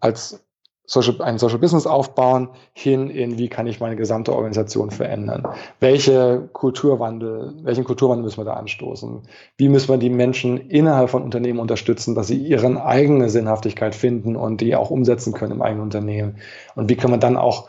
als 0.00 0.44
Social, 0.84 1.22
ein 1.22 1.38
Social 1.38 1.58
Business 1.58 1.86
aufbauen, 1.86 2.50
hin 2.72 3.08
in, 3.08 3.38
wie 3.38 3.48
kann 3.48 3.66
ich 3.66 3.80
meine 3.80 3.96
gesamte 3.96 4.34
Organisation 4.34 4.90
verändern? 4.90 5.46
Welche 5.80 6.48
Kulturwandel, 6.52 7.54
welchen 7.62 7.84
Kulturwandel 7.84 8.24
müssen 8.24 8.40
wir 8.40 8.44
da 8.44 8.54
anstoßen? 8.54 9.22
Wie 9.56 9.68
müssen 9.68 9.88
wir 9.88 9.96
die 9.96 10.10
Menschen 10.10 10.58
innerhalb 10.58 11.10
von 11.10 11.22
Unternehmen 11.22 11.60
unterstützen, 11.60 12.14
dass 12.14 12.26
sie 12.26 12.36
ihre 12.36 12.84
eigene 12.84 13.30
Sinnhaftigkeit 13.30 13.94
finden 13.94 14.36
und 14.36 14.60
die 14.60 14.74
auch 14.74 14.90
umsetzen 14.90 15.32
können 15.32 15.52
im 15.52 15.62
eigenen 15.62 15.84
Unternehmen? 15.84 16.38
Und 16.74 16.90
wie 16.90 16.96
können 16.96 17.14
wir 17.14 17.18
dann 17.18 17.36
auch 17.36 17.68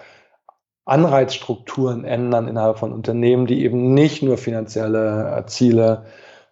Anreizstrukturen 0.86 2.04
ändern 2.04 2.48
innerhalb 2.48 2.78
von 2.78 2.92
Unternehmen, 2.92 3.46
die 3.46 3.64
eben 3.64 3.94
nicht 3.94 4.22
nur 4.22 4.38
finanzielle 4.38 5.46
Ziele 5.48 6.06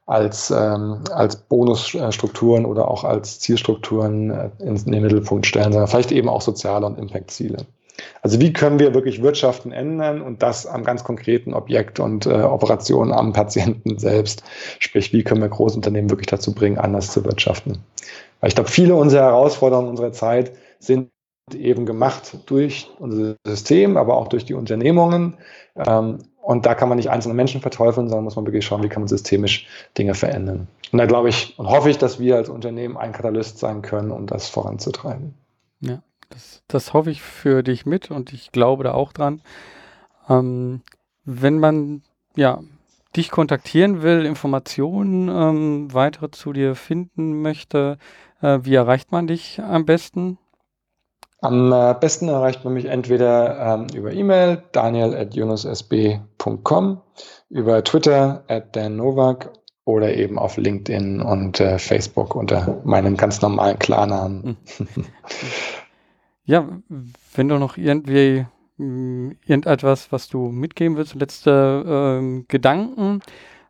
als, 0.05 0.51
ähm, 0.51 1.03
als 1.11 1.35
Bonusstrukturen 1.35 2.65
oder 2.65 2.89
auch 2.89 3.03
als 3.03 3.39
Zielstrukturen 3.39 4.31
äh, 4.31 4.49
in, 4.59 4.75
den 4.75 5.01
Mittelpunkt 5.01 5.45
stellen, 5.45 5.71
sondern 5.71 5.87
vielleicht 5.87 6.11
eben 6.11 6.29
auch 6.29 6.41
soziale 6.41 6.85
und 6.85 6.97
Impact-Ziele. 6.97 7.65
Also 8.21 8.39
wie 8.39 8.53
können 8.53 8.79
wir 8.79 8.93
wirklich 8.93 9.21
Wirtschaften 9.21 9.71
ändern 9.71 10.21
und 10.21 10.41
das 10.41 10.65
am 10.65 10.83
ganz 10.83 11.03
konkreten 11.03 11.53
Objekt 11.53 11.99
und 11.99 12.25
äh, 12.25 12.41
Operationen 12.41 13.11
am 13.11 13.33
Patienten 13.33 13.99
selbst. 13.99 14.43
Sprich, 14.79 15.13
wie 15.13 15.23
können 15.23 15.41
wir 15.41 15.49
Großunternehmen 15.49 16.09
wirklich 16.09 16.27
dazu 16.27 16.53
bringen, 16.53 16.77
anders 16.77 17.11
zu 17.11 17.23
wirtschaften. 17.23 17.79
Weil 18.39 18.47
ich 18.47 18.55
glaube, 18.55 18.71
viele 18.71 18.95
unserer 18.95 19.23
Herausforderungen 19.23 19.89
unserer 19.89 20.11
Zeit 20.11 20.53
sind 20.79 21.09
eben 21.53 21.85
gemacht 21.85 22.37
durch 22.45 22.89
unser 22.99 23.35
System, 23.45 23.97
aber 23.97 24.17
auch 24.17 24.27
durch 24.27 24.45
die 24.45 24.53
Unternehmungen. 24.53 25.37
Ähm, 25.75 26.19
und 26.41 26.65
da 26.65 26.75
kann 26.75 26.89
man 26.89 26.97
nicht 26.97 27.09
einzelne 27.09 27.35
Menschen 27.35 27.61
verteufeln, 27.61 28.09
sondern 28.09 28.23
muss 28.23 28.35
man 28.35 28.45
wirklich 28.45 28.65
schauen, 28.65 28.83
wie 28.83 28.89
kann 28.89 29.03
man 29.03 29.07
systemisch 29.07 29.67
Dinge 29.97 30.15
verändern. 30.15 30.67
Und 30.91 30.97
da 30.97 31.05
glaube 31.05 31.29
ich 31.29 31.57
und 31.57 31.67
hoffe 31.67 31.89
ich, 31.89 31.97
dass 31.97 32.19
wir 32.19 32.35
als 32.35 32.49
Unternehmen 32.49 32.97
ein 32.97 33.11
Katalyst 33.11 33.59
sein 33.59 33.81
können, 33.81 34.11
um 34.11 34.25
das 34.27 34.49
voranzutreiben. 34.49 35.35
Ja, 35.79 36.01
das, 36.29 36.63
das 36.67 36.93
hoffe 36.93 37.11
ich 37.11 37.21
für 37.21 37.63
dich 37.63 37.85
mit 37.85 38.11
und 38.11 38.33
ich 38.33 38.51
glaube 38.51 38.83
da 38.83 38.93
auch 38.93 39.13
dran. 39.13 39.41
Ähm, 40.29 40.81
wenn 41.25 41.59
man 41.59 42.01
ja 42.35 42.59
dich 43.15 43.29
kontaktieren 43.29 44.01
will, 44.01 44.25
Informationen 44.25 45.29
ähm, 45.29 45.93
weitere 45.93 46.31
zu 46.31 46.53
dir 46.53 46.75
finden 46.75 47.41
möchte, 47.41 47.97
äh, 48.41 48.59
wie 48.63 48.75
erreicht 48.75 49.11
man 49.11 49.27
dich 49.27 49.61
am 49.61 49.85
besten? 49.85 50.37
Am 51.41 51.73
äh, 51.73 51.93
besten 51.99 52.29
erreicht 52.29 52.63
man 52.63 52.75
mich 52.75 52.85
entweder 52.85 53.73
ähm, 53.73 53.87
über 53.95 54.13
E-Mail 54.13 54.61
daniel.junusSB.com, 54.71 57.01
über 57.49 57.83
Twitter 57.83 58.43
at 58.47 58.75
Dan 58.75 58.97
Novak 58.97 59.51
oder 59.83 60.15
eben 60.15 60.37
auf 60.37 60.57
LinkedIn 60.57 61.19
und 61.19 61.59
äh, 61.59 61.79
Facebook 61.79 62.35
unter 62.35 62.79
meinem 62.83 63.17
ganz 63.17 63.41
normalen 63.41 63.79
Klarnamen. 63.79 64.57
Ja, 66.43 66.67
wenn 67.35 67.49
du 67.49 67.59
noch 67.59 67.77
irgendwie 67.77 68.47
mh, 68.77 69.35
irgendetwas, 69.45 70.11
was 70.11 70.27
du 70.27 70.49
mitgeben 70.49 70.97
willst, 70.97 71.13
letzte 71.13 71.85
ähm, 71.87 72.45
Gedanken, 72.47 73.19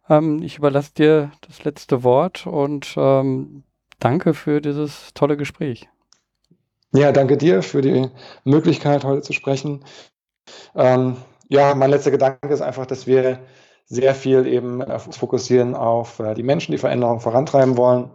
ähm, 0.09 0.41
ich 0.41 0.57
überlasse 0.57 0.93
dir 0.93 1.31
das 1.41 1.65
letzte 1.65 2.03
Wort 2.03 2.47
und 2.47 2.95
ähm, 2.97 3.63
danke 3.99 4.33
für 4.33 4.61
dieses 4.61 5.13
tolle 5.13 5.35
Gespräch. 5.37 5.89
Ja, 6.93 7.13
danke 7.13 7.37
dir 7.37 7.63
für 7.63 7.81
die 7.81 8.09
Möglichkeit, 8.43 9.05
heute 9.05 9.21
zu 9.21 9.31
sprechen. 9.31 9.85
Ähm, 10.75 11.15
ja, 11.47 11.73
mein 11.73 11.89
letzter 11.89 12.11
Gedanke 12.11 12.49
ist 12.49 12.61
einfach, 12.61 12.85
dass 12.85 13.07
wir 13.07 13.39
sehr 13.85 14.13
viel 14.13 14.45
eben 14.45 14.81
äh, 14.81 14.99
fokussieren 14.99 15.73
auf 15.73 16.19
äh, 16.19 16.33
die 16.33 16.43
Menschen, 16.43 16.73
die 16.73 16.77
Veränderung 16.77 17.21
vorantreiben 17.21 17.77
wollen. 17.77 18.11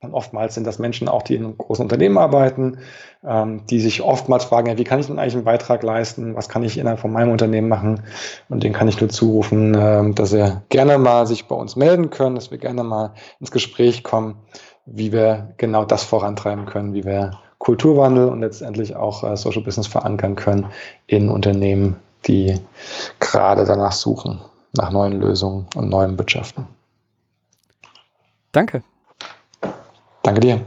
Und 0.00 0.14
oftmals 0.14 0.54
sind 0.54 0.66
das 0.66 0.78
Menschen 0.78 1.06
auch, 1.06 1.22
die 1.22 1.34
in 1.34 1.58
großen 1.58 1.82
Unternehmen 1.82 2.16
arbeiten, 2.16 2.78
ähm, 3.22 3.66
die 3.66 3.80
sich 3.80 4.00
oftmals 4.00 4.44
fragen, 4.44 4.68
ja, 4.68 4.78
wie 4.78 4.84
kann 4.84 5.00
ich 5.00 5.06
denn 5.06 5.18
eigentlich 5.18 5.34
einen 5.34 5.44
Beitrag 5.44 5.82
leisten? 5.82 6.34
Was 6.34 6.48
kann 6.48 6.62
ich 6.62 6.78
innerhalb 6.78 7.00
von 7.00 7.12
meinem 7.12 7.30
Unternehmen 7.30 7.68
machen? 7.68 8.04
Und 8.48 8.62
denen 8.62 8.74
kann 8.74 8.88
ich 8.88 9.00
nur 9.00 9.10
zurufen, 9.10 9.74
äh, 9.74 10.12
dass 10.14 10.30
sie 10.30 10.62
gerne 10.70 10.96
mal 10.96 11.26
sich 11.26 11.46
bei 11.46 11.56
uns 11.56 11.76
melden 11.76 12.08
können, 12.08 12.36
dass 12.36 12.50
wir 12.50 12.58
gerne 12.58 12.84
mal 12.84 13.12
ins 13.38 13.50
Gespräch 13.50 14.02
kommen, 14.02 14.36
wie 14.86 15.12
wir 15.12 15.52
genau 15.58 15.84
das 15.84 16.04
vorantreiben 16.04 16.64
können, 16.64 16.94
wie 16.94 17.04
wir 17.04 17.32
Kulturwandel 17.64 18.28
und 18.28 18.40
letztendlich 18.40 18.94
auch 18.94 19.24
äh, 19.24 19.36
Social 19.38 19.62
Business 19.62 19.86
verankern 19.86 20.36
können 20.36 20.66
in 21.06 21.30
Unternehmen, 21.30 21.96
die 22.26 22.60
gerade 23.20 23.64
danach 23.64 23.92
suchen, 23.92 24.42
nach 24.76 24.90
neuen 24.90 25.18
Lösungen 25.18 25.66
und 25.74 25.88
neuen 25.88 26.18
Wirtschaften. 26.18 26.66
Danke. 28.52 28.82
Danke 30.22 30.40
dir. 30.40 30.60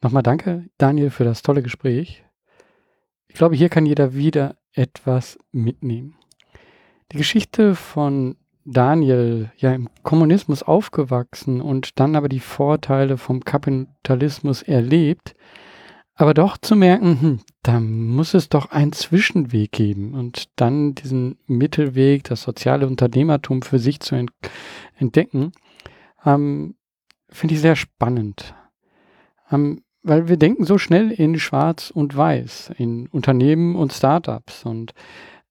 Nochmal 0.00 0.22
danke, 0.22 0.64
Daniel, 0.78 1.10
für 1.10 1.24
das 1.24 1.42
tolle 1.42 1.62
Gespräch. 1.62 2.24
Ich 3.28 3.34
glaube, 3.34 3.54
hier 3.54 3.68
kann 3.68 3.84
jeder 3.84 4.14
wieder 4.14 4.56
etwas 4.72 5.38
mitnehmen. 5.52 6.16
Die 7.12 7.18
Geschichte 7.18 7.74
von 7.74 8.36
Daniel, 8.64 9.52
ja 9.58 9.74
im 9.74 9.90
Kommunismus 10.02 10.62
aufgewachsen 10.62 11.60
und 11.60 12.00
dann 12.00 12.16
aber 12.16 12.30
die 12.30 12.40
Vorteile 12.40 13.18
vom 13.18 13.44
Kapitalismus 13.44 14.62
erlebt, 14.62 15.34
aber 16.14 16.34
doch 16.34 16.58
zu 16.58 16.76
merken, 16.76 17.20
hm, 17.20 17.40
da 17.62 17.80
muss 17.80 18.34
es 18.34 18.48
doch 18.48 18.70
einen 18.70 18.92
Zwischenweg 18.92 19.72
geben 19.72 20.14
und 20.14 20.48
dann 20.56 20.94
diesen 20.94 21.38
Mittelweg, 21.46 22.24
das 22.24 22.42
soziale 22.42 22.86
Unternehmertum 22.86 23.62
für 23.62 23.78
sich 23.78 24.00
zu 24.00 24.14
ent 24.14 24.32
entdecken, 24.96 25.52
ähm, 26.24 26.74
finde 27.28 27.54
ich 27.54 27.60
sehr 27.60 27.76
spannend. 27.76 28.54
Ähm, 29.50 29.82
weil 30.02 30.28
wir 30.28 30.36
denken 30.36 30.64
so 30.64 30.78
schnell 30.78 31.10
in 31.10 31.38
Schwarz 31.38 31.90
und 31.90 32.16
Weiß, 32.16 32.72
in 32.76 33.06
Unternehmen 33.08 33.76
und 33.76 33.92
Startups. 33.92 34.64
Und 34.64 34.94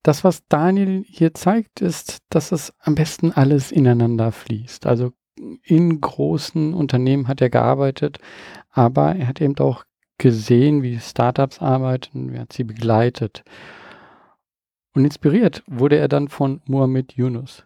das, 0.03 0.23
was 0.23 0.45
Daniel 0.47 1.03
hier 1.07 1.33
zeigt, 1.33 1.81
ist, 1.81 2.19
dass 2.29 2.51
es 2.51 2.73
am 2.79 2.95
besten 2.95 3.31
alles 3.31 3.71
ineinander 3.71 4.31
fließt. 4.31 4.85
Also 4.85 5.13
in 5.63 6.01
großen 6.01 6.73
Unternehmen 6.73 7.27
hat 7.27 7.41
er 7.41 7.49
gearbeitet, 7.49 8.19
aber 8.69 9.15
er 9.15 9.27
hat 9.27 9.41
eben 9.41 9.57
auch 9.59 9.85
gesehen, 10.21 10.83
wie 10.83 10.99
Startups 10.99 11.59
arbeiten, 11.59 12.31
er 12.31 12.41
hat 12.41 12.53
sie 12.53 12.63
begleitet. 12.63 13.43
Und 14.93 15.03
inspiriert 15.03 15.63
wurde 15.65 15.97
er 15.97 16.07
dann 16.07 16.27
von 16.27 16.61
Mohamed 16.65 17.13
Yunus. 17.13 17.65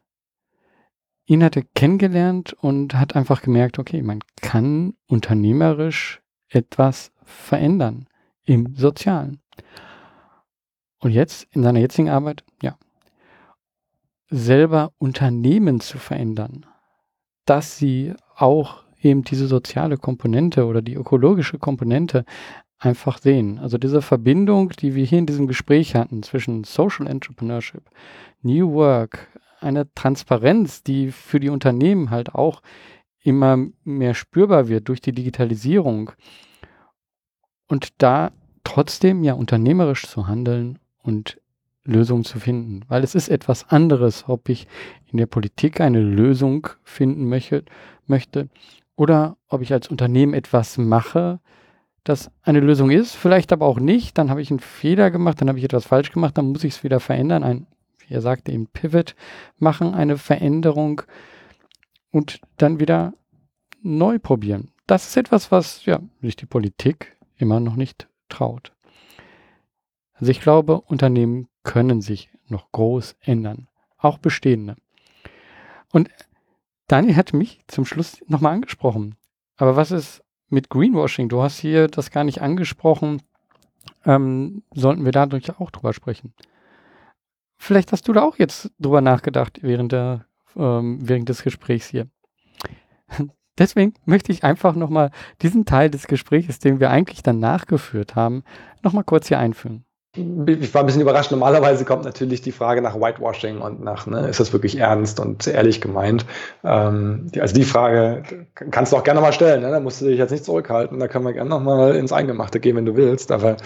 Ihn 1.25 1.43
hat 1.43 1.57
er 1.57 1.63
kennengelernt 1.75 2.53
und 2.53 2.93
hat 2.93 3.15
einfach 3.15 3.41
gemerkt, 3.41 3.77
okay, 3.77 4.01
man 4.01 4.19
kann 4.41 4.93
unternehmerisch 5.07 6.21
etwas 6.47 7.11
verändern 7.23 8.07
im 8.45 8.73
Sozialen. 8.75 9.41
Und 10.99 11.11
jetzt 11.11 11.47
in 11.51 11.61
seiner 11.61 11.79
jetzigen 11.79 12.09
Arbeit, 12.09 12.45
ja, 12.61 12.77
selber 14.29 14.93
Unternehmen 14.97 15.81
zu 15.81 15.97
verändern, 15.97 16.65
dass 17.43 17.77
sie 17.77 18.13
auch 18.35 18.84
eben 19.05 19.23
diese 19.23 19.47
soziale 19.47 19.97
Komponente 19.97 20.65
oder 20.65 20.81
die 20.81 20.95
ökologische 20.95 21.59
Komponente 21.59 22.25
einfach 22.77 23.19
sehen. 23.19 23.59
Also 23.59 23.77
diese 23.77 24.01
Verbindung, 24.01 24.69
die 24.69 24.95
wir 24.95 25.05
hier 25.05 25.19
in 25.19 25.25
diesem 25.25 25.47
Gespräch 25.47 25.95
hatten 25.95 26.23
zwischen 26.23 26.63
Social 26.63 27.07
Entrepreneurship, 27.07 27.83
New 28.41 28.73
Work, 28.73 29.27
eine 29.61 29.91
Transparenz, 29.93 30.83
die 30.83 31.11
für 31.11 31.39
die 31.39 31.49
Unternehmen 31.49 32.09
halt 32.09 32.35
auch 32.35 32.61
immer 33.21 33.57
mehr 33.83 34.13
spürbar 34.13 34.67
wird 34.67 34.89
durch 34.89 35.01
die 35.01 35.13
Digitalisierung 35.13 36.11
und 37.67 37.93
da 37.97 38.31
trotzdem 38.63 39.23
ja 39.23 39.33
unternehmerisch 39.33 40.05
zu 40.05 40.27
handeln 40.27 40.79
und 41.01 41.39
Lösungen 41.83 42.23
zu 42.23 42.39
finden, 42.39 42.81
weil 42.87 43.03
es 43.03 43.15
ist 43.15 43.29
etwas 43.29 43.69
anderes, 43.69 44.25
ob 44.27 44.49
ich 44.49 44.67
in 45.05 45.17
der 45.17 45.27
Politik 45.27 45.81
eine 45.81 46.01
Lösung 46.01 46.67
finden 46.83 47.29
möchte, 47.29 47.63
möchte 48.07 48.49
oder 48.95 49.37
ob 49.47 49.61
ich 49.61 49.73
als 49.73 49.87
Unternehmen 49.87 50.33
etwas 50.33 50.77
mache, 50.77 51.39
das 52.03 52.31
eine 52.43 52.59
Lösung 52.59 52.91
ist, 52.91 53.15
vielleicht 53.15 53.51
aber 53.51 53.65
auch 53.65 53.79
nicht, 53.79 54.17
dann 54.17 54.29
habe 54.29 54.41
ich 54.41 54.51
einen 54.51 54.59
Fehler 54.59 55.11
gemacht, 55.11 55.41
dann 55.41 55.49
habe 55.49 55.57
ich 55.57 55.65
etwas 55.65 55.85
falsch 55.85 56.11
gemacht, 56.11 56.37
dann 56.37 56.51
muss 56.51 56.63
ich 56.63 56.75
es 56.75 56.83
wieder 56.83 56.99
verändern, 56.99 57.43
ein, 57.43 57.67
wie 57.99 58.13
er 58.13 58.21
sagte, 58.21 58.51
eben 58.51 58.67
Pivot 58.67 59.15
machen, 59.57 59.93
eine 59.93 60.17
Veränderung 60.17 61.01
und 62.11 62.39
dann 62.57 62.79
wieder 62.79 63.13
neu 63.81 64.19
probieren. 64.19 64.71
Das 64.87 65.07
ist 65.07 65.17
etwas, 65.17 65.51
was 65.51 65.85
ja 65.85 65.99
sich 66.21 66.35
die 66.35 66.45
Politik 66.45 67.17
immer 67.37 67.59
noch 67.59 67.75
nicht 67.75 68.07
traut. 68.29 68.71
Also 70.13 70.31
ich 70.31 70.41
glaube, 70.41 70.81
Unternehmen 70.81 71.47
können 71.63 72.01
sich 72.01 72.29
noch 72.47 72.71
groß 72.71 73.15
ändern, 73.21 73.67
auch 73.97 74.19
bestehende. 74.19 74.75
Und 75.91 76.09
Daniel 76.87 77.15
hat 77.15 77.33
mich 77.33 77.61
zum 77.67 77.85
Schluss 77.85 78.23
nochmal 78.27 78.53
angesprochen. 78.53 79.15
Aber 79.57 79.75
was 79.75 79.91
ist 79.91 80.23
mit 80.49 80.69
Greenwashing, 80.69 81.29
du 81.29 81.41
hast 81.41 81.59
hier 81.59 81.87
das 81.87 82.11
gar 82.11 82.23
nicht 82.23 82.41
angesprochen, 82.41 83.21
ähm, 84.05 84.63
sollten 84.73 85.05
wir 85.05 85.11
dadurch 85.11 85.59
auch 85.59 85.71
drüber 85.71 85.93
sprechen. 85.93 86.33
Vielleicht 87.57 87.91
hast 87.91 88.07
du 88.07 88.13
da 88.13 88.21
auch 88.21 88.37
jetzt 88.37 88.71
drüber 88.79 89.01
nachgedacht 89.01 89.59
während, 89.61 89.91
der, 89.91 90.25
ähm, 90.55 90.99
während 91.01 91.29
des 91.29 91.43
Gesprächs 91.43 91.87
hier. 91.87 92.07
Deswegen 93.57 93.93
möchte 94.03 94.31
ich 94.31 94.43
einfach 94.43 94.75
nochmal 94.75 95.11
diesen 95.41 95.65
Teil 95.65 95.89
des 95.89 96.07
Gesprächs, 96.07 96.59
den 96.59 96.79
wir 96.79 96.91
eigentlich 96.91 97.23
dann 97.23 97.39
nachgeführt 97.39 98.15
haben, 98.15 98.43
nochmal 98.83 99.05
kurz 99.05 99.29
hier 99.29 99.39
einführen 99.39 99.84
ich 100.15 100.73
war 100.73 100.83
ein 100.83 100.85
bisschen 100.85 101.01
überrascht. 101.01 101.31
Normalerweise 101.31 101.85
kommt 101.85 102.05
natürlich 102.05 102.41
die 102.41 102.51
Frage 102.51 102.81
nach 102.81 102.95
Whitewashing 102.95 103.59
und 103.59 103.83
nach, 103.83 104.07
ne, 104.07 104.27
ist 104.27 104.39
das 104.39 104.53
wirklich 104.53 104.77
ernst 104.77 105.19
und 105.19 105.47
ehrlich 105.47 105.81
gemeint? 105.81 106.25
Ähm, 106.63 107.27
die, 107.33 107.41
also 107.41 107.53
die 107.53 107.63
Frage 107.63 108.23
kannst 108.53 108.93
du 108.93 108.97
auch 108.97 109.03
gerne 109.03 109.21
mal 109.21 109.33
stellen. 109.33 109.61
Ne? 109.61 109.71
Da 109.71 109.79
musst 109.79 110.01
du 110.01 110.05
dich 110.05 110.17
jetzt 110.17 110.31
nicht 110.31 110.45
zurückhalten. 110.45 110.99
Da 110.99 111.07
können 111.07 111.25
wir 111.25 111.33
gerne 111.33 111.49
nochmal 111.49 111.95
ins 111.95 112.13
Eingemachte 112.13 112.59
gehen, 112.59 112.75
wenn 112.75 112.85
du 112.85 112.95
willst. 112.95 113.31
Aber 113.31 113.57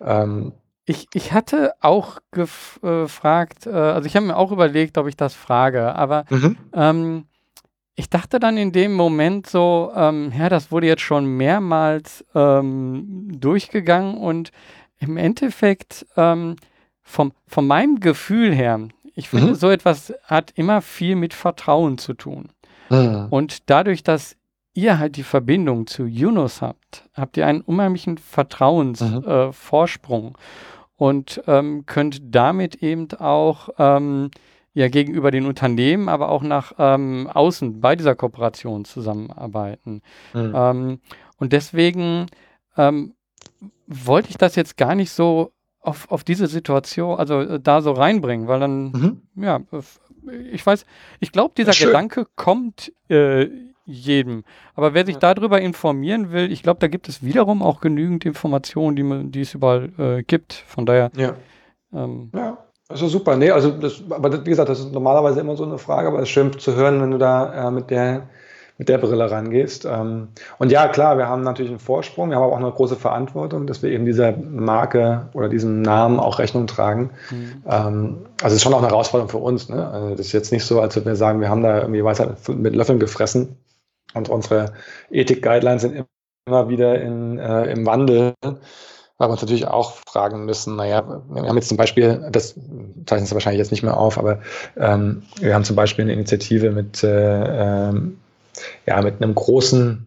ähm, 0.00 0.52
ich, 0.86 1.06
ich 1.14 1.32
hatte 1.32 1.72
auch 1.80 2.18
gefragt, 2.30 3.66
äh, 3.66 3.70
also 3.70 4.06
ich 4.06 4.16
habe 4.16 4.26
mir 4.26 4.36
auch 4.36 4.52
überlegt, 4.52 4.98
ob 4.98 5.06
ich 5.06 5.16
das 5.16 5.34
frage, 5.34 5.94
aber 5.94 6.24
mhm. 6.28 6.56
ähm, 6.74 7.24
ich 7.96 8.10
dachte 8.10 8.40
dann 8.40 8.56
in 8.56 8.72
dem 8.72 8.92
Moment 8.92 9.46
so, 9.46 9.92
ähm, 9.94 10.32
ja, 10.36 10.48
das 10.48 10.72
wurde 10.72 10.88
jetzt 10.88 11.02
schon 11.02 11.26
mehrmals 11.36 12.24
ähm, 12.34 13.28
durchgegangen 13.38 14.18
und 14.18 14.50
im 15.08 15.16
Endeffekt 15.16 16.06
ähm, 16.16 16.56
vom, 17.02 17.32
von 17.46 17.66
meinem 17.66 18.00
Gefühl 18.00 18.54
her, 18.54 18.80
ich 19.14 19.28
finde, 19.28 19.52
mhm. 19.52 19.54
so 19.54 19.70
etwas 19.70 20.12
hat 20.24 20.52
immer 20.56 20.82
viel 20.82 21.16
mit 21.16 21.34
Vertrauen 21.34 21.98
zu 21.98 22.14
tun. 22.14 22.48
Mhm. 22.90 23.28
Und 23.30 23.70
dadurch, 23.70 24.02
dass 24.02 24.36
ihr 24.74 24.98
halt 24.98 25.16
die 25.16 25.22
Verbindung 25.22 25.86
zu 25.86 26.04
Yunus 26.04 26.60
habt, 26.60 27.08
habt 27.14 27.36
ihr 27.36 27.46
einen 27.46 27.60
unheimlichen 27.60 28.18
Vertrauensvorsprung 28.18 30.24
mhm. 30.24 30.30
äh, 30.30 30.32
und 30.96 31.42
ähm, 31.46 31.86
könnt 31.86 32.34
damit 32.34 32.74
eben 32.76 33.08
auch 33.18 33.68
ähm, 33.78 34.30
ja 34.74 34.88
gegenüber 34.88 35.30
den 35.30 35.46
Unternehmen, 35.46 36.08
aber 36.08 36.30
auch 36.30 36.42
nach 36.42 36.72
ähm, 36.78 37.30
außen 37.32 37.80
bei 37.80 37.94
dieser 37.94 38.16
Kooperation 38.16 38.84
zusammenarbeiten. 38.84 40.02
Mhm. 40.32 40.52
Ähm, 40.54 40.98
und 41.36 41.52
deswegen 41.52 42.26
ähm, 42.76 43.14
wollte 43.86 44.30
ich 44.30 44.36
das 44.36 44.56
jetzt 44.56 44.76
gar 44.76 44.94
nicht 44.94 45.10
so 45.10 45.52
auf, 45.80 46.10
auf 46.10 46.24
diese 46.24 46.46
Situation, 46.46 47.18
also 47.18 47.40
äh, 47.40 47.60
da 47.60 47.82
so 47.82 47.92
reinbringen, 47.92 48.48
weil 48.48 48.60
dann, 48.60 48.84
mhm. 48.90 49.22
ja, 49.36 49.60
ich 50.50 50.64
weiß, 50.64 50.86
ich 51.20 51.32
glaube, 51.32 51.54
dieser 51.56 51.72
Gedanke 51.72 52.26
kommt 52.36 52.92
äh, 53.08 53.48
jedem. 53.84 54.44
Aber 54.74 54.94
wer 54.94 55.04
sich 55.04 55.18
darüber 55.18 55.60
informieren 55.60 56.32
will, 56.32 56.50
ich 56.50 56.62
glaube, 56.62 56.80
da 56.80 56.88
gibt 56.88 57.08
es 57.08 57.22
wiederum 57.22 57.62
auch 57.62 57.80
genügend 57.80 58.24
Informationen, 58.24 58.96
die, 58.96 59.02
man, 59.02 59.30
die 59.30 59.42
es 59.42 59.54
überall 59.54 59.90
äh, 59.98 60.22
gibt. 60.22 60.54
Von 60.54 60.86
daher. 60.86 61.10
Ja. 61.16 61.34
Ähm, 61.92 62.30
ja. 62.34 62.58
Also 62.88 63.08
super, 63.08 63.36
nee, 63.36 63.50
also 63.50 63.70
das, 63.70 64.02
aber 64.10 64.28
das, 64.28 64.40
wie 64.44 64.50
gesagt, 64.50 64.68
das 64.68 64.78
ist 64.78 64.92
normalerweise 64.92 65.40
immer 65.40 65.56
so 65.56 65.64
eine 65.64 65.78
Frage, 65.78 66.08
aber 66.08 66.18
es 66.18 66.24
ist 66.24 66.30
schön 66.30 66.58
zu 66.58 66.74
hören, 66.74 67.00
wenn 67.00 67.10
du 67.10 67.18
da 67.18 67.68
äh, 67.68 67.70
mit 67.70 67.90
der 67.90 68.28
mit 68.78 68.88
der 68.88 68.98
Brille 68.98 69.30
rangehst. 69.30 69.84
Ähm, 69.84 70.28
und 70.58 70.72
ja, 70.72 70.88
klar, 70.88 71.16
wir 71.16 71.28
haben 71.28 71.42
natürlich 71.42 71.70
einen 71.70 71.78
Vorsprung, 71.78 72.30
wir 72.30 72.36
haben 72.36 72.42
aber 72.42 72.52
auch 72.52 72.58
eine 72.58 72.70
große 72.70 72.96
Verantwortung, 72.96 73.66
dass 73.66 73.82
wir 73.82 73.90
eben 73.90 74.04
dieser 74.04 74.32
Marke 74.36 75.28
oder 75.32 75.48
diesem 75.48 75.82
Namen 75.82 76.18
auch 76.18 76.38
Rechnung 76.38 76.66
tragen. 76.66 77.10
Mhm. 77.30 77.62
Ähm, 77.66 78.16
also 78.42 78.48
es 78.48 78.54
ist 78.54 78.62
schon 78.62 78.74
auch 78.74 78.78
eine 78.78 78.88
Herausforderung 78.88 79.30
für 79.30 79.38
uns. 79.38 79.68
Ne? 79.68 79.88
Also 79.88 80.10
das 80.10 80.26
ist 80.26 80.32
jetzt 80.32 80.52
nicht 80.52 80.64
so, 80.64 80.80
als 80.80 80.96
würden 80.96 81.06
wir 81.06 81.16
sagen, 81.16 81.40
wir 81.40 81.48
haben 81.48 81.62
da 81.62 81.80
irgendwie 81.80 82.02
Weisheit 82.02 82.36
mit 82.48 82.74
Löffeln 82.74 82.98
gefressen 82.98 83.56
und 84.14 84.28
unsere 84.28 84.72
Ethik-Guidelines 85.10 85.82
sind 85.82 86.04
immer 86.46 86.68
wieder 86.68 87.00
in, 87.00 87.38
äh, 87.38 87.70
im 87.70 87.86
Wandel 87.86 88.34
weil 89.18 89.28
wir 89.28 89.32
uns 89.32 89.42
natürlich 89.42 89.66
auch 89.66 89.92
fragen 90.08 90.44
müssen, 90.44 90.76
naja, 90.76 91.22
wir 91.28 91.42
haben 91.44 91.56
jetzt 91.56 91.68
zum 91.68 91.76
Beispiel, 91.76 92.26
das 92.30 92.54
zeichnen 93.06 93.26
Sie 93.26 93.34
wahrscheinlich 93.34 93.58
jetzt 93.58 93.70
nicht 93.70 93.84
mehr 93.84 93.96
auf, 93.96 94.18
aber 94.18 94.40
ähm, 94.76 95.22
wir 95.40 95.54
haben 95.54 95.64
zum 95.64 95.76
Beispiel 95.76 96.02
eine 96.04 96.12
Initiative 96.12 96.70
mit 96.70 97.04
äh, 97.04 97.88
ähm, 97.88 98.18
ja, 98.86 99.00
mit 99.02 99.22
einem 99.22 99.34
großen 99.34 100.06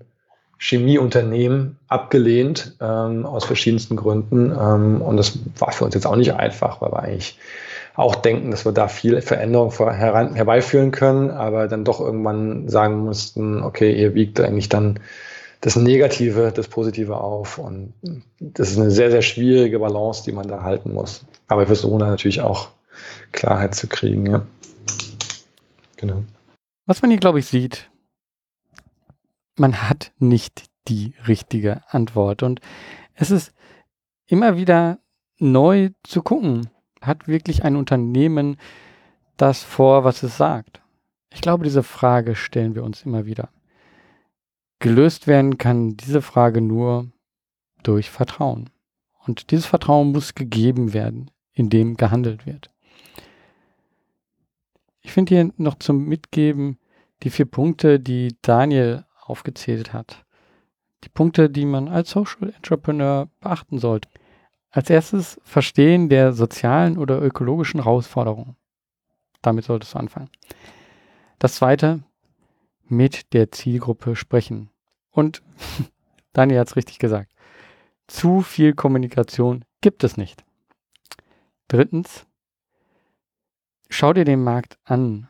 Chemieunternehmen 0.59 1.77
abgelehnt, 1.87 2.75
ähm, 2.81 3.25
aus 3.25 3.45
verschiedensten 3.45 3.95
Gründen. 3.95 4.51
Ähm, 4.51 5.01
und 5.01 5.17
das 5.17 5.39
war 5.57 5.71
für 5.71 5.85
uns 5.85 5.93
jetzt 5.93 6.07
auch 6.07 6.15
nicht 6.15 6.33
einfach, 6.33 6.81
weil 6.81 6.91
wir 6.91 7.03
eigentlich 7.03 7.37
auch 7.95 8.15
denken, 8.15 8.51
dass 8.51 8.65
wir 8.65 8.71
da 8.71 8.87
viel 8.87 9.21
Veränderung 9.21 9.71
heran, 9.71 10.35
herbeiführen 10.35 10.91
können, 10.91 11.31
aber 11.31 11.67
dann 11.67 11.83
doch 11.83 11.99
irgendwann 11.99 12.69
sagen 12.69 12.99
mussten, 12.99 13.63
okay, 13.63 13.91
ihr 13.91 14.13
wiegt 14.13 14.39
eigentlich 14.39 14.69
dann 14.69 14.99
das 15.61 15.75
Negative, 15.75 16.51
das 16.55 16.67
Positive 16.67 17.17
auf. 17.17 17.57
Und 17.57 17.93
das 18.39 18.71
ist 18.71 18.79
eine 18.79 18.91
sehr, 18.91 19.09
sehr 19.09 19.23
schwierige 19.23 19.79
Balance, 19.79 20.23
die 20.23 20.31
man 20.31 20.47
da 20.47 20.61
halten 20.61 20.93
muss. 20.93 21.25
Aber 21.47 21.61
wir 21.61 21.67
versuchen 21.67 21.99
da 21.99 22.07
natürlich 22.07 22.41
auch 22.41 22.69
Klarheit 23.31 23.73
zu 23.73 23.87
kriegen. 23.87 24.25
Ja. 24.27 24.45
Genau. 25.97 26.23
Was 26.85 27.01
man 27.01 27.09
hier, 27.09 27.19
glaube 27.19 27.39
ich, 27.39 27.47
sieht, 27.47 27.89
man 29.59 29.89
hat 29.89 30.11
nicht 30.19 30.65
die 30.87 31.13
richtige 31.27 31.81
Antwort. 31.89 32.43
Und 32.43 32.61
es 33.13 33.31
ist 33.31 33.53
immer 34.25 34.57
wieder 34.57 34.99
neu 35.37 35.89
zu 36.03 36.21
gucken, 36.21 36.69
hat 37.01 37.27
wirklich 37.27 37.63
ein 37.63 37.75
Unternehmen 37.75 38.57
das 39.37 39.63
vor, 39.63 40.03
was 40.03 40.23
es 40.23 40.37
sagt? 40.37 40.81
Ich 41.31 41.41
glaube, 41.41 41.63
diese 41.63 41.83
Frage 41.83 42.35
stellen 42.35 42.75
wir 42.75 42.83
uns 42.83 43.03
immer 43.03 43.25
wieder. 43.25 43.49
Gelöst 44.79 45.27
werden 45.27 45.57
kann 45.57 45.97
diese 45.97 46.21
Frage 46.21 46.61
nur 46.61 47.11
durch 47.83 48.09
Vertrauen. 48.09 48.69
Und 49.25 49.51
dieses 49.51 49.65
Vertrauen 49.65 50.11
muss 50.11 50.35
gegeben 50.35 50.93
werden, 50.93 51.31
indem 51.51 51.97
gehandelt 51.97 52.45
wird. 52.45 52.71
Ich 55.01 55.11
finde 55.11 55.35
hier 55.35 55.53
noch 55.57 55.75
zum 55.79 56.05
Mitgeben 56.05 56.79
die 57.23 57.29
vier 57.29 57.45
Punkte, 57.45 57.99
die 57.99 58.35
Daniel 58.41 59.05
aufgezählt 59.29 59.93
hat. 59.93 60.25
Die 61.03 61.09
Punkte, 61.09 61.49
die 61.49 61.65
man 61.65 61.87
als 61.87 62.09
Social 62.09 62.49
Entrepreneur 62.49 63.29
beachten 63.39 63.77
sollte. 63.77 64.09
Als 64.71 64.89
erstes 64.89 65.39
Verstehen 65.43 66.09
der 66.09 66.33
sozialen 66.33 66.97
oder 66.97 67.21
ökologischen 67.21 67.83
Herausforderungen. 67.83 68.55
Damit 69.41 69.65
solltest 69.65 69.93
du 69.93 69.99
anfangen. 69.99 70.29
Das 71.39 71.55
zweite, 71.55 72.03
mit 72.83 73.33
der 73.33 73.51
Zielgruppe 73.51 74.15
sprechen. 74.15 74.69
Und 75.11 75.41
Daniel 76.33 76.59
hat 76.59 76.67
es 76.67 76.75
richtig 76.75 76.99
gesagt. 76.99 77.31
Zu 78.07 78.41
viel 78.41 78.73
Kommunikation 78.73 79.65
gibt 79.81 80.03
es 80.03 80.17
nicht. 80.17 80.43
Drittens, 81.67 82.25
schau 83.89 84.13
dir 84.13 84.25
den 84.25 84.43
Markt 84.43 84.79
an. 84.83 85.29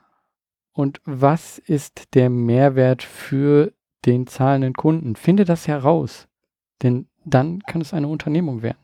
Und 0.71 1.01
was 1.05 1.57
ist 1.57 2.13
der 2.13 2.29
Mehrwert 2.29 3.01
für 3.01 3.73
den 4.07 4.25
zahlenden 4.25 4.73
Kunden. 4.73 5.15
Finde 5.15 5.45
das 5.45 5.67
heraus, 5.67 6.27
denn 6.81 7.07
dann 7.25 7.59
kann 7.59 7.81
es 7.81 7.93
eine 7.93 8.07
Unternehmung 8.07 8.61
werden. 8.61 8.79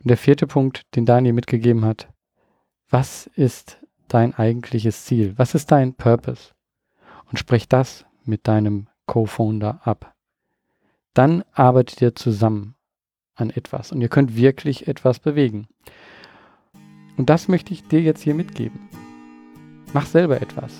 Und 0.00 0.08
der 0.08 0.16
vierte 0.16 0.46
Punkt, 0.46 0.82
den 0.96 1.06
Daniel 1.06 1.34
mitgegeben 1.34 1.84
hat, 1.84 2.08
was 2.88 3.26
ist 3.36 3.78
dein 4.08 4.34
eigentliches 4.34 5.04
Ziel? 5.04 5.34
Was 5.36 5.54
ist 5.54 5.70
dein 5.70 5.94
Purpose? 5.94 6.52
Und 7.30 7.38
sprech 7.38 7.68
das 7.68 8.04
mit 8.24 8.48
deinem 8.48 8.88
Co-Founder 9.06 9.80
ab. 9.84 10.14
Dann 11.14 11.44
arbeitet 11.52 12.00
ihr 12.02 12.14
zusammen 12.14 12.74
an 13.34 13.50
etwas 13.50 13.92
und 13.92 14.00
ihr 14.00 14.08
könnt 14.08 14.36
wirklich 14.36 14.88
etwas 14.88 15.18
bewegen. 15.18 15.68
Und 17.16 17.28
das 17.30 17.48
möchte 17.48 17.72
ich 17.72 17.86
dir 17.86 18.00
jetzt 18.00 18.22
hier 18.22 18.34
mitgeben. 18.34 18.88
Mach 19.92 20.06
selber 20.06 20.40
etwas. 20.40 20.72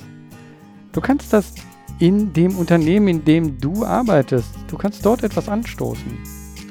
Du 0.93 1.01
kannst 1.01 1.33
das 1.33 1.55
in 2.03 2.33
dem 2.33 2.57
Unternehmen, 2.57 3.07
in 3.07 3.25
dem 3.25 3.61
du 3.61 3.85
arbeitest. 3.85 4.49
Du 4.67 4.77
kannst 4.77 5.07
dort 5.07 5.23
etwas 5.23 5.49
anstoßen. 5.49 6.19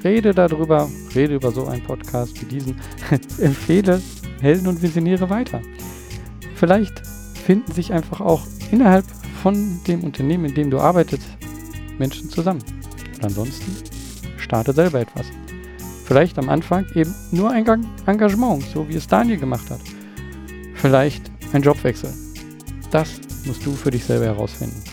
Rede 0.03 0.34
darüber, 0.34 0.89
rede 1.15 1.36
über 1.36 1.53
so 1.53 1.67
einen 1.67 1.84
Podcast 1.84 2.41
wie 2.41 2.47
diesen. 2.47 2.75
Empfehle 3.39 4.01
Helden 4.41 4.67
und 4.67 4.82
Visionäre 4.82 5.29
weiter. 5.29 5.61
Vielleicht 6.55 7.07
finden 7.45 7.71
sich 7.71 7.93
einfach 7.93 8.19
auch 8.19 8.41
innerhalb 8.73 9.05
von 9.41 9.79
dem 9.88 10.03
Unternehmen, 10.03 10.45
in 10.45 10.55
dem 10.55 10.69
du 10.69 10.82
arbeitest, 10.82 11.23
Menschen 11.97 12.29
zusammen. 12.29 12.63
Und 13.15 13.23
ansonsten 13.23 13.73
starte 14.36 14.73
selber 14.73 14.99
etwas. 14.99 15.27
Vielleicht 16.03 16.38
am 16.39 16.49
Anfang 16.49 16.86
eben 16.93 17.15
nur 17.32 17.51
ein 17.51 17.65
Engagement, 18.05 18.65
so 18.73 18.89
wie 18.89 18.95
es 18.95 19.07
Daniel 19.07 19.38
gemacht 19.38 19.69
hat. 19.69 19.79
Vielleicht 20.75 21.32
ein 21.53 21.61
Jobwechsel. 21.61 22.11
Das 22.91 23.21
musst 23.45 23.65
du 23.65 23.71
für 23.71 23.91
dich 23.91 24.03
selber 24.03 24.25
herausfinden. 24.25 24.91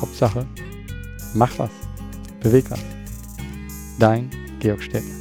Hauptsache, 0.00 0.46
mach 1.34 1.58
was, 1.58 1.70
beweg 2.40 2.70
was. 2.70 2.80
Dein 3.98 4.30
Georg 4.60 4.82
Stettner. 4.82 5.15